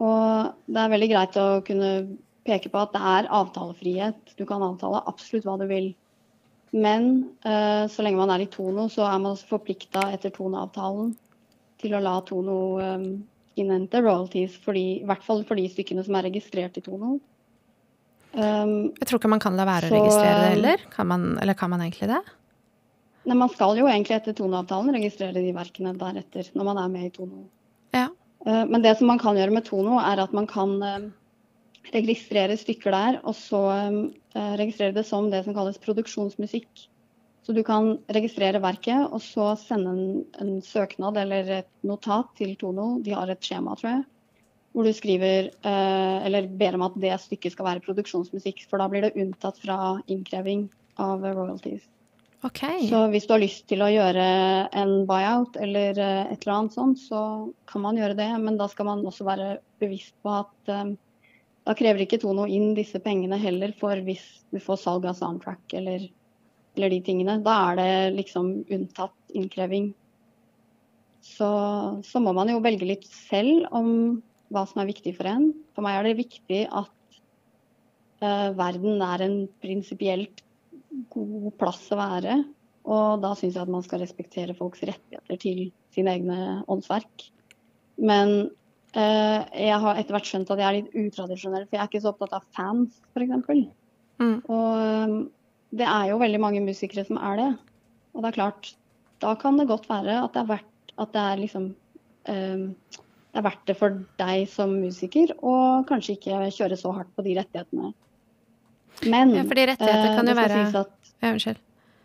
Og 0.00 0.54
det 0.70 0.80
er 0.80 0.92
veldig 0.94 1.08
greit 1.10 1.36
å 1.36 1.48
kunne 1.66 1.90
peke 2.48 2.70
på 2.72 2.80
at 2.80 2.94
det 2.94 3.02
er 3.12 3.28
avtalefrihet. 3.36 4.36
Du 4.38 4.46
kan 4.48 4.64
avtale 4.64 5.02
absolutt 5.10 5.44
hva 5.44 5.58
du 5.60 5.66
vil. 5.68 5.90
Men 6.72 7.10
uh, 7.44 7.84
så 7.90 8.06
lenge 8.06 8.22
man 8.22 8.32
er 8.32 8.46
i 8.46 8.50
Tono, 8.50 8.86
så 8.88 9.04
er 9.10 9.18
man 9.22 9.36
forplikta 9.36 10.06
etter 10.14 10.32
Tono-avtalen 10.32 11.12
til 11.80 11.96
å 11.96 12.02
la 12.04 12.18
Tono 12.26 12.60
um, 12.78 13.10
innhente 13.58 14.00
royalties, 14.00 14.56
fordi, 14.64 15.00
i 15.00 15.08
hvert 15.08 15.24
fall 15.26 15.42
for 15.48 15.58
de 15.58 15.66
stykkene 15.72 16.04
som 16.06 16.16
er 16.16 16.28
registrert 16.28 16.78
i 16.78 16.84
Tono. 16.84 17.18
Um, 18.30 18.92
jeg 19.00 19.08
tror 19.08 19.18
ikke 19.18 19.30
man 19.32 19.42
kan 19.42 19.56
la 19.58 19.66
være 19.66 19.88
så, 19.90 19.96
å 19.96 20.02
registrere 20.04 20.34
det 20.38 20.50
heller. 20.54 20.84
Kan 20.94 21.08
man, 21.10 21.24
eller 21.42 21.56
kan 21.58 21.72
man 21.72 21.82
egentlig 21.82 22.10
det? 22.12 22.20
Nei, 23.26 23.36
Man 23.36 23.50
skal 23.52 23.78
jo 23.80 23.88
egentlig 23.90 24.16
etter 24.20 24.36
Tono-avtalen 24.38 24.94
registrere 24.96 25.42
de 25.42 25.54
verkene 25.56 25.96
deretter, 25.98 26.52
når 26.54 26.68
man 26.70 26.82
er 26.82 26.92
med 26.92 27.08
i 27.08 27.14
Tono. 27.16 27.42
Ja. 27.96 28.06
Uh, 28.46 28.64
men 28.70 28.84
det 28.86 28.96
som 28.98 29.10
man 29.10 29.20
kan 29.22 29.38
gjøre 29.38 29.56
med 29.56 29.66
Tono, 29.66 29.98
er 30.02 30.22
at 30.22 30.36
man 30.36 30.46
kan 30.50 30.76
uh, 30.78 31.10
registrere 31.94 32.56
stykker 32.60 32.94
der, 32.94 33.18
og 33.24 33.34
så 33.36 33.64
uh, 33.66 34.54
registrere 34.60 34.94
det 34.96 35.04
som 35.08 35.28
det 35.32 35.42
som 35.46 35.56
kalles 35.56 35.82
produksjonsmusikk. 35.82 36.86
Så 37.46 37.56
du 37.56 37.64
kan 37.66 37.96
registrere 38.12 38.60
verket, 38.62 39.08
og 39.10 39.22
så 39.24 39.54
sende 39.58 39.90
en, 39.90 40.24
en 40.38 40.58
søknad 40.62 41.18
eller 41.18 41.48
et 41.62 41.70
notat 41.88 42.30
til 42.38 42.54
Tono. 42.60 42.92
De 43.02 43.16
har 43.16 43.32
et 43.32 43.42
skjema, 43.42 43.74
tror 43.80 43.94
jeg. 43.96 44.04
Hvor 44.70 44.86
du 44.86 44.92
skriver, 44.94 45.50
uh, 45.66 46.18
eller 46.26 46.46
ber 46.60 46.76
om 46.78 46.86
at 46.86 46.98
det 47.02 47.16
stykket 47.24 47.56
skal 47.56 47.66
være 47.66 47.84
produksjonsmusikk. 47.86 48.62
For 48.70 48.82
da 48.82 48.86
blir 48.90 49.06
det 49.06 49.16
unntatt 49.18 49.58
fra 49.62 49.96
innkreving 50.06 50.68
av 51.02 51.24
royalties. 51.26 51.82
Okay. 52.46 52.86
Så 52.88 53.02
hvis 53.12 53.26
du 53.28 53.34
har 53.34 53.42
lyst 53.42 53.66
til 53.68 53.82
å 53.84 53.90
gjøre 53.92 54.22
en 54.80 54.94
buyout 55.08 55.58
eller 55.60 55.98
et 55.98 56.38
eller 56.38 56.54
annet 56.54 56.76
sånt, 56.76 57.02
så 57.02 57.20
kan 57.68 57.84
man 57.84 57.98
gjøre 58.00 58.16
det. 58.16 58.30
Men 58.40 58.56
da 58.60 58.70
skal 58.70 58.88
man 58.88 59.04
også 59.04 59.26
være 59.28 59.58
bevisst 59.82 60.14
på 60.24 60.38
at 60.38 60.72
um, 60.72 60.94
da 61.68 61.76
krever 61.76 62.06
ikke 62.06 62.20
Tono 62.22 62.46
inn 62.48 62.72
disse 62.74 63.00
pengene 63.04 63.36
heller 63.40 63.74
for 63.76 64.00
hvis 64.06 64.24
du 64.50 64.58
får 64.62 64.80
salg 64.80 65.04
av 65.06 65.18
soundtrack 65.18 65.74
eller, 65.76 66.06
eller 66.78 66.94
de 66.94 67.00
tingene. 67.04 67.36
Da 67.44 67.56
er 67.68 67.80
det 67.80 67.92
liksom 68.16 68.52
unntatt 68.72 69.36
innkreving. 69.36 69.92
Så, 71.20 71.50
så, 72.06 72.22
må 72.24 72.32
man 72.32 72.48
jo 72.48 72.62
velge 72.64 72.88
litt 72.88 73.04
selv 73.04 73.68
om 73.76 73.90
hva 74.50 74.64
som 74.68 74.82
er 74.82 74.90
viktig 74.90 75.14
for 75.18 75.30
en. 75.30 75.50
For 75.76 75.86
meg 75.86 75.98
er 75.98 76.08
det 76.08 76.20
viktig 76.20 76.62
at 76.66 77.18
uh, 78.24 78.50
verden 78.58 79.02
er 79.06 79.26
en 79.26 79.36
prinsipielt 79.62 80.42
god 81.14 81.50
plass 81.60 81.84
å 81.94 82.00
være. 82.00 82.40
Og 82.90 83.20
da 83.22 83.34
syns 83.38 83.54
jeg 83.54 83.62
at 83.62 83.72
man 83.72 83.84
skal 83.86 84.02
respektere 84.02 84.56
folks 84.58 84.82
rettigheter 84.82 85.38
til 85.40 85.68
sine 85.94 86.16
egne 86.16 86.40
åndsverk. 86.70 87.28
Men 88.00 88.50
Uh, 88.90 89.46
jeg 89.54 89.76
har 89.84 89.98
etter 90.00 90.16
hvert 90.16 90.26
skjønt 90.26 90.48
at 90.50 90.58
jeg 90.58 90.66
er 90.66 90.76
litt 90.80 90.94
utradisjonell, 90.98 91.66
for 91.68 91.76
jeg 91.76 91.82
er 91.84 91.90
ikke 91.92 92.00
så 92.02 92.10
opptatt 92.10 92.32
av 92.34 92.46
fans, 92.56 92.96
f.eks. 93.14 93.52
Mm. 94.18 94.38
Og 94.50 94.80
um, 94.80 95.12
det 95.78 95.86
er 95.86 96.08
jo 96.10 96.18
veldig 96.18 96.40
mange 96.42 96.62
musikere 96.64 97.04
som 97.06 97.20
er 97.22 97.38
det. 97.38 97.50
Og 98.10 98.24
det 98.24 98.32
er 98.32 98.38
klart, 98.40 98.72
da 99.22 99.36
kan 99.38 99.60
det 99.60 99.68
godt 99.70 99.86
være 99.90 100.16
at 100.24 100.34
det 100.34 100.42
er 100.42 100.50
verdt, 100.50 100.94
at 100.98 101.14
det 101.14 101.22
er 101.22 101.42
liksom 101.44 101.68
um, 102.34 102.64
det 103.30 103.38
er 103.38 103.46
verdt 103.46 103.64
det 103.70 103.76
for 103.78 104.00
deg 104.18 104.44
som 104.50 104.72
musiker 104.82 105.32
å 105.38 105.54
kanskje 105.88 106.16
ikke 106.16 106.42
kjøre 106.56 106.78
så 106.78 106.92
hardt 106.96 107.10
på 107.14 107.24
de 107.26 107.36
rettighetene. 107.38 107.92
Men 109.06 109.32
ja, 109.36 109.46
fordi 109.48 109.68
rettigheter 109.70 110.16
kan 110.18 110.28
jo 110.28 110.36
være 110.36 110.62
at, 110.82 110.94
Ja, 111.20 111.30
unnskyld. 111.30 111.60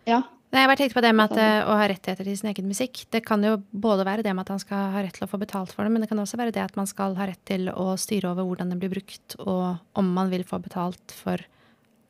Ja, 0.06 0.22
Nei, 0.56 0.62
jeg 0.62 0.70
bare 0.70 0.80
tenkte 0.80 0.96
på 0.96 1.02
det 1.04 1.10
med 1.18 1.34
at, 1.34 1.40
uh, 1.42 1.68
å 1.68 1.76
ha 1.76 1.88
rettigheter 1.92 2.24
til 2.24 2.38
sin 2.40 2.48
egen 2.48 2.70
musikk. 2.70 3.02
Det 3.12 3.20
kan 3.28 3.42
jo 3.44 3.58
både 3.76 4.06
være 4.08 4.24
det 4.24 4.32
med 4.32 4.46
at 4.46 4.54
han 4.54 4.62
skal 4.62 4.94
ha 4.94 5.02
rett 5.04 5.18
til 5.18 5.26
å 5.26 5.28
få 5.28 5.40
betalt 5.42 5.74
for 5.76 5.84
det, 5.84 5.92
men 5.92 6.06
det 6.06 6.08
kan 6.08 6.22
også 6.22 6.40
være 6.40 6.54
det 6.56 6.62
at 6.64 6.78
man 6.80 6.88
skal 6.88 7.18
ha 7.18 7.28
rett 7.28 7.42
til 7.50 7.68
å 7.74 7.90
styre 8.00 8.32
over 8.32 8.48
hvordan 8.48 8.72
den 8.72 8.80
blir 8.80 8.94
brukt, 8.94 9.36
og 9.44 10.00
om 10.00 10.14
man 10.16 10.32
vil 10.32 10.46
få 10.48 10.62
betalt 10.64 11.12
for 11.18 11.44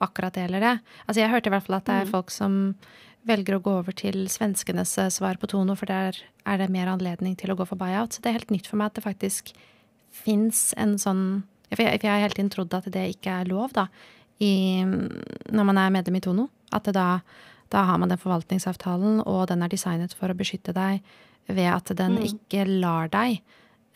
akkurat 0.03 0.37
det 0.37 0.45
eller 0.45 0.61
det. 0.61 0.75
Altså, 1.07 1.23
jeg 1.23 1.31
hørte 1.31 1.49
i 1.49 1.55
hvert 1.55 1.65
fall 1.65 1.79
at 1.79 1.89
det 1.89 1.95
er 1.95 2.05
mm. 2.05 2.13
folk 2.13 2.35
som 2.35 2.59
velger 3.25 3.57
å 3.57 3.63
gå 3.65 3.73
over 3.81 3.95
til 3.97 4.25
svenskenes 4.31 4.95
eh, 5.01 5.11
svar 5.13 5.39
på 5.41 5.49
Tono, 5.51 5.75
for 5.77 5.89
der 5.89 6.17
er 6.45 6.61
det 6.61 6.71
mer 6.73 6.91
anledning 6.91 7.37
til 7.39 7.53
å 7.53 7.57
gå 7.57 7.67
for 7.67 7.79
buyout. 7.79 8.15
Så 8.15 8.23
det 8.23 8.31
er 8.31 8.39
helt 8.39 8.53
nytt 8.53 8.69
for 8.69 8.79
meg 8.79 8.91
at 8.91 8.99
det 8.99 9.07
faktisk 9.07 9.55
fins 10.15 10.69
en 10.79 10.95
sånn 11.01 11.25
For 11.73 11.81
jeg, 11.81 11.97
for 11.97 12.05
jeg 12.05 12.13
har 12.13 12.21
hele 12.21 12.37
tiden 12.37 12.51
trodd 12.53 12.73
at 12.77 12.85
det 12.93 13.07
ikke 13.15 13.39
er 13.41 13.47
lov, 13.49 13.73
da, 13.73 13.87
i, 14.37 14.85
når 14.85 15.65
man 15.65 15.79
er 15.81 15.93
medlem 15.95 16.19
i 16.19 16.21
Tono. 16.21 16.45
At 16.71 16.85
det 16.85 16.93
da 16.95 17.19
da 17.73 17.83
har 17.89 17.97
man 17.97 18.11
den 18.11 18.21
forvaltningsavtalen, 18.21 19.21
og 19.25 19.47
den 19.49 19.63
er 19.65 19.71
designet 19.71 20.13
for 20.15 20.31
å 20.31 20.37
beskytte 20.37 20.73
deg 20.75 21.01
ved 21.49 21.69
at 21.69 21.91
den 21.97 22.19
mm. 22.19 22.25
ikke 22.29 22.65
lar 22.69 23.09
deg 23.13 23.39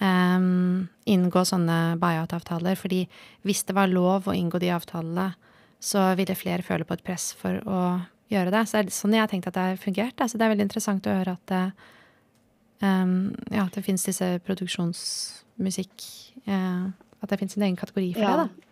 um, 0.01 0.88
inngå 1.09 1.43
sånne 1.47 1.99
buyout-avtaler. 2.01 2.77
Fordi 2.80 3.03
hvis 3.47 3.63
det 3.67 3.77
var 3.77 3.91
lov 3.91 4.30
å 4.30 4.36
inngå 4.36 4.61
de 4.61 4.73
avtalene, 4.75 5.32
så 5.80 6.09
ville 6.19 6.38
flere 6.38 6.65
føle 6.65 6.88
på 6.88 6.97
et 6.97 7.05
press 7.05 7.32
for 7.39 7.61
å 7.63 7.82
gjøre 8.30 8.53
det. 8.53 8.63
Så 8.67 8.77
det 8.77 8.82
er 8.89 8.95
sånn 8.95 9.15
jeg 9.17 9.23
har 9.23 9.32
tenkt 9.32 9.49
at 9.49 9.57
det 9.57 9.67
har 9.71 9.82
fungert. 9.82 10.23
Så 10.25 10.39
det 10.39 10.45
er 10.45 10.53
veldig 10.53 10.67
interessant 10.67 11.09
å 11.09 11.17
høre 11.19 11.36
at 11.38 11.51
det, 11.51 11.61
um, 12.86 13.13
ja, 13.49 13.65
at 13.65 13.77
det 13.77 13.86
fins 13.86 14.07
disse 14.07 14.32
produksjonsmusikk 14.47 16.09
uh, 16.47 16.89
At 17.19 17.32
det 17.34 17.39
fins 17.41 17.57
en 17.57 17.65
egen 17.67 17.80
kategori 17.80 18.13
for 18.15 18.23
ja. 18.23 18.36
det. 18.39 18.47
da. 18.47 18.67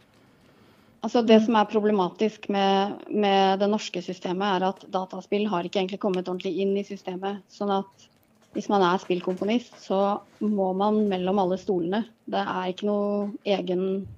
Altså 1.05 1.21
Det 1.21 1.37
som 1.45 1.55
er 1.59 1.69
problematisk 1.69 2.47
med, 2.51 3.03
med, 3.11 3.59
det 3.61 3.69
norske 3.69 4.01
systemet, 4.01 4.47
er 4.47 4.69
at 4.71 4.85
dataspill 4.91 5.45
har 5.51 5.67
ikke 5.67 5.79
egentlig 5.83 5.99
kommet 6.03 6.27
ordentlig 6.27 6.57
inn 6.63 6.73
i 6.79 6.85
systemet. 6.87 7.43
Sånn 7.53 7.71
at 7.75 8.07
hvis 8.55 8.69
man 8.71 8.81
er 8.81 8.97
spillkomponist, 8.97 9.75
så 9.83 10.19
må 10.41 10.71
man 10.73 11.03
mellom 11.11 11.43
alle 11.43 11.59
stolene. 11.61 12.01
Det 12.25 12.41
er 12.41 12.71
ikke 12.71 12.87
noe 12.89 13.27
egen 13.45 13.83
eh, 13.93 14.16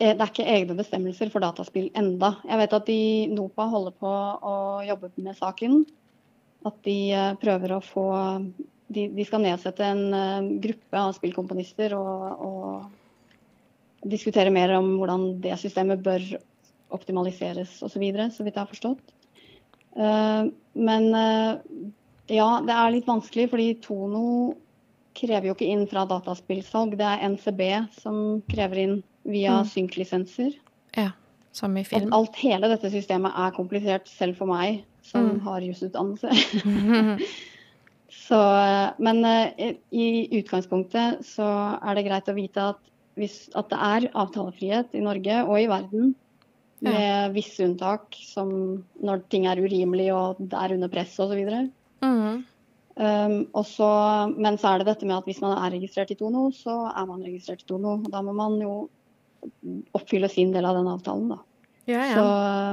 det 0.00 0.14
er 0.14 0.30
ikke 0.30 0.48
egne 0.48 0.74
bestemmelser 0.78 1.28
for 1.32 1.44
dataspill 1.44 1.90
enda. 1.98 2.32
Jeg 2.48 2.60
vet 2.62 2.76
at 2.76 2.86
de, 2.88 3.00
NOPA 3.34 3.66
holder 3.68 3.96
på 4.00 4.12
å 4.48 4.54
jobbe 4.86 5.10
med 5.20 5.36
saken. 5.36 5.82
At 6.64 6.78
de 6.86 6.96
eh, 7.12 7.34
prøver 7.40 7.76
å 7.76 7.84
få 7.84 8.06
De, 8.90 9.04
de 9.14 9.24
skal 9.24 9.44
nedsette 9.44 9.84
en 9.86 10.00
eh, 10.16 10.48
gruppe 10.64 10.98
av 10.98 11.12
spillkomponister 11.14 11.92
og, 11.94 12.40
og 12.42 14.08
diskutere 14.10 14.50
mer 14.50 14.72
om 14.78 14.96
hvordan 14.98 15.28
det 15.44 15.60
systemet 15.60 16.02
bør 16.02 16.24
optimaliseres 16.90 17.76
osv., 17.84 17.92
så, 17.92 18.02
videre, 18.02 18.30
så 18.34 18.42
vidt 18.42 18.56
jeg 18.56 18.64
har 18.64 18.72
forstått. 18.72 19.12
Men 19.94 21.04
ja, 22.32 22.48
det 22.66 22.74
er 22.74 22.92
litt 22.94 23.06
vanskelig, 23.06 23.44
fordi 23.52 23.68
Tono 23.84 24.24
krever 25.20 25.50
jo 25.50 25.54
ikke 25.54 25.68
inn 25.70 25.84
fra 25.90 26.02
dataspillsalg. 26.08 26.96
Det 26.98 27.06
er 27.06 27.22
NCB 27.36 27.62
som 28.00 28.40
krever 28.50 28.82
inn 28.82 28.96
via 29.28 29.60
mm. 29.60 29.70
synklisenser. 29.72 30.54
Ja, 30.96 31.10
som 31.52 31.76
i 31.76 31.84
film. 31.84 32.08
At 32.10 32.18
alt, 32.18 32.36
hele 32.42 32.70
dette 32.72 32.90
systemet 32.92 33.36
er 33.36 33.56
komplisert, 33.56 34.08
selv 34.08 34.38
for 34.38 34.50
meg 34.50 34.82
som 35.06 35.32
mm. 35.32 35.40
har 35.46 35.64
jusutdannelse. 35.64 36.30
så, 38.26 38.40
men 39.02 39.24
i 39.90 40.06
utgangspunktet 40.40 41.24
så 41.26 41.50
er 41.80 41.98
det 41.98 42.06
greit 42.08 42.30
å 42.30 42.38
vite 42.38 42.70
at 42.74 42.86
hvis, 43.18 43.48
at 43.58 43.70
det 43.72 43.78
er 43.84 44.08
avtalefrihet 44.18 44.94
i 44.96 45.04
Norge 45.04 45.42
og 45.44 45.56
i 45.60 45.70
verden. 45.70 46.14
Med 46.80 47.34
visse 47.34 47.60
unntak, 47.66 48.16
som 48.24 48.48
når 49.04 49.26
ting 49.28 49.44
er 49.50 49.60
urimelig 49.60 50.06
og 50.16 50.38
det 50.40 50.56
er 50.56 50.72
under 50.78 50.88
press 50.88 51.12
osv. 51.20 51.42
Mm. 52.00 52.38
Um, 53.00 53.34
men 54.40 54.56
så 54.60 54.70
er 54.70 54.80
det 54.80 54.86
dette 54.88 55.08
med 55.08 55.18
at 55.18 55.28
hvis 55.28 55.42
man 55.44 55.58
er 55.58 55.74
registrert 55.76 56.14
i 56.14 56.16
Tono, 56.16 56.46
så 56.56 56.86
er 56.88 57.04
man 57.10 57.20
registrert 57.26 57.66
i 57.66 57.68
Tono. 57.68 57.98
Da 58.08 58.24
må 58.24 58.32
man 58.36 58.56
jo 58.64 58.72
oppfylle 59.96 60.28
sin 60.28 60.52
del 60.54 60.66
av 60.68 60.76
den 60.78 60.88
avtalen, 60.90 61.30
da. 61.34 61.40
Ja, 61.88 62.04
ja. 62.06 62.14
Så, 62.14 62.24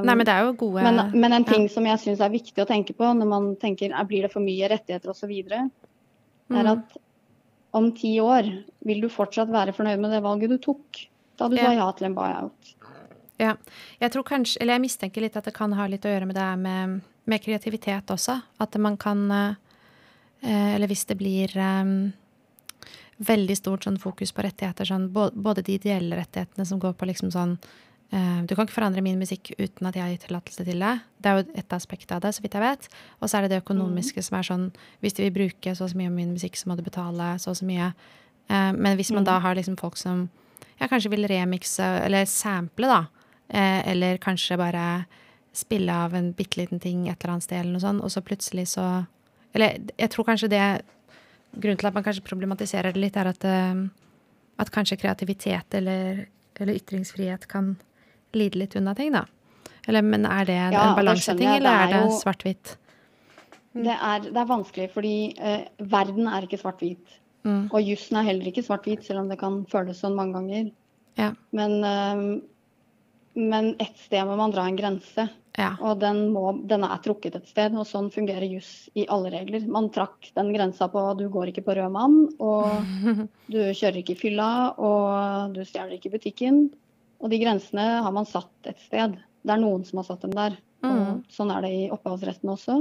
Nei, 0.05 0.15
men 0.19 0.27
det 0.27 0.33
er 0.33 0.45
jo 0.45 0.53
gode 0.59 0.83
Men, 0.83 0.99
men 1.15 1.33
en 1.33 1.45
ting 1.47 1.63
ja. 1.65 1.71
som 1.73 1.85
jeg 1.87 1.99
syns 2.03 2.19
er 2.21 2.29
viktig 2.29 2.61
å 2.61 2.67
tenke 2.69 2.93
på 2.93 3.07
når 3.17 3.29
man 3.29 3.47
tenker 3.57 3.95
blir 4.05 4.27
det 4.27 4.33
for 4.33 4.43
mye 4.43 4.67
rettigheter 4.69 5.13
osv., 5.13 5.31
er 5.31 5.69
mm. 6.53 6.67
at 6.69 6.97
om 7.77 7.89
ti 7.95 8.13
år, 8.23 8.47
vil 8.87 9.01
du 9.03 9.09
fortsatt 9.11 9.49
være 9.51 9.73
fornøyd 9.75 10.01
med 10.03 10.13
det 10.15 10.23
valget 10.25 10.53
du 10.53 10.57
tok 10.63 11.01
da 11.37 11.49
du 11.51 11.57
sa 11.59 11.73
ja 11.75 11.87
til 11.97 12.09
en 12.09 12.15
buyout? 12.17 12.73
Ja. 13.37 13.53
Jeg 14.01 14.13
tror 14.13 14.25
kanskje, 14.25 14.61
eller 14.61 14.77
jeg 14.77 14.85
mistenker 14.87 15.21
litt 15.21 15.37
at 15.37 15.45
det 15.45 15.53
kan 15.53 15.75
ha 15.77 15.85
litt 15.89 16.05
å 16.07 16.11
gjøre 16.11 16.29
med 16.29 16.37
det 16.39 16.47
med, 16.61 17.01
med 17.29 17.43
kreativitet 17.43 18.13
også. 18.13 18.39
At 18.63 18.77
man 18.81 18.97
kan 18.97 19.27
eh, 19.31 19.55
Eller 20.47 20.87
hvis 20.87 21.05
det 21.05 21.17
blir 21.17 21.53
um, 21.57 22.13
veldig 23.17 23.57
stort 23.57 23.87
sånn 23.87 23.97
fokus 24.01 24.31
på 24.35 24.45
rettigheter, 24.45 24.85
sånn, 24.85 25.09
både 25.11 25.63
de 25.65 25.77
ideelle 25.79 26.19
rettighetene 26.19 26.65
som 26.69 26.79
går 26.81 26.93
på 26.97 27.09
liksom 27.09 27.33
sånn 27.33 27.57
Eh, 28.09 28.43
du 28.47 28.53
kan 28.55 28.63
ikke 28.63 28.77
forandre 28.77 29.03
min 29.03 29.19
musikk 29.19 29.49
uten 29.57 29.87
at 29.89 29.97
jeg 29.97 30.03
har 30.03 30.11
gitt 30.13 30.23
tillatelse 30.29 30.63
til 30.63 30.83
det. 30.83 30.93
Det 31.19 31.29
er 31.29 31.39
jo 31.39 31.57
et 31.59 31.73
aspekt 31.75 32.11
av 32.15 32.21
det, 32.23 32.31
så 32.35 32.43
vidt 32.43 32.55
jeg 32.55 32.63
vet. 32.63 32.87
Og 33.19 33.27
så 33.27 33.37
er 33.37 33.45
det 33.45 33.51
det 33.51 33.63
økonomiske 33.65 34.23
mm. 34.23 34.27
som 34.29 34.37
er 34.37 34.47
sånn 34.47 34.65
hvis 35.03 35.17
du 35.17 35.21
vil 35.25 35.35
bruke 35.35 35.75
så 35.75 35.85
og 35.85 35.91
så 35.91 35.99
mye 35.99 36.11
av 36.11 36.15
min 36.15 36.31
musikk, 36.37 36.55
så 36.55 36.69
må 36.69 36.77
du 36.79 36.85
betale 36.85 37.33
så 37.43 37.51
og 37.51 37.59
så 37.59 37.67
mye. 37.67 37.91
Eh, 38.47 38.71
men 38.77 38.95
hvis 38.99 39.11
man 39.11 39.25
mm. 39.25 39.29
da 39.29 39.37
har 39.43 39.59
liksom 39.59 39.75
folk 39.79 39.99
som 39.99 40.27
ja, 40.79 40.87
kanskje 40.87 41.11
vil 41.11 41.27
remikse 41.27 41.87
eller 42.05 42.27
sample, 42.31 42.87
da, 42.87 43.01
eh, 43.49 43.81
eller 43.91 44.23
kanskje 44.23 44.59
bare 44.61 44.87
spille 45.57 45.91
av 45.91 46.15
en 46.15 46.31
bitte 46.37 46.61
liten 46.61 46.79
ting 46.79 47.07
et 47.09 47.17
eller 47.17 47.35
annet 47.35 47.47
sted, 47.47 47.59
eller 47.59 47.75
noe 47.75 47.83
sånt, 47.83 48.03
og 48.05 48.13
så 48.13 48.23
plutselig 48.23 48.69
så 48.77 49.05
Eller 49.55 49.79
jeg 49.97 50.11
tror 50.11 50.25
kanskje 50.27 50.49
det 50.51 50.81
Grunnen 51.57 51.79
til 51.79 51.89
at 51.89 51.95
man 51.95 52.05
kanskje 52.05 52.25
problematiserer 52.27 52.93
det 52.93 53.01
litt, 53.01 53.17
er 53.17 53.31
at, 53.31 53.45
at 54.61 54.69
kanskje 54.73 54.99
kreativitet 55.01 55.77
eller, 55.79 56.27
eller 56.59 56.77
ytringsfrihet 56.77 57.47
kan 57.49 57.75
lide 58.37 58.61
litt 58.61 58.75
unna 58.77 58.93
ting, 58.97 59.13
da? 59.15 59.25
Eller, 59.87 60.03
men 60.03 60.27
er 60.27 60.45
det 60.45 60.57
ja, 60.57 60.89
en 60.89 60.97
balanseting, 60.97 61.47
eller 61.47 61.85
er 61.85 61.93
det, 61.93 62.01
det 62.03 62.19
svart-hvitt? 62.19 62.73
Det, 63.77 63.95
det, 64.25 64.41
er 64.41 64.49
vanskelig, 64.49 64.89
fordi 64.93 65.15
eh, 65.37 65.63
verden 65.93 66.27
er 66.27 66.47
ikke 66.47 66.59
svart-hvit. 66.59 67.15
Mm. 67.47 67.69
Og 67.71 67.79
jussen 67.85 68.19
er 68.19 68.27
heller 68.27 68.49
ikke 68.49 68.65
svart-hvit, 68.65 69.05
selv 69.05 69.23
om 69.23 69.31
det 69.31 69.39
kan 69.39 69.61
føles 69.71 70.01
sånn 70.03 70.17
mange 70.17 70.35
ganger. 70.35 70.69
Ja. 71.17 71.31
Men, 71.55 71.77
eh, 71.87 72.23
men 73.37 73.75
et 73.83 73.99
sted 74.01 74.25
må 74.27 74.37
man 74.39 74.53
dra 74.53 74.65
en 74.67 74.77
grense. 74.77 75.27
Ja. 75.57 75.71
Og 75.81 75.97
den, 76.01 76.27
må, 76.33 76.51
den, 76.69 76.83
er 76.85 76.99
trukket 77.01 77.39
et 77.39 77.47
sted, 77.49 77.73
og 77.77 77.87
sånn 77.89 78.11
fungerer 78.13 78.45
juss 78.45 78.89
i 78.97 79.07
alle 79.13 79.31
regler. 79.33 79.63
Man 79.73 79.89
trakk 79.93 80.29
den 80.37 80.51
grensa 80.53 80.85
på 80.93 81.01
du 81.17 81.25
går 81.33 81.49
ikke 81.51 81.63
på 81.65 81.77
rød 81.79 81.93
mann, 81.95 82.19
og 82.37 82.69
du 83.53 83.59
kjører 83.71 84.03
ikke 84.03 84.13
i 84.13 84.19
fylla, 84.19 84.51
og 84.77 85.57
du 85.57 85.63
stjeler 85.65 85.97
ikke 85.97 86.11
i 86.11 86.17
butikken. 86.17 86.61
Og 87.17 87.33
de 87.33 87.41
grensene 87.41 87.87
har 88.05 88.13
man 88.13 88.29
satt 88.29 88.69
et 88.69 88.77
sted. 88.85 89.17
Det 89.17 89.53
er 89.53 89.63
noen 89.63 89.85
som 89.87 90.03
har 90.03 90.09
satt 90.11 90.27
dem 90.27 90.37
der. 90.37 90.59
Mm. 90.85 90.93
Og 90.93 91.33
sånn 91.33 91.49
er 91.53 91.65
det 91.65 91.73
i 91.73 91.87
opphavsretten 91.93 92.53
også. 92.53 92.77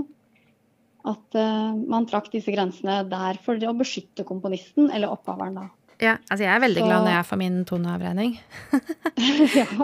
At 1.06 1.38
uh, 1.38 1.72
man 1.86 2.08
trakk 2.10 2.28
disse 2.32 2.52
grensene 2.52 2.98
der 3.08 3.38
for 3.44 3.56
å 3.56 3.76
beskytte 3.78 4.26
komponisten, 4.28 4.90
eller 4.90 5.14
opphaveren, 5.14 5.62
da. 5.62 5.68
Ja, 6.02 6.18
altså 6.28 6.44
jeg 6.44 6.52
er 6.52 6.62
veldig 6.66 6.82
Så... 6.82 6.86
glad 6.86 7.06
når 7.06 7.14
jeg 7.14 7.26
får 7.30 7.40
min 7.40 7.58
toneavregning. 7.68 8.38
ja. 9.60 9.66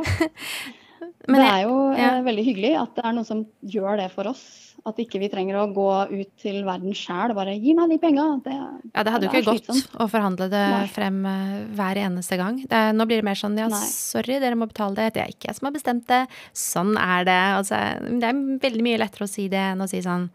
Men 1.30 1.38
det 1.38 1.48
er 1.48 1.62
jo 1.66 1.76
ja. 1.94 2.10
Eh, 2.16 2.24
veldig 2.26 2.44
hyggelig 2.46 2.74
at 2.80 2.92
det 2.96 3.06
er 3.06 3.14
noen 3.14 3.26
som 3.26 3.42
gjør 3.62 4.00
det 4.00 4.08
for 4.14 4.30
oss. 4.32 4.42
At 4.88 4.98
ikke 4.98 5.20
vi 5.22 5.28
trenger 5.30 5.60
å 5.60 5.68
gå 5.70 5.86
ut 6.10 6.30
til 6.42 6.64
verden 6.66 6.94
sjæl 6.96 7.30
og 7.30 7.38
bare 7.38 7.54
'gi 7.54 7.74
meg 7.78 7.92
de 7.92 7.98
penga'. 8.02 8.26
Det, 8.42 8.56
ja, 8.90 9.04
det 9.06 9.12
hadde 9.14 9.28
jo 9.28 9.30
ikke 9.30 9.52
gått 9.52 9.92
å 10.02 10.08
forhandle 10.10 10.48
det 10.50 10.62
Nei. 10.72 10.88
frem 10.90 11.20
uh, 11.22 11.60
hver 11.78 12.00
eneste 12.02 12.38
gang. 12.40 12.58
Det, 12.66 12.80
nå 12.96 13.06
blir 13.06 13.22
det 13.22 13.28
mer 13.28 13.38
sånn 13.38 13.54
'ja, 13.58 13.68
Nei. 13.70 13.86
sorry, 13.86 14.40
dere 14.42 14.58
må 14.58 14.66
betale 14.66 14.98
det'. 14.98 15.14
Det 15.14 15.22
er 15.22 15.30
ikke 15.30 15.52
jeg 15.52 15.60
som 15.60 15.70
har 15.70 15.76
bestemt 15.78 16.08
det. 16.10 16.24
Sånn 16.50 16.96
er 16.98 17.28
det. 17.30 17.42
Altså, 17.60 17.78
det 18.02 18.26
er 18.26 18.42
veldig 18.66 18.86
mye 18.88 19.02
lettere 19.04 19.28
å 19.28 19.30
si 19.30 19.46
det 19.52 19.62
enn 19.70 19.86
å 19.86 19.90
si 19.90 20.02
sånn 20.02 20.30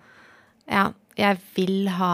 'ja, 0.71 0.93
jeg 1.19 1.43
vil 1.57 1.91
ha 1.99 2.13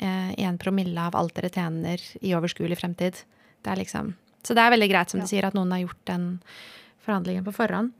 én 0.00 0.54
uh, 0.54 0.60
promille 0.60 1.00
av 1.02 1.16
alt 1.18 1.34
dere 1.36 1.50
tjener 1.50 2.02
i 2.22 2.34
overskuelig 2.36 2.78
fremtid'. 2.78 3.24
Det 3.62 3.72
er 3.72 3.80
liksom 3.82 4.14
Så 4.42 4.54
det 4.54 4.62
er 4.62 4.70
veldig 4.70 4.88
greit, 4.88 5.10
som 5.10 5.18
ja. 5.18 5.24
du 5.24 5.28
sier, 5.28 5.44
at 5.44 5.54
noen 5.54 5.72
har 5.72 5.80
gjort 5.82 6.04
den 6.06 6.38
forhandlingen 7.02 7.44
på 7.44 7.52
forhånd. 7.52 7.90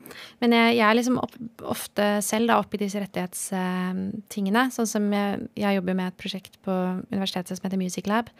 Men 0.40 0.54
jeg, 0.54 0.76
jeg 0.78 0.86
er 0.86 0.94
liksom 0.94 1.18
opp, 1.18 1.34
ofte 1.66 2.06
selv 2.24 2.48
da 2.48 2.58
oppe 2.60 2.78
i 2.78 2.84
disse 2.84 3.00
rettighetstingene. 3.02 4.62
Uh, 4.68 4.72
sånn 4.72 4.88
som 4.88 5.10
jeg, 5.12 5.48
jeg, 5.58 5.78
jobber 5.80 5.98
med 5.98 6.12
et 6.12 6.20
prosjekt 6.20 6.58
på 6.64 6.72
universitetet 7.10 7.58
som 7.58 7.66
heter 7.66 7.80
Music 7.80 8.06
Lab. 8.06 8.30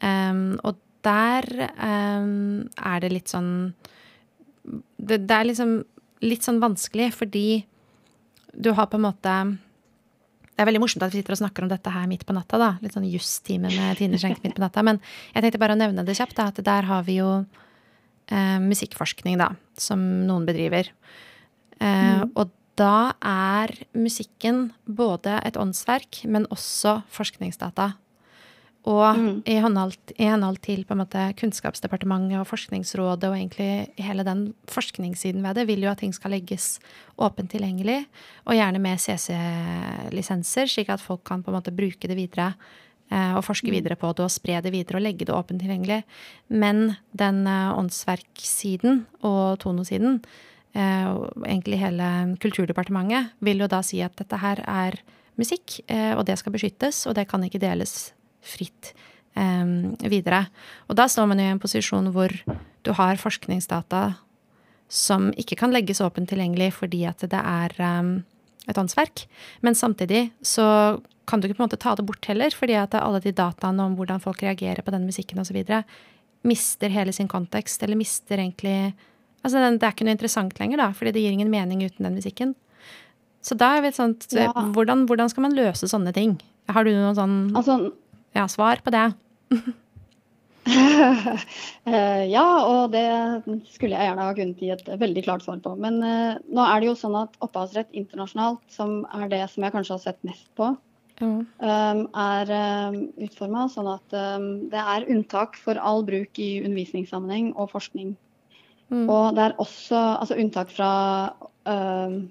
Um, 0.00 0.56
og 0.64 0.80
der 1.04 1.44
um, 1.76 2.64
er 2.80 3.04
det 3.04 3.12
litt 3.12 3.30
sånn 3.32 3.74
det, 4.64 5.20
det, 5.28 5.36
er 5.36 5.48
liksom 5.50 5.76
litt 6.24 6.46
sånn 6.46 6.62
vanskelig 6.62 7.10
fordi 7.18 7.64
du 8.54 8.72
har 8.72 8.88
på 8.88 8.98
en 8.98 9.04
måte 9.04 9.34
det 10.54 10.62
er 10.62 10.68
veldig 10.68 10.82
morsomt 10.84 11.02
at 11.02 11.10
vi 11.10 11.18
sitter 11.18 11.34
og 11.34 11.40
snakker 11.40 11.66
om 11.66 11.70
dette 11.70 11.90
her 11.90 12.06
midt 12.10 12.22
på 12.26 12.34
natta. 12.36 12.58
da, 12.60 12.70
Litt 12.82 12.94
sånn 12.94 13.08
jusstime 13.10 13.72
med 13.74 13.98
Tine 13.98 14.20
Schenk 14.22 14.42
midt 14.44 14.54
på 14.54 14.62
natta. 14.62 14.84
Men 14.86 15.00
jeg 15.34 15.42
tenkte 15.42 15.60
bare 15.62 15.74
å 15.74 15.80
nevne 15.80 16.04
det 16.06 16.14
kjapt, 16.14 16.36
da, 16.38 16.46
at 16.52 16.60
der 16.62 16.86
har 16.86 17.02
vi 17.08 17.18
jo 17.18 17.30
eh, 18.30 18.60
musikkforskning, 18.62 19.40
da, 19.42 19.50
som 19.80 19.98
noen 20.28 20.46
bedriver. 20.46 20.92
Eh, 21.80 22.22
mm. 22.22 22.36
Og 22.38 22.54
da 22.78 23.14
er 23.18 23.74
musikken 23.98 24.68
både 24.86 25.40
et 25.46 25.58
åndsverk, 25.58 26.22
men 26.30 26.46
også 26.54 27.00
forskningsdata. 27.14 27.92
Og 28.84 29.16
mm. 29.16 29.28
i, 29.48 29.56
henhold, 29.64 29.96
i, 30.18 30.26
henhold, 30.28 30.58
til 30.60 30.82
måte 30.92 31.30
Kunnskapsdepartementet 31.40 32.36
og 32.36 32.48
Forskningsrådet 32.50 33.30
og 33.30 33.36
egentlig 33.38 33.88
hele 33.96 34.26
den 34.26 34.46
forskningssiden 34.68 35.40
ved 35.46 35.56
det, 35.56 35.66
vil 35.70 35.86
jo 35.86 35.92
at 35.92 36.02
ting 36.04 36.12
skal 36.12 36.34
legges 36.36 36.78
åpent 37.16 37.48
tilgjengelig, 37.54 38.02
og 38.44 38.58
gjerne 38.58 38.82
med 38.84 39.00
CC-lisenser, 39.00 40.68
slik 40.68 40.92
at 40.92 41.00
folk 41.00 41.24
kan 41.24 41.40
på 41.40 41.52
en 41.52 41.56
måte 41.62 41.72
bruke 41.72 42.10
det 42.10 42.18
videre 42.18 42.52
Eh, 43.12 43.34
og 43.36 43.44
forske 43.44 43.68
mm. 43.68 43.74
videre 43.76 43.98
på 44.00 44.10
det 44.16 44.24
og 44.24 44.32
spre 44.32 44.62
det 44.64 44.72
videre 44.72 44.98
og 44.98 45.04
legge 45.04 45.26
det 45.28 45.34
åpent 45.34 45.60
tilgjengelig. 45.60 46.00
Men 46.48 46.96
den 47.12 47.44
eh, 47.46 47.76
åndsverksiden 47.76 49.04
og 49.26 49.60
tonosiden, 49.62 50.22
eh, 50.72 51.04
og 51.10 51.44
egentlig 51.44 51.82
hele 51.82 52.08
Kulturdepartementet, 52.40 53.34
vil 53.44 53.60
jo 53.60 53.70
da 53.70 53.82
si 53.84 54.00
at 54.04 54.16
dette 54.20 54.40
her 54.40 54.64
er 54.64 54.98
musikk, 55.34 55.80
og 55.90 56.20
det 56.28 56.36
skal 56.38 56.52
beskyttes, 56.54 57.08
og 57.10 57.16
det 57.18 57.24
kan 57.26 57.42
ikke 57.42 57.58
deles 57.58 58.12
fritt 58.44 58.94
videre. 59.34 60.44
Og 60.86 60.94
da 60.94 61.08
står 61.10 61.26
man 61.26 61.40
i 61.42 61.48
en 61.50 61.58
posisjon 61.58 62.12
hvor 62.14 62.30
du 62.86 62.92
har 62.94 63.18
forskningsdata 63.18 64.02
som 64.86 65.32
ikke 65.40 65.56
kan 65.58 65.74
legges 65.74 65.98
åpent 66.04 66.28
tilgjengelig 66.30 66.68
fordi 66.76 67.00
at 67.08 67.24
det 67.26 67.40
er 67.40 67.74
et 67.74 68.78
åndsverk. 68.78 69.24
Men 69.66 69.74
samtidig 69.74 70.28
så 70.44 71.00
kan 71.26 71.40
du 71.40 71.48
ikke 71.48 71.58
på 71.58 71.64
en 71.64 71.68
måte 71.68 71.80
ta 71.80 71.94
det 71.96 72.04
bort 72.06 72.26
heller, 72.28 72.52
fordi 72.54 72.76
at 72.78 72.94
alle 72.98 73.20
de 73.24 73.32
dataene 73.34 73.88
om 73.88 73.96
hvordan 73.98 74.22
folk 74.22 74.42
reagerer 74.44 74.84
på 74.84 74.92
den 74.94 75.06
musikken 75.08 75.40
osv., 75.40 75.58
mister 76.44 76.92
hele 76.92 77.14
sin 77.16 77.28
kontekst, 77.28 77.82
eller 77.82 77.98
mister 77.98 78.38
egentlig 78.38 78.94
Altså, 79.44 79.60
det 79.60 79.84
er 79.84 79.92
ikke 79.92 80.06
noe 80.08 80.14
interessant 80.14 80.54
lenger, 80.56 80.80
da, 80.80 80.86
fordi 80.96 81.10
det 81.12 81.20
gir 81.20 81.34
ingen 81.36 81.50
mening 81.52 81.82
uten 81.84 82.06
den 82.06 82.14
musikken. 82.16 82.54
Så 83.44 83.52
da 83.60 83.74
er 83.76 83.82
vi 83.84 83.90
et 83.90 83.98
sånt 83.98 84.24
ja. 84.32 84.48
hvordan, 84.72 85.02
hvordan, 85.04 85.28
skal 85.28 85.44
man 85.44 85.52
løse 85.52 85.84
sånne 85.90 86.14
ting? 86.16 86.38
Har 86.72 86.86
du 86.86 86.94
noen 86.94 87.18
sånn 87.18 87.34
altså, 87.52 87.74
ja, 88.34 88.46
svar 88.50 88.84
på 88.84 88.94
det? 88.94 89.08
Eh, 91.84 92.22
ja, 92.32 92.44
og 92.64 92.94
det 92.94 93.04
skulle 93.68 93.98
jeg 93.98 94.08
gjerne 94.08 94.24
ha 94.24 94.32
kunnet 94.36 94.62
gi 94.62 94.70
et 94.72 94.86
veldig 95.00 95.24
klart 95.26 95.44
svar 95.44 95.58
på. 95.60 95.74
Men 95.76 95.98
uh, 96.00 96.40
nå 96.48 96.64
er 96.64 96.80
det 96.80 96.88
jo 96.88 96.94
sånn 96.96 97.18
at 97.20 97.36
opphavsrett 97.44 97.92
internasjonalt, 97.92 98.62
som 98.72 99.02
er 99.12 99.28
det 99.28 99.42
som 99.52 99.66
jeg 99.66 99.74
kanskje 99.74 99.92
har 99.92 100.02
sett 100.06 100.24
mest 100.24 100.46
på, 100.56 100.70
mm. 101.20 101.42
um, 101.60 102.00
er 102.16 102.54
um, 102.88 102.96
utforma 103.26 103.66
sånn 103.74 103.90
at 103.92 104.16
um, 104.16 104.48
det 104.72 104.80
er 104.80 105.04
unntak 105.12 105.60
for 105.60 105.76
all 105.76 106.00
bruk 106.08 106.40
i 106.40 106.62
undervisningssammenheng 106.62 107.52
og 107.52 107.74
forskning. 107.74 108.14
Mm. 108.88 109.04
Og 109.04 109.36
det 109.36 109.50
er 109.50 109.58
også 109.60 110.00
altså 110.24 110.40
unntak 110.40 110.72
fra 110.72 110.90
um, 111.68 112.22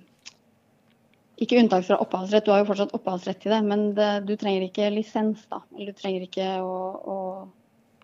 ikke 1.43 1.59
unntak 1.61 1.85
fra 1.87 1.99
opphavsrett, 2.03 2.45
du 2.45 2.53
har 2.53 2.63
jo 2.63 2.69
fortsatt 2.69 2.93
opphavsrett 2.95 3.41
til 3.43 3.53
det, 3.55 3.59
men 3.65 3.89
det, 3.97 4.11
du 4.27 4.33
trenger 4.39 4.67
ikke 4.67 4.91
lisens, 4.93 5.43
da. 5.51 5.61
Eller 5.75 5.91
du 5.93 5.99
trenger 5.99 6.25
ikke 6.27 6.47
å, 6.63 6.77
å 7.03 7.17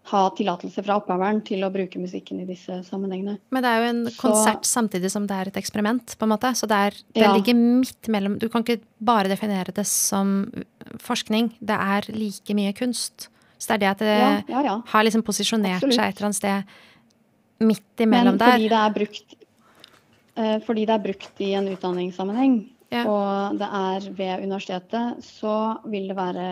ha 0.09 0.21
tillatelse 0.35 0.83
fra 0.85 0.97
opphaveren 0.99 1.41
til 1.45 1.63
å 1.65 1.69
bruke 1.73 2.01
musikken 2.01 2.41
i 2.41 2.47
disse 2.47 2.79
sammenhengene. 2.87 3.37
Men 3.53 3.65
det 3.65 3.71
er 3.71 3.81
jo 3.81 3.89
en 3.89 4.01
så, 4.07 4.15
konsert 4.21 4.67
samtidig 4.67 5.11
som 5.13 5.27
det 5.29 5.37
er 5.37 5.51
et 5.51 5.59
eksperiment, 5.61 6.15
på 6.17 6.27
en 6.27 6.33
måte. 6.33 6.51
Så 6.57 6.69
det, 6.69 6.79
er, 6.89 6.99
det 7.17 7.25
ja. 7.25 7.33
ligger 7.35 7.57
midt 7.57 8.09
mellom 8.11 8.37
Du 8.41 8.47
kan 8.51 8.65
ikke 8.65 8.81
bare 9.05 9.31
definere 9.31 9.75
det 9.75 9.85
som 9.89 10.41
forskning. 11.03 11.51
Det 11.59 11.77
er 11.77 12.09
like 12.15 12.57
mye 12.57 12.73
kunst. 12.77 13.29
Så 13.59 13.73
det 13.73 13.77
er 13.77 13.83
det 13.83 13.91
at 13.91 14.03
det 14.05 14.17
ja, 14.53 14.63
ja, 14.63 14.77
har 14.87 15.05
liksom 15.05 15.23
posisjonert 15.27 15.81
Absolutt. 15.81 15.99
seg 15.99 16.07
et 16.07 16.19
eller 16.19 16.29
annet 16.29 16.39
sted 16.39 16.77
midt 17.69 18.03
imellom 18.05 18.37
Men 18.37 18.43
fordi 18.45 18.69
der. 18.69 18.73
Det 18.73 18.81
er 18.81 18.93
brukt, 18.95 19.39
uh, 20.39 20.57
fordi 20.65 20.85
det 20.87 20.95
er 20.95 21.03
brukt 21.03 21.43
i 21.43 21.49
en 21.59 21.67
utdanningssammenheng, 21.73 22.59
og 22.89 23.57
det 23.59 23.67
er 23.79 24.05
ved 24.17 24.45
universitetet, 24.45 25.25
så 25.25 25.55
vil 25.85 26.07
det 26.09 26.17
være 26.17 26.45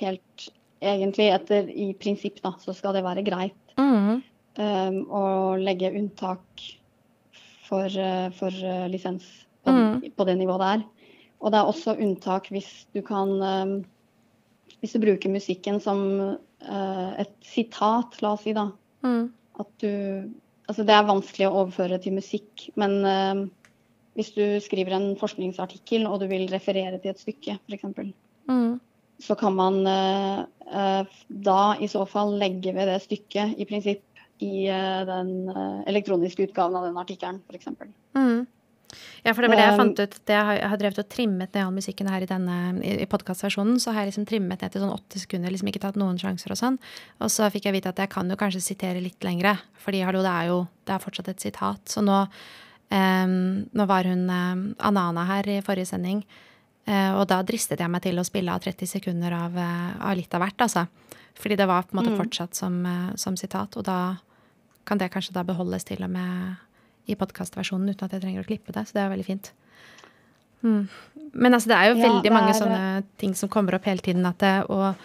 helt 0.00 0.48
egentlig 0.82 1.28
etter 1.34 1.68
i 1.70 1.92
prinsipp 1.98 2.40
da, 2.42 2.54
så 2.62 2.74
skal 2.76 2.96
det 2.96 3.04
være 3.06 3.24
greit 3.26 3.74
mm. 3.78 4.20
um, 4.62 4.98
å 5.10 5.22
legge 5.60 5.92
unntak 5.94 6.64
for, 7.66 7.86
uh, 7.86 8.28
for 8.38 8.54
uh, 8.54 8.86
lisens 8.90 9.26
på, 9.64 9.74
mm. 9.74 10.10
på, 10.16 10.26
det 10.28 10.38
nivået 10.38 10.64
der. 10.64 10.84
Og 11.38 11.54
det 11.54 11.60
er 11.60 11.70
også 11.70 11.96
unntak 11.98 12.50
hvis 12.54 12.72
du 12.94 13.02
kan 13.06 13.38
um, 13.38 13.78
Hvis 14.78 14.92
du 14.94 15.00
bruker 15.02 15.30
musikken 15.30 15.80
som 15.82 16.00
uh, 16.22 17.10
et 17.18 17.32
sitat, 17.42 18.20
la 18.22 18.36
oss 18.36 18.44
si, 18.46 18.52
da. 18.54 18.68
Mm. 19.02 19.30
At 19.58 19.72
du 19.82 19.90
Altså 20.68 20.84
det 20.84 20.92
er 20.92 21.06
vanskelig 21.08 21.46
å 21.48 21.62
overføre 21.62 21.96
til 22.04 22.12
musikk, 22.12 22.66
men 22.76 22.98
um, 23.00 23.38
hvis 24.16 24.32
du 24.36 24.44
skriver 24.64 24.96
en 24.96 25.10
forskningsartikkel 25.20 26.06
og 26.08 26.22
du 26.22 26.28
vil 26.30 26.48
referere 26.52 27.00
til 27.02 27.12
et 27.12 27.20
stykke, 27.22 27.58
f.eks. 27.68 28.12
Mm 28.48 28.78
så 29.18 29.34
kan 29.34 29.54
man 29.54 29.86
eh, 29.86 30.38
eh, 30.72 31.06
da 31.28 31.62
i 31.80 31.88
så 31.90 32.04
fall 32.06 32.36
legge 32.38 32.74
ved 32.74 32.88
det 32.90 33.00
stykket 33.06 33.58
i 33.58 33.66
prinsipp 33.68 34.04
i 34.44 34.68
eh, 34.70 35.00
den 35.08 35.50
elektroniske 35.90 36.46
utgaven 36.46 36.78
av 36.78 36.86
den 36.86 37.00
artikkelen, 37.00 37.42
f.eks. 37.50 37.72
Mm. 38.14 38.46
Ja, 39.20 39.34
for 39.34 39.44
det 39.44 39.50
var 39.50 39.58
det 39.58 39.64
jeg 39.66 39.76
fant 39.76 39.98
ut. 40.00 40.14
Det 40.30 40.36
jeg 40.36 40.68
har 40.70 40.78
drevet 40.80 41.00
og 41.02 41.08
trimmet 41.12 41.50
ned 41.52 41.60
all 41.60 41.74
musikken 41.74 42.08
her 42.08 42.24
i 42.24 42.28
denne 42.30 42.54
i, 42.80 42.94
i 43.02 43.08
podkastversjonen, 43.10 43.76
så 43.82 43.92
har 43.92 44.06
jeg 44.06 44.14
liksom 44.14 44.28
trimmet 44.30 44.62
ned 44.62 44.72
til 44.72 44.84
sånn 44.84 44.94
åtte 44.94 45.20
sekunder, 45.20 45.52
liksom 45.52 45.68
ikke 45.72 45.82
tatt 45.82 45.98
noen 46.00 46.16
sjanser 46.20 46.54
og 46.54 46.60
sånn. 46.60 46.78
Og 47.20 47.34
så 47.34 47.50
fikk 47.52 47.68
jeg 47.68 47.76
vite 47.76 47.92
at 47.92 48.00
jeg 48.00 48.12
kan 48.14 48.30
jo 48.30 48.38
kanskje 48.40 48.64
sitere 48.64 49.02
litt 49.04 49.26
lengre, 49.26 49.58
fordi 49.82 50.00
hallo, 50.06 50.22
det 50.24 50.32
er 50.32 50.48
jo 50.54 50.62
det 50.88 50.94
er 50.94 51.04
fortsatt 51.04 51.28
et 51.34 51.44
sitat. 51.44 51.82
Så 51.90 52.06
nå, 52.06 52.22
um, 52.90 53.64
nå 53.72 53.88
var 53.88 54.08
hun 54.08 54.28
um, 54.30 54.62
Anana 54.78 55.24
her 55.28 55.48
i 55.48 55.62
forrige 55.64 55.90
sending. 55.92 56.22
Eh, 56.88 57.10
og 57.12 57.26
da 57.28 57.42
dristet 57.44 57.82
jeg 57.82 57.92
meg 57.92 58.00
til 58.04 58.16
å 58.16 58.24
spille 58.24 58.54
av 58.54 58.64
30 58.64 58.88
sekunder 58.88 59.34
av, 59.36 59.56
eh, 59.60 59.90
av 60.00 60.16
litt 60.16 60.32
av 60.32 60.40
hvert, 60.40 60.64
altså. 60.64 60.86
Fordi 61.38 61.58
det 61.60 61.68
var 61.68 61.84
på 61.84 61.92
en 61.92 62.00
måte 62.00 62.14
mm. 62.14 62.20
fortsatt 62.22 62.56
som, 62.56 62.80
eh, 62.86 63.10
som, 63.20 63.36
sitat. 63.36 63.76
Og 63.76 63.84
da 63.84 64.16
kan 64.88 64.98
det 64.98 65.10
kanskje 65.12 65.36
da 65.36 65.44
beholdes 65.44 65.84
til 65.84 66.02
og 66.02 66.10
med 66.10 66.56
i 67.08 67.16
podkastversjonen 67.16 67.92
uten 67.92 68.06
at 68.06 68.16
jeg 68.16 68.24
trenger 68.24 68.44
å 68.44 68.48
klippe 68.48 68.72
det. 68.72 68.86
Så 68.88 68.96
det 68.96 69.04
er 69.04 69.12
veldig 69.12 69.26
fint. 69.26 69.52
Mm. 70.64 70.88
Men 71.34 71.54
altså, 71.54 71.68
det 71.68 71.76
er 71.76 71.90
jo 71.90 71.98
ja, 71.98 72.06
veldig 72.08 72.32
mange 72.32 72.54
er... 72.54 72.58
sånne 72.58 73.04
ting 73.20 73.36
som 73.36 73.52
kommer 73.52 73.76
opp 73.76 73.84
hele 73.84 74.04
tiden. 74.04 74.24
Det, 74.40 74.54
og, 74.72 74.96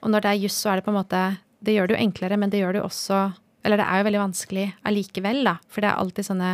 og, 0.00 0.10
når 0.10 0.26
det 0.26 0.32
er 0.32 0.42
juss, 0.42 0.58
så 0.58 0.72
er 0.72 0.80
det 0.80 0.88
på 0.88 0.92
en 0.92 0.98
måte 0.98 1.22
Det 1.60 1.76
gjør 1.76 1.88
det 1.88 1.94
jo 1.94 2.02
enklere, 2.02 2.36
men 2.40 2.50
det 2.50 2.58
gjør 2.58 2.72
det 2.72 2.80
jo 2.80 2.88
også 2.88 3.22
Eller 3.62 3.76
det 3.76 3.86
er 3.86 4.00
jo 4.00 4.04
veldig 4.08 4.24
vanskelig 4.26 4.66
allikevel, 4.88 5.44
da. 5.46 5.58
For 5.68 5.84
det 5.84 5.92
er 5.92 6.02
alltid 6.02 6.26
sånne 6.26 6.52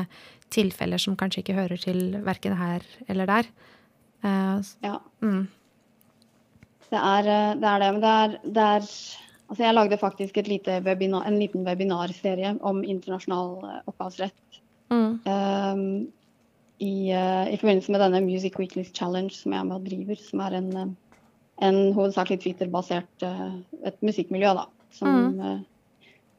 tilfeller 0.54 1.00
som 1.02 1.16
kanskje 1.18 1.42
ikke 1.42 1.56
hører 1.58 1.80
til 1.80 2.18
verken 2.26 2.56
her 2.58 2.84
eller 3.08 3.28
der. 3.30 3.48
Uh, 4.24 4.62
ja. 4.84 4.96
Mm. 5.20 5.46
Det, 6.90 6.98
er, 6.98 7.28
eh, 7.28 7.54
det, 7.58 7.68
er, 7.68 7.78
det 7.82 7.92
Men 7.92 8.02
det 8.02 8.10
er, 8.10 8.36
det 8.44 8.66
er 8.76 8.90
Altså 9.46 9.62
jeg 9.62 9.74
lagde 9.74 9.96
faktisk 9.98 10.36
webinar, 10.82 11.22
en 11.26 11.38
liten 11.38 11.66
webinarserie 11.66 12.56
om 12.62 12.82
internasjonal 12.82 13.52
eh, 13.62 13.82
opphavsrett 13.86 14.58
mm. 14.90 15.20
um, 15.22 16.08
i, 16.82 17.12
uh, 17.14 17.46
i, 17.46 17.56
forbindelse 17.56 17.92
med 17.92 18.00
denne 18.00 18.24
Music 18.26 18.58
Weeklies 18.58 18.90
Challenge 18.90 19.30
som 19.30 19.52
jeg 19.52 19.60
er 19.60 19.68
med 19.68 19.86
driver, 19.86 20.16
som 20.18 20.40
er 20.40 20.56
en, 20.58 20.96
en 21.62 21.78
hovedsakelig 21.94 22.40
Twitter-basert 22.42 23.22
uh, 23.22 23.54
et 23.86 24.02
musikkmiljø, 24.02 24.50
da. 24.58 24.66
Som 24.90 25.14
mm. 25.38 25.62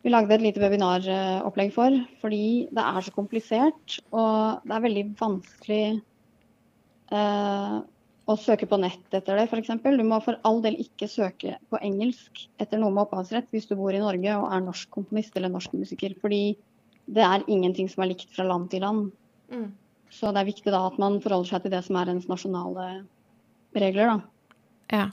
Vi 0.08 0.14
lagde 0.14 0.38
et 0.38 0.44
lite 0.46 0.62
webinaropplegg 0.64 1.74
for, 1.76 1.96
fordi 2.22 2.68
det 2.72 2.84
er 2.84 3.04
så 3.04 3.12
komplisert. 3.16 3.98
Og 4.16 4.64
det 4.64 4.76
er 4.76 4.86
veldig 4.86 5.06
vanskelig 5.20 5.84
å 8.28 8.36
søke 8.36 8.68
på 8.68 8.80
nett 8.80 9.16
etter 9.16 9.40
det, 9.40 9.48
f.eks. 9.48 9.72
Du 9.84 10.04
må 10.08 10.20
for 10.24 10.40
all 10.48 10.62
del 10.64 10.80
ikke 10.84 11.10
søke 11.12 11.58
på 11.72 11.80
engelsk 11.84 12.46
etter 12.60 12.80
noe 12.80 12.92
med 12.92 13.06
opphavsrett 13.06 13.48
hvis 13.56 13.70
du 13.70 13.76
bor 13.80 13.96
i 13.96 14.04
Norge 14.04 14.34
og 14.36 14.48
er 14.52 14.66
norsk 14.66 14.92
komponist 14.96 15.36
eller 15.40 15.52
norsk 15.54 15.76
musiker. 15.76 16.16
Fordi 16.24 16.58
det 17.08 17.24
er 17.24 17.46
ingenting 17.48 17.88
som 17.92 18.04
er 18.04 18.12
likt 18.12 18.32
fra 18.36 18.48
land 18.48 18.72
til 18.72 18.84
land. 18.84 19.12
Mm. 19.52 19.70
Så 20.12 20.32
det 20.32 20.44
er 20.44 20.52
viktig 20.52 20.72
da 20.72 20.86
at 20.88 21.00
man 21.00 21.22
forholder 21.24 21.54
seg 21.54 21.64
til 21.64 21.76
det 21.76 21.84
som 21.88 22.00
er 22.00 22.12
ens 22.12 22.28
nasjonale 22.32 22.90
regler, 23.76 24.16
da. 24.16 24.20
Ja. 24.92 25.08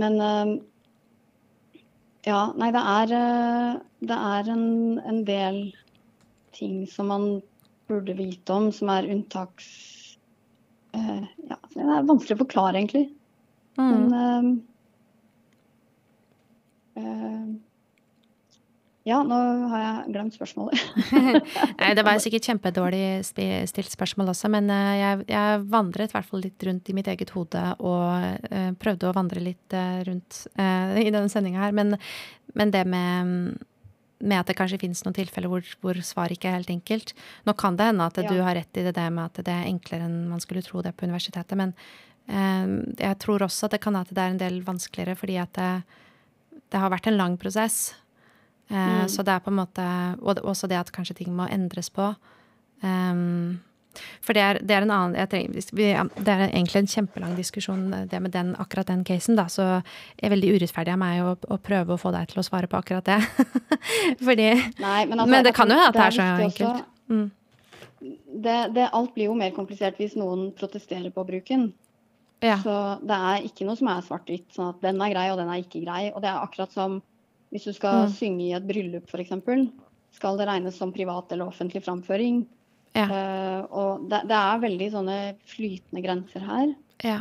Men 0.00 0.20
uh, 0.20 0.54
ja, 2.24 2.40
nei, 2.56 2.70
det 2.74 2.80
er, 2.80 3.10
uh, 3.12 3.80
det 4.08 4.16
er 4.16 4.48
en, 4.54 4.66
en 5.04 5.24
del 5.28 5.58
ting 6.56 6.84
som 6.88 7.10
man 7.12 7.26
burde 7.90 8.14
vite 8.16 8.54
om, 8.54 8.70
som 8.72 8.88
er 8.94 9.10
unntaks 9.12 9.66
uh, 10.96 11.24
ja, 11.50 11.58
Det 11.74 11.82
er 11.84 12.08
vanskelig 12.08 12.38
å 12.38 12.42
forklare, 12.44 12.80
egentlig. 12.80 13.06
Mm. 13.76 13.90
Men 14.14 14.48
uh, 16.96 17.48
ja, 19.04 19.18
nå 19.26 19.38
har 19.68 19.82
jeg 19.82 20.14
glemt 20.14 20.36
spørsmålet. 20.36 20.80
Nei, 21.80 21.90
det 21.96 22.04
var 22.06 22.22
sikkert 22.24 22.48
kjempedårlig 22.48 23.02
stilt 23.28 23.92
spørsmål 23.92 24.32
også, 24.32 24.48
men 24.52 24.70
jeg, 24.72 25.26
jeg, 25.28 25.66
vandret 25.68 26.12
i 26.12 26.16
hvert 26.16 26.30
fall 26.30 26.44
litt 26.44 26.64
rundt 26.64 26.88
i 26.88 26.96
mitt 26.96 27.10
eget 27.12 27.34
hode 27.36 27.66
og 27.84 28.48
uh, 28.48 28.70
prøvde 28.80 29.10
å 29.10 29.16
vandre 29.16 29.44
litt 29.44 29.76
uh, 29.76 30.00
rundt 30.08 30.46
uh, 30.56 30.96
i 31.02 31.10
denne 31.10 31.28
sendinga 31.28 31.66
her. 31.66 31.76
Men, 31.76 31.98
men, 32.56 32.72
det 32.72 32.86
med 32.88 33.60
med 34.24 34.40
at 34.40 34.48
det 34.48 34.56
kanskje 34.58 34.80
finnes 34.80 35.02
noen 35.04 35.16
tilfeller 35.16 35.50
hvor, 35.52 35.66
hvor 35.82 35.98
svaret 36.06 36.38
ikke 36.38 36.50
er 36.50 36.58
helt 36.58 36.72
enkelt. 36.72 37.12
Nå 37.44 37.54
kan 37.60 37.76
det 37.76 37.90
hende 37.90 38.06
at 38.08 38.20
ja. 38.22 38.30
du 38.30 38.40
har 38.44 38.56
rett 38.56 38.80
i 38.80 38.86
det 38.86 38.94
der 38.96 39.12
med 39.12 39.28
at 39.28 39.42
det 39.44 39.52
er 39.52 39.68
enklere 39.68 40.08
enn 40.08 40.30
man 40.30 40.42
skulle 40.42 40.64
tro 40.64 40.82
det 40.84 40.94
på 40.96 41.08
universitetet, 41.08 41.56
men 41.58 41.74
eh, 42.30 42.94
jeg 43.02 43.18
tror 43.22 43.44
også 43.44 43.68
at 43.68 43.76
det 43.76 43.82
kan 43.84 43.98
at 44.00 44.12
det 44.14 44.22
er 44.22 44.32
en 44.32 44.40
del 44.40 44.62
vanskeligere 44.64 45.18
fordi 45.18 45.36
at 45.42 45.52
det, 45.58 45.68
det 46.72 46.80
har 46.80 46.94
vært 46.94 47.10
en 47.10 47.20
lang 47.20 47.36
prosess. 47.40 47.92
Eh, 48.70 48.76
mm. 48.76 49.08
Så 49.12 49.22
det 49.26 49.34
er 49.34 49.44
på 49.44 49.52
en 49.52 49.58
måte 49.58 49.84
Og 50.24 50.40
også 50.40 50.66
det 50.70 50.78
at 50.80 50.92
kanskje 50.92 51.18
ting 51.20 51.34
må 51.36 51.46
endres 51.52 51.90
på. 51.92 52.14
Um, 52.80 53.60
for 54.24 54.34
det 54.36 54.42
er, 54.42 54.58
det 54.58 54.74
er, 54.74 54.84
en 54.84 54.90
annen 54.90 55.28
trenger, 55.30 55.52
Det 55.54 56.32
er 56.32 56.48
egentlig 56.48 56.80
en 56.80 56.90
kjempelang 56.90 57.36
diskusjon, 57.38 57.84
det 58.10 58.20
med 58.22 58.32
den, 58.34 58.54
akkurat 58.58 58.88
den 58.90 59.04
casen, 59.06 59.36
da. 59.38 59.46
Så 59.52 59.62
er 60.18 60.32
veldig 60.32 60.50
urettferdig 60.56 60.94
av 60.94 60.98
meg 60.98 61.22
å, 61.22 61.36
å, 61.46 61.60
prøve 61.62 61.94
å 61.94 62.00
få 62.00 62.10
deg 62.14 62.32
til 62.32 62.42
å 62.42 62.46
svare 62.46 62.70
på 62.70 62.80
akkurat 62.80 63.06
det. 63.06 63.20
Fordi 64.26 64.50
Nei, 64.82 65.04
men, 65.06 65.20
altså, 65.20 65.30
men, 65.30 65.46
det 65.46 65.54
kan 65.54 65.70
jo 65.70 65.78
hende 65.78 65.92
at 65.92 65.98
det 65.98 66.04
er 66.08 66.18
så 66.18 66.28
enkelt. 66.48 66.90
Mm. 67.12 67.24
Det, 68.44 68.58
det, 68.74 68.90
alt 68.90 69.14
blir 69.14 69.30
jo 69.30 69.38
mer 69.38 69.54
komplisert 69.56 70.00
hvis 70.00 70.18
noen 70.18 70.48
protesterer 70.58 71.14
på 71.14 71.24
bruken. 71.28 71.70
Ja. 72.44 72.58
Så 72.60 72.74
det 73.06 73.16
er 73.16 73.46
ikke 73.46 73.64
noe 73.68 73.78
som 73.78 73.88
er 73.92 74.04
svart-hvitt. 74.04 74.50
Sånn 74.56 74.74
at 74.74 74.82
den 74.84 75.00
er 75.00 75.14
grei, 75.14 75.28
og 75.32 75.38
den 75.40 75.52
er 75.52 75.62
ikke 75.62 75.84
grei. 75.86 76.08
Og 76.12 76.20
det 76.24 76.32
er 76.32 76.42
akkurat 76.42 76.74
som 76.74 76.98
hvis 77.54 77.68
du 77.70 77.72
skal 77.76 78.08
mm. 78.08 78.14
synge 78.16 78.48
i 78.48 78.54
et 78.56 78.66
bryllup, 78.66 79.06
f.eks. 79.06 79.30
Skal 80.14 80.38
det 80.38 80.46
regnes 80.50 80.74
som 80.78 80.92
privat 80.94 81.30
eller 81.30 81.46
offentlig 81.46 81.84
framføring? 81.84 82.42
Ja. 82.94 83.06
Uh, 83.06 83.60
og 83.70 84.08
det, 84.10 84.24
det, 84.30 84.38
er 84.38 84.62
veldig 84.62 84.88
sånne 84.90 85.18
flytende 85.50 86.02
grenser 86.02 86.42
her. 86.46 86.72
Ja. 87.06 87.20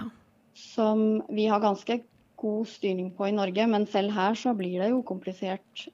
Som 0.58 1.24
vi 1.34 1.46
har 1.50 1.62
ganske 1.62 2.00
god 2.42 2.70
styring 2.70 3.12
på 3.14 3.30
i 3.30 3.36
Norge, 3.36 3.66
men 3.70 3.86
selv 3.90 4.14
her 4.18 4.38
så 4.38 4.56
blir 4.58 4.82
det 4.82 4.90
jo 4.90 5.04
komplisert. 5.06 5.88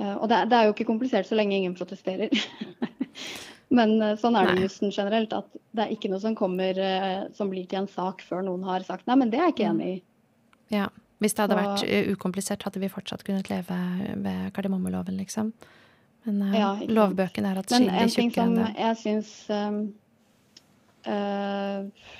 Uh, 0.00 0.16
og 0.16 0.26
det, 0.30 0.44
det, 0.50 0.58
er 0.58 0.68
jo 0.68 0.74
ikke 0.74 0.90
komplisert 0.90 1.30
så 1.30 1.38
lenge 1.38 1.58
ingen 1.58 1.78
protesterer. 1.78 2.34
men 3.78 3.94
uh, 4.02 4.16
sånn 4.18 4.38
er 4.38 4.50
det 4.50 4.58
i 4.58 4.66
jussen 4.68 4.94
generelt. 4.94 5.34
At 5.34 5.50
det 5.74 5.86
er 5.86 5.94
ikke 5.94 6.10
noe 6.10 6.22
som 6.22 6.34
kommer 6.38 6.82
som 7.38 7.50
blir 7.50 7.70
til 7.70 7.84
en 7.84 7.90
sak 7.90 8.26
før 8.26 8.42
noen 8.46 8.66
har 8.66 8.86
sagt 8.86 9.06
nei, 9.10 9.18
men 9.22 9.30
det 9.30 9.38
er 9.38 9.48
jeg 9.52 9.58
ikke 9.58 9.70
mm. 9.70 9.78
enig 9.78 9.94
i. 9.94 10.02
Ja. 10.80 10.90
Hvis 11.24 11.36
det 11.36 11.46
hadde 11.46 11.56
vært 11.56 11.86
ukomplisert, 12.12 12.66
hadde 12.68 12.82
vi 12.82 12.92
fortsatt 12.92 13.24
kunnet 13.24 13.48
leve 13.48 13.78
ved 14.20 14.52
kardemommeloven, 14.56 15.16
liksom. 15.16 15.54
Men 16.24 16.40
uh, 16.40 16.56
ja, 16.56 16.70
lovbøkene 16.88 17.52
er 17.52 17.60
atskillig 17.60 18.08
tjukkere 18.14 18.46
enn 18.46 18.56
det. 18.56 18.66
Men 18.66 18.74
en 18.74 18.74
ting 18.74 18.74
som 18.74 18.80
jeg 18.80 18.98
syns 19.02 19.32
um, 19.52 19.78
uh, 21.08 22.10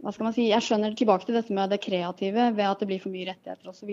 Hva 0.00 0.14
skal 0.16 0.26
man 0.26 0.36
si 0.36 0.48
Jeg 0.48 0.64
skjønner 0.64 0.96
tilbake 0.96 1.28
til 1.28 1.36
dette 1.36 1.56
med 1.56 1.72
det 1.72 1.80
kreative 1.84 2.50
ved 2.56 2.66
at 2.66 2.82
det 2.82 2.88
blir 2.88 3.02
for 3.02 3.12
mye 3.12 3.28
rettigheter 3.28 3.72
osv. 3.72 3.90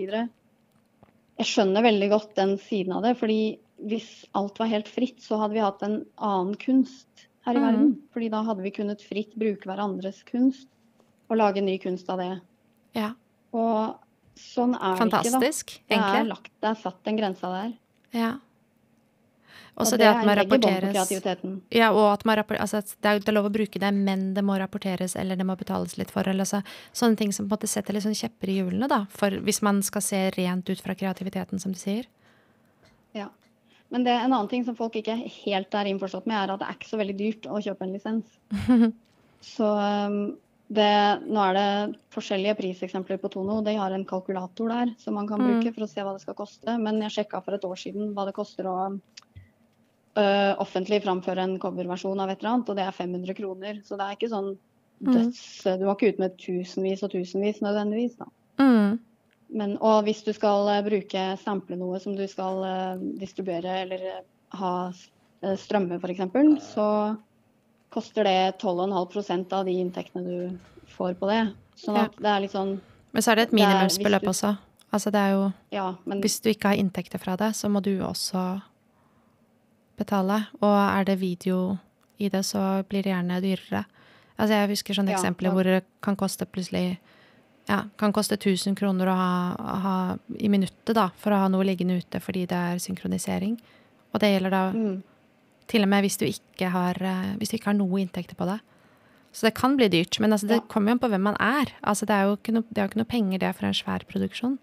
Jeg 1.38 1.50
skjønner 1.52 1.84
veldig 1.84 2.10
godt 2.14 2.34
den 2.38 2.56
siden 2.62 2.96
av 2.96 3.04
det. 3.04 3.14
fordi 3.20 3.40
hvis 3.88 4.08
alt 4.34 4.58
var 4.58 4.72
helt 4.72 4.88
fritt, 4.90 5.20
så 5.22 5.38
hadde 5.38 5.54
vi 5.54 5.62
hatt 5.62 5.84
en 5.86 6.00
annen 6.16 6.56
kunst 6.58 7.28
her 7.46 7.54
i 7.54 7.60
mm. 7.60 7.66
verden. 7.68 7.92
Fordi 8.14 8.32
da 8.32 8.42
hadde 8.48 8.64
vi 8.64 8.74
kunnet 8.74 9.04
fritt 9.06 9.36
bruke 9.38 9.70
hverandres 9.70 10.24
kunst 10.26 10.66
og 11.28 11.38
lage 11.38 11.62
ny 11.62 11.76
kunst 11.78 12.08
av 12.10 12.18
det. 12.24 12.32
Ja. 12.96 13.12
Og 13.54 14.00
sånn 14.40 14.74
er 14.76 14.98
Fantastisk, 15.00 15.78
det 15.86 15.98
ikke, 15.98 16.02
da. 16.02 16.12
Det 16.12 16.20
er, 16.20 16.28
lagt, 16.28 16.52
det 16.62 16.70
er 16.70 16.78
satt 16.82 17.10
en 17.10 17.18
grense 17.18 17.54
der. 17.54 17.72
Ja. 18.16 18.34
Også 19.78 19.94
det, 19.94 20.02
det 20.02 20.10
at 20.10 20.26
man 20.26 20.34
rapporteres 20.34 21.52
Ja, 21.70 21.92
og 21.92 22.06
at 22.10 22.24
man 22.26 22.36
rapporter, 22.40 22.60
altså 22.64 22.80
det, 22.82 23.12
det, 23.22 23.28
er, 23.30 23.34
lov 23.36 23.46
å 23.46 23.52
bruke 23.54 23.78
det, 23.78 23.90
men 23.94 24.32
det 24.34 24.42
må 24.42 24.56
rapporteres, 24.58 25.14
eller 25.16 25.38
det 25.38 25.46
må 25.46 25.54
betales 25.58 25.94
litt 26.00 26.10
for. 26.10 26.26
Eller 26.26 26.42
altså, 26.42 26.64
sånne 26.90 27.20
ting 27.20 27.34
som 27.34 27.46
på 27.46 27.52
en 27.52 27.60
måte 27.60 27.70
setter 27.70 27.94
litt 27.94 28.02
sånn 28.06 28.16
kjepper 28.18 28.50
i 28.50 28.56
hjulene, 28.58 28.88
da. 28.90 29.04
For 29.14 29.38
hvis 29.46 29.62
man 29.62 29.78
skal 29.86 30.02
se 30.02 30.22
rent 30.34 30.70
ut 30.70 30.82
fra 30.82 30.98
kreativiteten, 30.98 31.62
som 31.62 31.76
du 31.76 31.78
sier. 31.78 32.08
Ja. 33.14 33.28
Men 33.94 34.04
det, 34.04 34.16
en 34.18 34.32
annen 34.32 34.50
ting 34.50 34.66
som 34.66 34.76
folk 34.76 34.98
ikke 34.98 35.14
helt 35.44 35.78
er 35.78 35.92
innforstått 35.92 36.26
med, 36.26 36.40
er 36.40 36.56
at 36.56 36.60
det 36.60 36.66
er 36.66 36.80
ikke 36.80 36.90
så 36.90 37.00
veldig 37.00 37.18
dyrt 37.22 37.46
å 37.46 37.62
kjøpe 37.62 37.86
en 37.86 37.94
lisens. 37.94 38.34
så 39.54 39.70
um, 40.10 40.18
det, 40.68 41.24
nå 41.24 41.40
er 41.48 41.56
det 41.56 41.68
forskjellige 42.12 42.58
priseksempler 42.58 43.16
på 43.22 43.30
Tono. 43.32 43.62
De 43.64 43.72
har 43.78 43.94
en 43.94 44.04
kalkulator 44.08 44.68
der 44.68 44.90
som 45.00 45.16
man 45.16 45.28
kan 45.28 45.40
mm. 45.40 45.48
bruke 45.48 45.72
for 45.72 45.86
å 45.86 45.88
se 45.88 46.04
hva 46.04 46.12
det 46.12 46.24
skal 46.24 46.36
koste. 46.36 46.74
Men 46.80 47.00
jeg 47.06 47.14
sjekka 47.14 47.40
for 47.44 47.56
et 47.56 47.64
år 47.64 47.80
siden 47.80 48.12
hva 48.16 48.26
det 48.28 48.34
koster 48.36 48.68
å 48.68 48.76
uh, 48.92 50.52
offentlig 50.60 51.00
framføre 51.06 51.46
en 51.46 51.56
coverversjon 51.62 52.20
av 52.20 52.32
et 52.32 52.42
eller 52.42 52.52
annet, 52.52 52.72
og 52.72 52.76
det 52.76 52.84
er 52.84 52.98
500 52.98 53.38
kroner. 53.38 53.82
Så 53.86 53.96
det 53.96 54.04
er 54.04 54.18
ikke 54.18 54.32
sånn 54.34 54.50
mm. 54.52 55.12
døds... 55.12 55.44
Mm. 55.64 55.78
Du 55.80 55.86
må 55.88 55.94
ikke 55.96 56.12
ut 56.12 56.20
med 56.24 56.36
tusenvis 56.44 57.04
og 57.06 57.14
tusenvis 57.16 57.62
nødvendigvis, 57.64 58.18
da. 58.20 58.28
Mm. 58.60 58.98
Men, 59.58 59.78
og 59.80 60.02
hvis 60.04 60.20
du 60.26 60.34
skal 60.36 60.68
uh, 60.68 60.82
bruke 60.84 61.24
sample 61.40 61.80
noe 61.80 62.02
som 62.02 62.18
du 62.18 62.26
skal 62.28 62.60
uh, 62.60 63.06
distribuere 63.16 63.86
eller 63.86 64.04
ha 64.58 64.74
strømme 65.56 65.96
f.eks., 66.02 66.20
så 66.74 66.84
koster 67.92 68.28
det 68.28 68.60
12,5% 68.62 69.52
av 69.56 69.66
de 69.68 69.74
inntektene 69.80 70.24
du 70.24 70.86
får 70.96 71.16
på 71.18 71.28
det. 71.30 71.42
Sånn 71.78 71.98
at 71.98 72.16
ja. 72.16 72.22
det 72.24 72.32
er 72.32 72.44
litt 72.44 72.54
sånn 72.54 72.78
Men 73.14 73.24
så 73.24 73.32
er 73.32 73.38
det 73.38 73.48
et 73.48 73.58
minimumsbeløp 73.58 74.26
også. 74.32 74.54
Altså 74.94 75.12
det 75.12 75.20
er 75.20 75.34
jo 75.36 75.44
ja, 75.74 75.90
men, 76.08 76.22
Hvis 76.24 76.40
du 76.40 76.48
ikke 76.50 76.72
har 76.72 76.80
inntekter 76.80 77.20
fra 77.20 77.36
det, 77.40 77.52
så 77.56 77.68
må 77.68 77.82
du 77.84 77.92
også 78.04 78.44
betale. 79.98 80.40
Og 80.62 80.74
er 80.74 81.04
det 81.08 81.18
video 81.20 81.76
i 82.18 82.30
det, 82.32 82.44
så 82.46 82.82
blir 82.88 83.04
det 83.04 83.12
gjerne 83.12 83.40
dyrere. 83.44 83.84
Altså 84.38 84.54
jeg 84.54 84.70
husker 84.72 84.96
sånne 84.96 85.12
ja, 85.12 85.18
eksempler 85.18 85.54
hvor 85.54 85.66
det 85.66 85.82
kan 86.04 86.16
koste 86.18 86.46
plutselig 86.46 86.98
ja, 87.68 87.82
kan 88.00 88.14
koste 88.16 88.38
1000 88.38 88.78
kroner 88.78 89.10
å 89.12 89.14
ha, 89.18 89.32
ha, 89.82 89.94
i 90.40 90.48
minuttet 90.48 90.94
da, 90.96 91.10
for 91.20 91.34
å 91.34 91.42
ha 91.42 91.50
noe 91.52 91.66
liggende 91.68 91.98
ute 92.00 92.20
fordi 92.24 92.46
det 92.48 92.56
er 92.56 92.80
synkronisering. 92.80 93.58
Og 94.14 94.22
det 94.22 94.30
gjelder 94.32 94.54
da 94.54 94.62
mm. 94.72 94.94
Til 95.68 95.84
og 95.84 95.90
med 95.92 96.04
hvis 96.06 96.18
du, 96.20 96.26
ikke 96.28 96.72
har, 96.72 96.98
eh, 97.04 97.36
hvis 97.38 97.52
du 97.52 97.58
ikke 97.58 97.72
har 97.72 97.78
noe 97.78 98.00
inntekter 98.02 98.38
på 98.38 98.48
det. 98.48 98.58
Så 99.32 99.46
det 99.46 99.54
kan 99.58 99.76
bli 99.76 99.90
dyrt. 99.92 100.18
Men 100.20 100.32
altså, 100.32 100.48
det 100.48 100.60
ja. 100.62 100.66
kommer 100.72 100.92
jo 100.92 100.96
an 100.96 101.04
på 101.04 101.10
hvem 101.12 101.26
man 101.28 101.38
er. 101.42 101.72
Altså, 101.82 102.08
det, 102.08 102.16
er 102.16 102.28
jo 102.28 102.38
ikke 102.38 102.56
noe, 102.56 102.66
det 102.70 102.80
er 102.80 102.86
jo 102.86 102.92
ikke 102.92 103.02
noe 103.02 103.12
penger 103.12 103.42
det 103.44 103.54
for 103.58 103.68
en 103.68 103.76
svær 103.76 104.04
produksjon. 104.08 104.58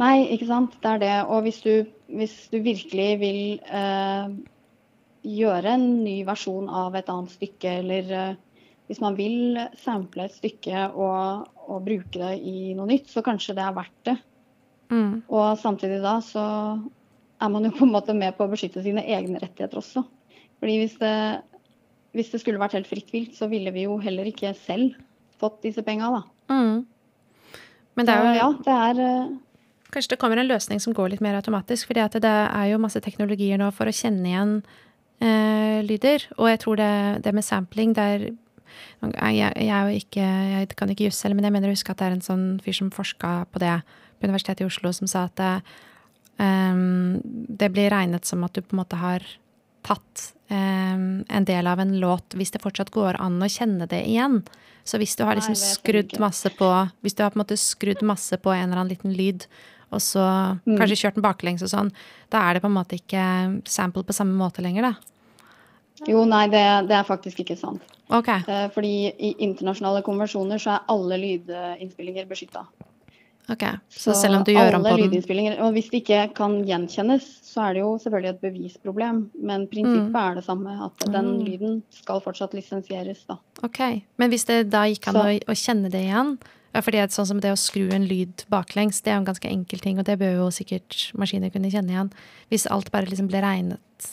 Nei, 0.00 0.26
ikke 0.34 0.48
sant. 0.50 0.74
Det 0.82 0.90
er 0.90 1.02
det. 1.02 1.14
Og 1.30 1.46
hvis 1.46 1.60
du, 1.64 1.72
hvis 2.12 2.34
du 2.52 2.58
virkelig 2.64 3.10
vil 3.22 3.40
eh, 3.64 4.34
gjøre 5.24 5.76
en 5.78 5.86
ny 6.04 6.18
versjon 6.28 6.68
av 6.68 6.96
et 6.98 7.08
annet 7.10 7.32
stykke, 7.32 7.78
eller 7.80 8.12
eh, 8.12 8.42
hvis 8.90 9.00
man 9.00 9.16
vil 9.16 9.58
sample 9.80 10.26
et 10.26 10.36
stykke 10.36 10.90
og, 10.92 11.46
og, 11.64 11.78
bruke 11.86 12.20
det 12.20 12.34
i 12.44 12.74
noe 12.76 12.90
nytt, 12.90 13.08
så 13.08 13.24
kanskje 13.24 13.56
det 13.56 13.64
er 13.64 13.78
verdt 13.78 14.10
det. 14.10 14.18
Mm. 14.92 15.22
Og 15.32 15.46
samtidig 15.62 16.02
da 16.04 16.18
så 16.22 16.44
er 17.42 17.50
man 17.52 17.66
jo 17.66 17.72
på 17.74 17.86
en 17.86 17.94
måte 17.94 18.14
med 18.16 18.36
på 18.36 18.46
å 18.46 18.52
beskytte 18.52 18.82
sine 18.84 19.04
egne 19.04 19.40
rettigheter 19.42 19.80
også. 19.80 20.04
Fordi 20.62 20.76
hvis 20.80 20.96
det, 21.00 21.14
hvis 22.16 22.30
det 22.32 22.40
skulle 22.42 22.62
vært 22.62 22.76
helt 22.78 22.88
fritt 22.88 23.10
vilt, 23.12 23.34
så 23.36 23.48
ville 23.50 23.72
vi 23.74 23.86
jo 23.88 23.98
heller 24.02 24.28
ikke 24.30 24.54
selv 24.58 24.94
fått 25.40 25.60
disse 25.66 25.82
penga, 25.86 26.12
da. 26.14 26.22
Mm. 26.54 26.84
Men 27.94 28.06
det 28.06 28.14
er 28.14 28.24
jo 28.24 28.38
ja, 28.38 28.46
det 28.66 28.76
er 28.84 29.02
eh, 29.04 29.34
Kanskje 29.94 30.16
det 30.16 30.18
kommer 30.18 30.40
en 30.42 30.48
løsning 30.50 30.80
som 30.82 30.94
går 30.94 31.12
litt 31.12 31.20
mer 31.22 31.36
automatisk. 31.38 31.86
fordi 31.86 32.02
det 32.18 32.30
er 32.30 32.64
jo 32.66 32.80
masse 32.82 32.98
teknologier 33.00 33.60
nå 33.60 33.68
for 33.70 33.86
å 33.86 33.94
kjenne 33.94 34.26
igjen 34.26 34.54
eh, 35.22 35.84
lyder. 35.86 36.24
Og 36.34 36.48
jeg 36.50 36.60
tror 36.64 36.80
det, 36.80 36.94
det 37.22 37.34
med 37.34 37.46
sampling, 37.46 37.94
der 37.94 38.32
er 39.02 39.30
jeg, 39.30 39.52
jeg, 39.54 40.02
ikke, 40.02 40.24
jeg, 40.24 40.68
kan 40.74 40.90
ikke 40.90 41.06
juss 41.06 41.20
selv, 41.22 41.36
men 41.36 41.46
jeg 41.46 41.54
mener 41.54 41.70
å 41.70 41.76
huske 41.76 41.92
at 41.92 42.00
det 42.00 42.08
er 42.08 42.16
en 42.16 42.24
sånn 42.24 42.46
fyr 42.64 42.74
som 42.74 42.90
forska 42.90 43.44
på 43.52 43.62
det 43.62 43.76
på 44.18 44.26
Universitetet 44.26 44.64
i 44.64 44.66
Oslo, 44.66 44.90
som 44.96 45.10
sa 45.10 45.26
at 45.28 45.36
det, 45.38 45.52
um, 46.38 47.20
det 47.24 47.70
blir 47.74 47.92
regnet 47.92 48.26
som 48.28 48.44
at 48.46 48.54
du 48.54 48.62
på 48.62 48.74
en 48.74 48.82
måte 48.82 48.98
har 49.00 49.24
tatt 49.84 50.30
um, 50.48 51.24
en 51.28 51.48
del 51.48 51.68
av 51.68 51.82
en 51.82 51.94
låt 52.00 52.36
hvis 52.38 52.54
det 52.54 52.62
fortsatt 52.64 52.92
går 52.94 53.20
an 53.20 53.42
å 53.42 53.50
kjenne 53.50 53.88
det 53.90 54.04
igjen. 54.08 54.42
Så 54.84 55.00
hvis 55.00 55.16
du 55.16 55.24
har 55.24 55.38
liksom 55.38 55.56
skrudd 55.56 56.12
masse 56.20 56.50
på 56.58 56.66
Hvis 57.00 57.14
du 57.16 57.22
har 57.24 57.30
på 57.32 57.38
en 57.38 57.44
måte 57.46 57.56
skrudd 57.56 58.02
masse 58.04 58.36
på 58.36 58.52
en 58.52 58.66
eller 58.66 58.82
annen 58.82 58.92
liten 58.92 59.14
lyd, 59.16 59.46
og 59.94 60.02
så 60.02 60.24
mm. 60.66 60.76
kanskje 60.76 60.98
kjørt 61.04 61.18
den 61.18 61.24
baklengs 61.24 61.64
og 61.64 61.70
sånn, 61.70 61.90
da 62.32 62.42
er 62.44 62.56
det 62.56 62.64
på 62.64 62.68
en 62.68 62.76
måte 62.76 62.98
ikke 62.98 63.24
sample 63.70 64.04
på 64.04 64.16
samme 64.16 64.36
måte 64.36 64.64
lenger, 64.64 64.90
da. 64.90 64.94
Jo, 66.10 66.24
nei, 66.26 66.48
det, 66.50 66.64
det 66.90 66.96
er 66.98 67.06
faktisk 67.06 67.44
ikke 67.44 67.56
sant. 67.56 67.84
Okay. 68.12 68.42
Eh, 68.50 68.66
fordi 68.74 69.12
i 69.14 69.30
internasjonale 69.46 70.02
konvensjoner 70.04 70.60
så 70.60 70.74
er 70.74 70.88
alle 70.92 71.20
lydinnspillinger 71.22 72.26
beskytta. 72.28 72.64
Okay. 73.48 73.76
Så, 73.88 74.12
så, 74.12 74.14
selv 74.22 74.38
om 74.38 74.44
du 74.46 74.54
gjør 74.54 74.78
om 74.78 74.84
på 74.84 74.88
den 74.88 74.94
Alle 74.94 75.04
lydinnspillinger, 75.04 75.58
Og 75.60 75.74
hvis 75.76 75.90
det 75.92 76.00
ikke 76.00 76.20
kan 76.38 76.56
gjenkjennes, 76.64 77.26
så 77.44 77.66
er 77.66 77.76
det 77.76 77.82
jo 77.82 77.90
selvfølgelig 78.00 78.30
et 78.30 78.40
bevisproblem. 78.40 79.20
Men 79.36 79.66
prinsippet 79.68 80.14
mm. 80.14 80.20
er 80.22 80.38
det 80.38 80.44
samme. 80.46 80.76
At 80.86 81.04
den 81.04 81.30
mm. 81.30 81.44
lyden 81.44 81.78
skal 81.92 82.22
fortsatt 82.24 82.56
lisensieres, 82.56 83.24
da. 83.28 83.36
Ok. 83.66 83.80
Men 84.16 84.32
hvis 84.32 84.48
det 84.48 84.62
da 84.72 84.86
gikk 84.88 85.10
an 85.12 85.20
å, 85.20 85.26
å, 85.28 85.58
kjenne 85.58 85.92
det 85.92 86.06
igjen 86.06 86.38
ja, 86.74 86.82
fordi 86.82 87.04
sånn 87.14 87.28
som 87.30 87.40
det 87.42 87.52
å 87.54 87.60
skru 87.60 87.84
en 87.94 88.08
lyd 88.10 88.46
baklengs, 88.50 88.98
det 89.04 89.12
er 89.12 89.18
jo 89.18 89.22
en 89.22 89.28
ganske 89.28 89.50
enkel 89.50 89.82
ting, 89.82 90.00
og 90.00 90.08
det 90.08 90.16
bør 90.18 90.40
jo 90.40 90.48
sikkert 90.54 91.12
maskiner 91.14 91.52
kunne 91.54 91.70
kjenne 91.70 91.92
igjen. 91.92 92.10
Hvis 92.50 92.66
alt 92.66 92.90
bare 92.90 93.06
liksom 93.06 93.28
ble 93.30 93.44
regnet 93.44 94.08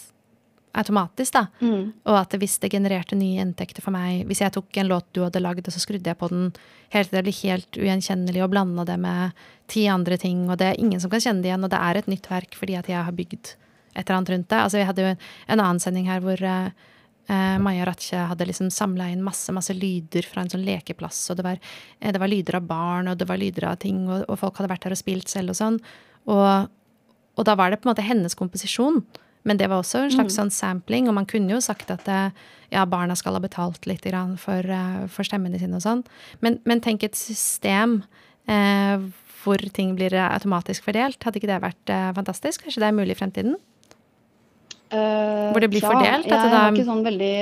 automatisk, 0.78 1.34
da. 1.36 1.46
Mm. 1.60 1.92
Og 2.08 2.16
at 2.16 2.36
hvis 2.40 2.58
det 2.64 2.72
genererte 2.72 3.18
nye 3.20 3.42
inntekter 3.44 3.84
for 3.84 3.92
meg 3.92 4.26
Hvis 4.30 4.40
jeg 4.44 4.54
tok 4.56 4.78
en 4.80 4.88
låt 4.88 5.08
du 5.12 5.24
hadde 5.26 5.42
lagd, 5.44 5.68
og 5.68 5.74
så 5.74 5.82
skrudde 5.84 6.08
jeg 6.08 6.20
på 6.20 6.30
den 6.32 6.52
helt 6.94 7.12
til 7.12 7.18
det 7.18 7.26
ble 7.26 7.34
helt 7.42 7.80
ugjenkjennelig, 7.80 8.44
og 8.44 8.54
blanda 8.54 8.86
det 8.88 9.00
med 9.02 9.42
ti 9.72 9.88
andre 9.92 10.18
ting, 10.20 10.46
og 10.50 10.60
det 10.60 10.72
er 10.72 10.80
ingen 10.80 11.00
som 11.00 11.12
kan 11.12 11.24
kjenne 11.24 11.44
det 11.44 11.52
igjen, 11.52 11.66
og 11.66 11.72
det 11.72 11.82
er 11.82 12.00
et 12.00 12.10
nytt 12.12 12.30
verk 12.32 12.56
fordi 12.60 12.78
at 12.80 12.90
jeg 12.92 13.04
har 13.04 13.16
bygd 13.16 13.56
et 13.92 14.06
eller 14.06 14.18
annet 14.18 14.32
rundt 14.34 14.50
det. 14.50 14.60
Altså, 14.60 14.80
vi 14.80 14.88
hadde 14.88 15.06
jo 15.06 15.12
en 15.12 15.60
annen 15.60 15.82
sending 15.84 16.08
her 16.08 16.22
hvor 16.24 16.44
uh, 16.48 17.58
Maja 17.64 17.86
Ratche 17.88 18.26
hadde 18.32 18.48
liksom 18.48 18.72
samla 18.74 19.10
inn 19.12 19.24
masse 19.24 19.52
masse 19.56 19.76
lyder 19.76 20.28
fra 20.28 20.44
en 20.44 20.52
sånn 20.52 20.66
lekeplass. 20.68 21.24
og 21.32 21.40
det 21.40 21.48
var, 21.48 21.60
det 22.00 22.20
var, 22.20 22.32
lyder 22.32 22.60
av 22.60 22.70
barn, 22.70 23.12
og 23.12 23.20
det 23.20 23.28
var 23.30 23.40
lyder 23.40 23.68
av 23.72 23.82
ting, 23.84 24.06
og, 24.10 24.24
og 24.28 24.40
folk 24.40 24.60
hadde 24.60 24.72
vært 24.72 24.88
der 24.88 24.96
og 24.96 25.02
spilt 25.02 25.32
selv 25.32 25.54
og 25.54 25.60
sånn. 25.60 25.82
Og, 26.32 26.72
og, 27.36 27.44
da 27.48 27.56
var 27.60 27.72
det 27.72 27.82
på 27.82 27.88
en 27.88 27.94
måte 27.94 28.06
hennes 28.06 28.38
komposisjon. 28.38 29.02
Men 29.48 29.58
det 29.58 29.70
var 29.72 29.82
også 29.82 30.04
en 30.04 30.14
slags 30.14 30.36
mm. 30.36 30.38
sånn 30.38 30.54
sampling, 30.54 31.08
og 31.10 31.18
man 31.18 31.28
kunne 31.30 31.56
jo 31.56 31.62
sagt 31.64 31.89
at 31.94 32.08
eh, 32.12 32.30
ja, 32.74 32.86
barna 32.89 33.18
skal 33.18 33.36
ha 33.38 33.42
betalt 33.44 33.88
litt 33.89 34.06
for, 34.42 34.62
eh, 34.62 35.02
for 35.12 35.28
stemmene 35.28 35.60
sine 35.60 35.80
og 35.80 35.86
sånn. 35.86 36.04
Men, 36.46 36.60
men, 36.66 36.82
tenk 36.84 37.04
et 37.04 37.18
system 37.18 38.04
eh, 38.48 39.02
hvor 39.42 39.62
ting 39.74 39.96
blir 39.98 40.14
automatisk 40.22 40.86
fordelt. 40.86 41.22
Hadde 41.24 41.42
ikke 41.42 41.50
det 41.50 41.62
vært 41.64 41.94
eh, 41.94 42.12
fantastisk? 42.18 42.68
Kanskje 42.68 42.84
det 42.84 42.92
er 42.92 42.98
mulig 42.98 43.18
i 43.18 43.22
fremtiden? 43.22 43.58
Uh, 44.92 45.54
hvor 45.56 45.64
det 45.64 45.70
blir 45.72 45.80
ja, 45.80 45.88
fordelt? 45.88 46.28
Jeg 46.28 46.52
har 46.52 46.74
ikke 46.74 46.84
sånn 46.84 47.06
veldig 47.06 47.36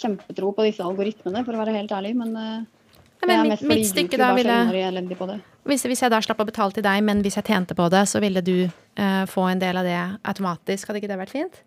kjempetro 0.00 0.50
på 0.56 0.64
disse 0.66 0.82
algoritmene, 0.82 1.44
for 1.46 1.54
å 1.54 1.60
være 1.62 1.76
helt 1.76 1.94
ærlig. 1.94 2.16
Men, 2.18 2.34
uh, 2.34 2.96
ja, 3.22 3.28
men 3.30 3.52
mitt, 3.52 3.62
mitt 3.70 3.86
stykke 3.86 4.18
da 4.18 4.32
ville 4.34 4.58
hvis, 5.68 5.84
hvis, 5.84 6.00
jeg 6.02 6.12
da 6.12 6.20
slapp 6.24 6.40
å 6.40 6.48
betale 6.48 6.72
til 6.76 6.84
deg, 6.84 7.02
men 7.04 7.20
hvis 7.24 7.36
jeg 7.36 7.46
tjente 7.50 7.76
på 7.76 7.88
det, 7.92 8.06
så 8.08 8.20
ville 8.22 8.42
du 8.44 8.54
uh, 8.64 9.24
få 9.28 9.48
en 9.50 9.60
del 9.60 9.80
av 9.80 9.88
det 9.88 9.98
automatisk. 10.30 10.88
Hadde 10.88 11.02
ikke 11.02 11.10
det 11.10 11.20
vært 11.20 11.34
fint? 11.34 11.58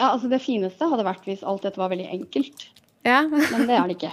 Ja, 0.00 0.14
altså 0.14 0.30
det 0.32 0.40
fineste 0.42 0.88
hadde 0.88 1.04
vært 1.06 1.26
hvis 1.28 1.44
alt 1.46 1.66
dette 1.66 1.80
var 1.80 1.92
veldig 1.92 2.08
enkelt. 2.14 2.64
Ja. 3.06 3.24
men 3.26 3.66
det 3.68 3.76
er 3.76 3.90
det 3.90 3.96
ikke. 3.98 4.12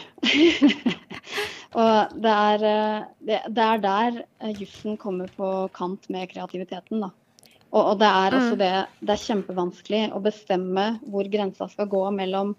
og 1.82 2.20
det 2.26 2.34
er, 2.34 2.66
eh, 2.66 3.08
det, 3.30 3.40
det 3.54 3.66
er 3.66 3.84
der 3.84 4.20
eh, 4.42 4.54
jussen 4.58 4.98
kommer 5.02 5.30
på 5.38 5.50
kant 5.78 6.10
med 6.12 6.30
kreativiteten, 6.34 7.06
da. 7.06 7.12
Og, 7.70 7.84
og 7.84 7.96
det 8.02 8.10
er 8.10 8.34
også 8.34 8.56
mm. 8.56 8.62
det 8.64 8.70
Det 9.06 9.14
er 9.14 9.24
kjempevanskelig 9.28 10.04
å 10.18 10.22
bestemme 10.26 10.86
hvor 11.06 11.30
grensa 11.30 11.68
skal 11.70 11.90
gå 11.92 12.02
mellom 12.18 12.56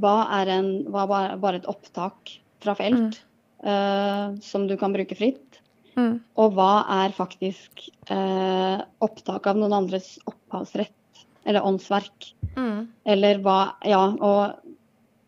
hva 0.00 0.16
er 0.40 0.50
en, 0.58 0.70
hva 0.92 1.06
bare, 1.08 1.38
bare 1.40 1.60
et 1.60 1.68
opptak 1.68 2.36
fra 2.62 2.76
felt, 2.76 3.16
mm 3.16 3.31
uh, 3.66 4.34
som 4.42 4.66
du 4.68 4.76
kan 4.80 4.94
bruke 4.94 5.16
fritt. 5.18 5.60
Mm. 5.98 6.20
Og 6.40 6.54
hva 6.56 6.84
er 7.04 7.14
faktisk 7.16 7.86
uh, 8.08 8.80
opptak 9.04 9.48
av 9.50 9.58
noen 9.60 9.74
andres 9.82 10.14
opphavsrett 10.28 11.24
eller 11.48 11.66
åndsverk? 11.68 12.30
Mm. 12.56 12.86
Eller 13.14 13.40
hva 13.44 13.58
Ja, 13.88 14.00
og, 14.08 14.72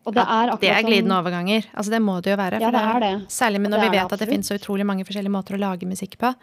og 0.05 0.15
det 0.15 0.23
er 0.23 0.53
akkurat 0.53 0.63
Det 0.63 0.71
er 0.73 0.87
glidende 0.87 1.19
overganger. 1.19 1.67
Altså 1.73 1.93
det 1.93 2.01
må 2.05 2.19
det 2.21 2.33
jo 2.33 2.39
være. 2.41 2.61
Ja, 2.63 2.71
det 2.73 2.85
er 2.93 3.03
det. 3.03 3.13
Særlig 3.33 3.61
når 3.65 3.85
vi 3.87 3.91
vet 3.97 4.15
at 4.17 4.23
det 4.23 4.29
finnes 4.31 4.49
så 4.49 4.57
utrolig 4.57 4.87
mange 4.87 5.05
forskjellige 5.07 5.35
måter 5.35 5.57
å 5.57 5.61
lage 5.61 5.89
musikk 5.89 6.17
på. 6.21 6.33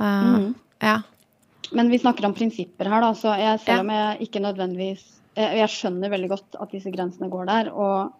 Uh, 0.00 0.04
mm. 0.04 0.52
Ja. 0.84 0.98
Men 1.76 1.90
vi 1.92 2.00
snakker 2.02 2.26
om 2.26 2.34
prinsipper 2.34 2.88
her, 2.90 3.04
da. 3.04 3.14
Så 3.14 3.32
jeg, 3.38 3.60
selv 3.62 3.84
om 3.84 3.92
jeg 3.94 4.26
ikke 4.26 4.42
nødvendigvis 4.42 5.04
jeg, 5.38 5.60
jeg 5.60 5.72
skjønner 5.72 6.12
veldig 6.12 6.30
godt 6.32 6.56
at 6.62 6.72
disse 6.74 6.92
grensene 6.92 7.30
går 7.32 7.48
der. 7.50 7.70
Og 7.72 8.10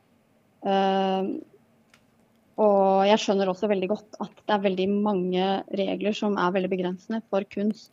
uh, 0.65 1.31
og 2.61 3.07
jeg 3.09 3.21
skjønner 3.23 3.51
også 3.51 3.71
veldig 3.71 3.89
godt 3.91 4.19
at 4.21 4.43
det 4.45 4.55
er 4.57 4.67
veldig 4.67 4.87
mange 4.93 5.47
regler 5.81 6.17
som 6.17 6.37
er 6.41 6.53
veldig 6.57 6.71
begrensende 6.73 7.23
for 7.33 7.47
kunst. 7.53 7.93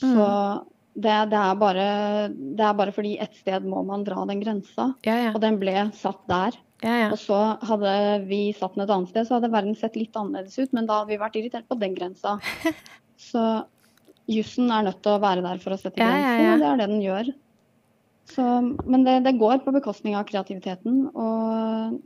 Så 0.00 0.12
mm. 0.12 0.64
det, 0.94 1.16
det, 1.32 1.40
er 1.40 1.58
bare, 1.60 1.88
det, 2.32 2.64
er 2.64 2.78
bare, 2.78 2.94
fordi 2.96 3.16
et 3.20 3.36
sted 3.36 3.66
må 3.68 3.82
man 3.88 4.04
dra 4.06 4.24
den 4.28 4.40
grensa. 4.40 4.90
Ja, 5.08 5.18
ja. 5.26 5.34
Og 5.34 5.42
den 5.44 5.60
ble 5.60 5.76
satt 5.96 6.24
der. 6.30 6.56
Ja, 6.84 7.06
og 7.08 7.16
så 7.20 7.36
hadde 7.64 7.92
vi 8.28 8.50
satt 8.56 8.74
den 8.76 8.84
et 8.84 8.92
annet 8.92 9.12
sted, 9.12 9.24
så 9.28 9.38
hadde 9.38 9.52
verden 9.52 9.76
sett 9.78 9.96
litt 9.96 10.16
annerledes 10.16 10.58
ut. 10.60 10.74
Men 10.76 10.88
da 10.88 11.00
hadde 11.00 11.14
vi 11.14 11.22
vært 11.22 11.38
irritert 11.40 11.68
på 11.68 11.78
den 11.80 11.96
grensa. 11.96 12.36
så 13.30 13.46
jussen 14.30 14.72
er 14.72 14.88
nødt 14.88 15.00
til 15.04 15.16
å 15.16 15.22
være 15.22 15.44
der 15.44 15.60
for 15.62 15.76
å 15.76 15.80
sette 15.80 15.96
grenser, 16.00 16.52
og 16.52 16.62
det 16.62 16.68
er 16.72 16.80
det 16.80 16.90
den 16.92 17.04
gjør. 17.04 17.32
Så, 18.26 18.44
men 18.84 19.04
det, 19.06 19.20
det 19.24 19.38
går 19.38 19.60
på 19.64 19.72
bekostning 19.76 20.16
av 20.18 20.26
kreativiteten. 20.28 21.06
Og 21.14 22.00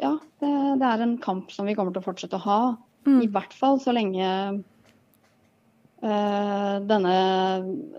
ja, 0.00 0.18
det, 0.40 0.50
det, 0.80 0.86
er 0.86 1.04
en 1.04 1.18
kamp 1.22 1.52
som 1.52 1.68
vi 1.68 1.74
kommer 1.76 1.92
til 1.94 2.02
å 2.02 2.08
fortsette 2.08 2.38
å 2.38 2.44
ha. 2.46 2.60
Mm. 3.06 3.20
I 3.24 3.28
hvert 3.32 3.54
fall 3.56 3.80
så 3.80 3.92
lenge 3.96 4.28
uh, 6.04 6.76
denne, 6.88 7.14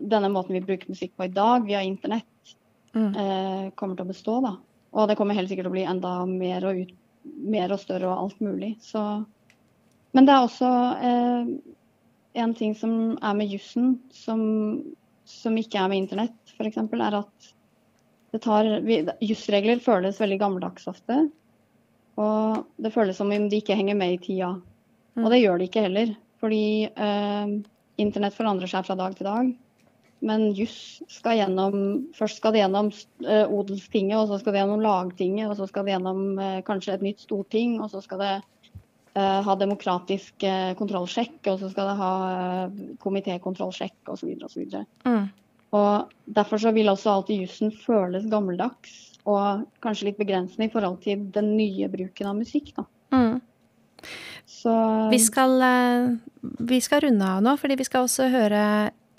denne, 0.02 0.32
måten 0.34 0.58
vi 0.58 0.64
bruker 0.66 0.92
musikk 0.92 1.14
på 1.18 1.28
i 1.28 1.34
dag, 1.34 1.66
via 1.68 1.84
internett, 1.86 2.56
mm. 2.96 3.12
uh, 3.18 3.70
kommer 3.78 3.98
til 3.98 4.08
å 4.08 4.12
bestå. 4.14 4.40
da. 4.46 4.56
Og 4.92 5.08
det 5.10 5.18
kommer 5.20 5.38
helt 5.38 5.52
sikkert 5.52 5.70
til 5.70 5.74
å 5.74 5.78
bli 5.78 5.86
enda 5.88 6.16
mer 6.30 6.66
og, 6.70 6.82
ut, 6.82 6.96
mer 7.46 7.74
og 7.74 7.82
større 7.82 8.10
og 8.10 8.26
alt 8.26 8.42
mulig. 8.44 8.74
Så. 8.84 9.02
Men 10.18 10.28
det 10.28 10.36
er 10.36 10.48
også 10.48 10.72
uh, 11.06 11.54
en 12.42 12.56
ting 12.58 12.74
som 12.78 13.18
er 13.22 13.38
med 13.38 13.54
jussen, 13.54 13.96
som, 14.16 14.42
som 15.28 15.58
ikke 15.60 15.80
er 15.82 15.92
med 15.92 16.06
internett, 16.06 16.40
f.eks., 16.58 16.82
er 16.82 17.20
at 17.22 17.52
det 18.32 18.40
tar 18.46 18.68
Jussregler 19.20 19.82
føles 19.84 20.20
veldig 20.22 20.38
gammeldags 20.40 20.88
ofte. 20.88 21.26
Og 22.20 22.66
det 22.82 22.92
føles 22.94 23.18
som 23.18 23.32
om 23.32 23.48
de 23.50 23.62
ikke 23.62 23.78
henger 23.78 23.98
med 23.98 24.18
i 24.18 24.22
tida. 24.22 24.56
Og 25.20 25.28
det 25.32 25.42
gjør 25.42 25.60
de 25.60 25.68
ikke 25.68 25.86
heller. 25.86 26.14
Fordi 26.42 26.64
eh, 26.90 27.58
internett 28.02 28.36
forandrer 28.36 28.72
seg 28.72 28.88
fra 28.88 28.98
dag 29.00 29.16
til 29.18 29.30
dag. 29.30 29.52
Men 30.22 30.52
juss 30.54 31.02
skal 31.10 31.40
gjennom 31.40 31.76
Først 32.18 32.42
skal 32.42 32.54
det 32.54 32.62
gjennom 32.62 32.92
eh, 33.26 33.46
odelstinget, 33.50 34.20
og 34.20 34.30
så 34.30 34.40
skal 34.42 34.56
det 34.56 34.62
gjennom 34.62 34.84
lagtinget, 34.86 35.50
og 35.50 35.58
så 35.58 35.68
skal 35.70 35.88
det 35.88 35.96
gjennom 35.96 36.24
eh, 36.38 36.62
kanskje 36.68 36.96
et 36.96 37.06
nytt 37.06 37.24
storting, 37.26 37.80
og 37.82 37.90
så 37.94 38.04
skal 38.06 38.22
det 38.22 38.34
eh, 38.38 39.40
ha 39.48 39.56
demokratisk 39.58 40.46
eh, 40.46 40.74
kontrollsjekk, 40.78 41.40
og 41.50 41.62
så 41.64 41.72
skal 41.74 41.90
det 41.92 42.00
ha 42.02 42.14
eh, 42.32 42.82
komitékontrollsjekk 43.02 44.14
osv. 44.14 44.36
osv. 44.46 44.78
Mm. 45.10 45.32
Og 45.78 46.14
derfor 46.38 46.62
så 46.62 46.74
vil 46.76 46.92
også 46.92 47.16
alltid 47.16 47.46
jussen 47.46 47.74
føles 47.74 48.30
gammeldags 48.30 49.11
og 49.30 49.66
kanskje 49.84 50.10
litt 50.10 50.20
begrensende 50.20 50.68
i 50.68 50.74
forhold 50.74 51.02
til 51.04 51.28
den 51.36 51.54
nye 51.58 51.90
bruken 51.92 52.30
av 52.32 52.38
musikk. 52.40 52.72
Da. 52.78 52.86
Mm. 53.14 53.42
Så 54.50 54.74
vi 55.12 55.20
skal, 55.22 55.62
eh, 55.62 56.16
vi 56.60 56.82
skal, 56.82 57.02
runde 57.06 57.26
av 57.26 57.44
nå, 57.44 57.56
fordi 57.60 57.78
vi 57.80 57.88
skal 57.88 58.08
også 58.08 58.30
høre 58.34 58.64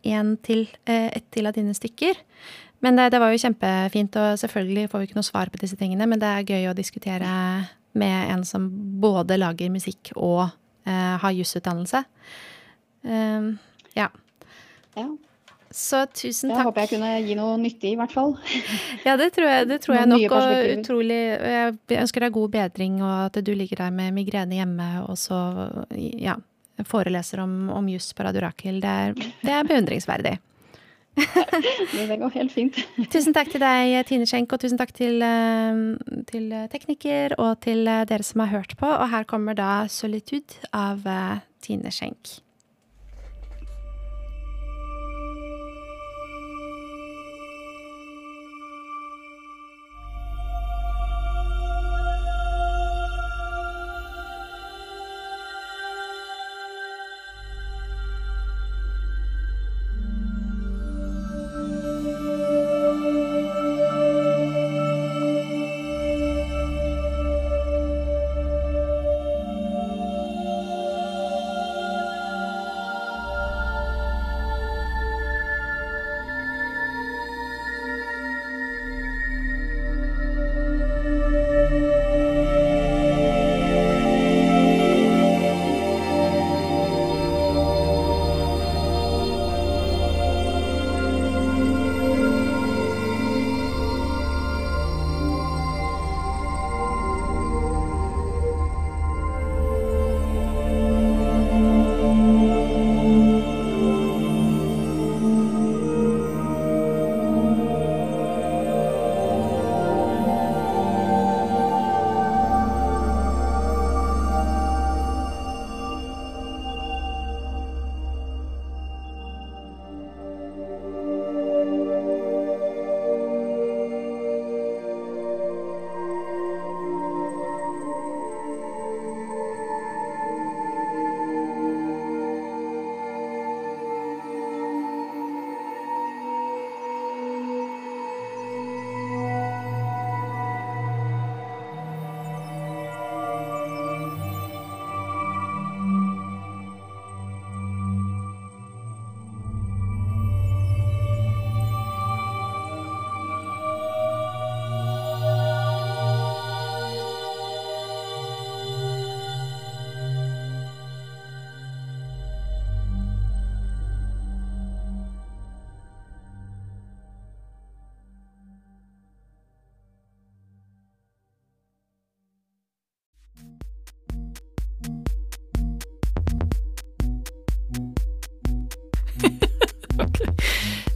en 0.02 0.36
til, 0.42 0.66
eh, 0.86 1.08
et 1.14 1.30
til 1.30 1.46
av 1.46 1.54
dine 1.54 1.74
stykker. 1.74 2.18
Men 2.82 2.96
det, 2.98 3.12
det, 3.14 3.20
var 3.22 3.30
jo 3.30 3.38
kjempefint, 3.38 4.16
og 4.18 4.38
selvfølgelig 4.42 4.90
får 4.90 4.98
vi 4.98 5.06
ikke 5.06 5.20
noe 5.20 5.28
svar 5.28 5.50
på 5.50 5.60
disse 5.62 5.78
tingene, 5.78 6.06
men 6.10 6.18
det 6.18 6.28
er 6.28 6.48
gøy 6.50 6.70
å 6.70 6.74
diskutere 6.74 7.30
med 7.94 8.32
en 8.32 8.42
som 8.44 8.66
både 9.00 9.38
lager 9.38 9.70
musikk 9.70 10.10
og 10.16 10.48
uh, 10.48 11.16
har 11.22 11.36
jusutdannelse. 11.36 12.02
Uh, 13.06 13.54
ja. 13.94 14.08
ja. 14.96 15.06
Så 15.72 16.04
tusen 16.12 16.50
takk. 16.52 16.58
Jeg 16.58 16.68
håper 16.68 16.84
jeg 16.84 16.90
kunne 16.92 17.10
gi 17.24 17.34
noe 17.38 17.56
nyttig, 17.60 17.94
i 17.94 17.98
hvert 17.98 18.12
fall. 18.12 18.36
Ja, 19.06 19.16
det 19.18 19.32
tror 19.34 19.48
jeg, 19.48 19.66
det 19.70 19.80
tror 19.82 19.96
jeg 19.96 20.10
nok. 20.10 20.36
Og 20.36 20.70
utrolig 20.76 21.20
Jeg 21.32 21.98
ønsker 22.04 22.26
deg 22.26 22.36
god 22.36 22.54
bedring, 22.54 23.00
og 23.02 23.16
at 23.26 23.40
du 23.44 23.52
ligger 23.56 23.86
der 23.86 23.92
med 23.94 24.14
migrene 24.16 24.60
hjemme, 24.60 24.88
og 25.08 25.18
så 25.18 25.38
ja, 26.20 26.36
foreleser 26.88 27.42
om, 27.42 27.66
om 27.72 27.90
juss 27.90 28.12
på 28.14 28.26
Radio 28.26 28.44
Rakel. 28.46 28.80
Det 28.84 28.96
er, 29.06 29.16
det 29.42 29.54
er 29.56 29.68
beundringsverdig. 29.68 30.36
det 32.08 32.16
går 32.20 32.30
helt 32.36 32.52
fint. 32.54 32.78
tusen 33.12 33.34
takk 33.36 33.50
til 33.52 33.60
deg, 33.64 33.98
Tine 34.08 34.28
Schenk, 34.28 34.52
og 34.54 34.62
tusen 34.62 34.80
takk 34.80 34.94
til, 34.96 35.24
til, 36.30 36.46
tekniker 36.72 37.36
og 37.40 37.58
til 37.64 37.84
dere 37.84 38.24
som 38.24 38.44
har 38.44 38.54
hørt 38.58 38.76
på. 38.80 38.88
Og 38.88 39.10
her 39.12 39.28
kommer 39.28 39.56
da 39.58 39.84
'Solitude' 39.88 40.62
av 40.72 41.04
Tine 41.60 41.92
Schenk. 41.92 42.40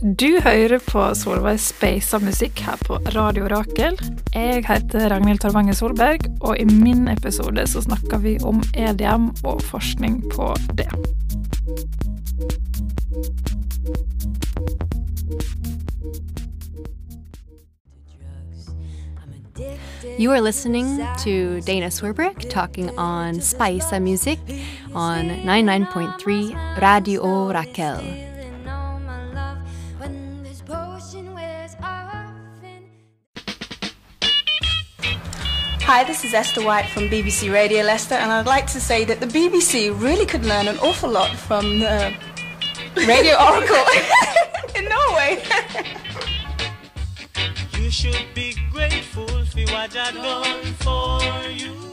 Du 0.07 0.41
hører 0.45 0.79
på 0.87 1.03
Solveig 1.19 1.59
Speisa 1.59 2.21
musikk 2.23 2.61
her 2.63 2.79
på 2.87 3.01
Radio 3.11 3.49
Rakel. 3.51 3.97
Jeg 4.31 4.63
heter 4.69 5.09
Ragnhild 5.11 5.41
Torvanger 5.43 5.75
Solberg, 5.75 6.29
og 6.47 6.61
i 6.63 6.65
min 6.69 7.09
episode 7.11 7.65
så 7.67 7.83
snakker 7.83 8.23
vi 8.23 8.37
om 8.47 8.63
EDM 8.79 9.33
og 9.43 9.65
forskning 9.67 10.21
på 10.31 10.53
det. 10.79 10.87
You 20.21 20.31
are 20.31 20.41
listening 20.41 21.01
to 21.25 21.61
Dana 21.67 21.91
Swerbrick 21.91 22.47
talking 22.49 22.91
on 22.97 23.41
Spice 23.41 23.99
Music 23.99 24.39
on 24.95 25.35
99.3 25.43 26.55
Radio 26.79 27.51
Raquel. 27.51 28.26
Hi, 35.89 36.03
this 36.03 36.25
is 36.25 36.35
Esther 36.35 36.65
White 36.65 36.89
from 36.89 37.05
BBC 37.05 37.53
Radio 37.53 37.85
Leicester, 37.85 38.17
and 38.17 38.33
I'd 38.33 38.45
like 38.47 38.67
to 38.73 38.81
say 38.81 39.05
that 39.05 39.21
the 39.21 39.27
BBC 39.27 39.91
really 40.03 40.27
could 40.27 40.45
learn 40.45 40.67
an 40.67 40.79
awful 40.79 41.09
lot 41.09 41.31
from 41.37 41.79
the 41.79 42.13
Radio 42.97 43.35
Oracle 43.41 43.85
in 44.75 44.85
Norway. 44.87 45.43
you 47.79 47.89
should 47.89 48.27
be 48.35 48.57
grateful 48.73 49.29
for 49.29 49.61
what 49.61 49.97
I've 49.97 50.15
done 50.15 50.75
for 50.81 51.49
you. 51.51 51.86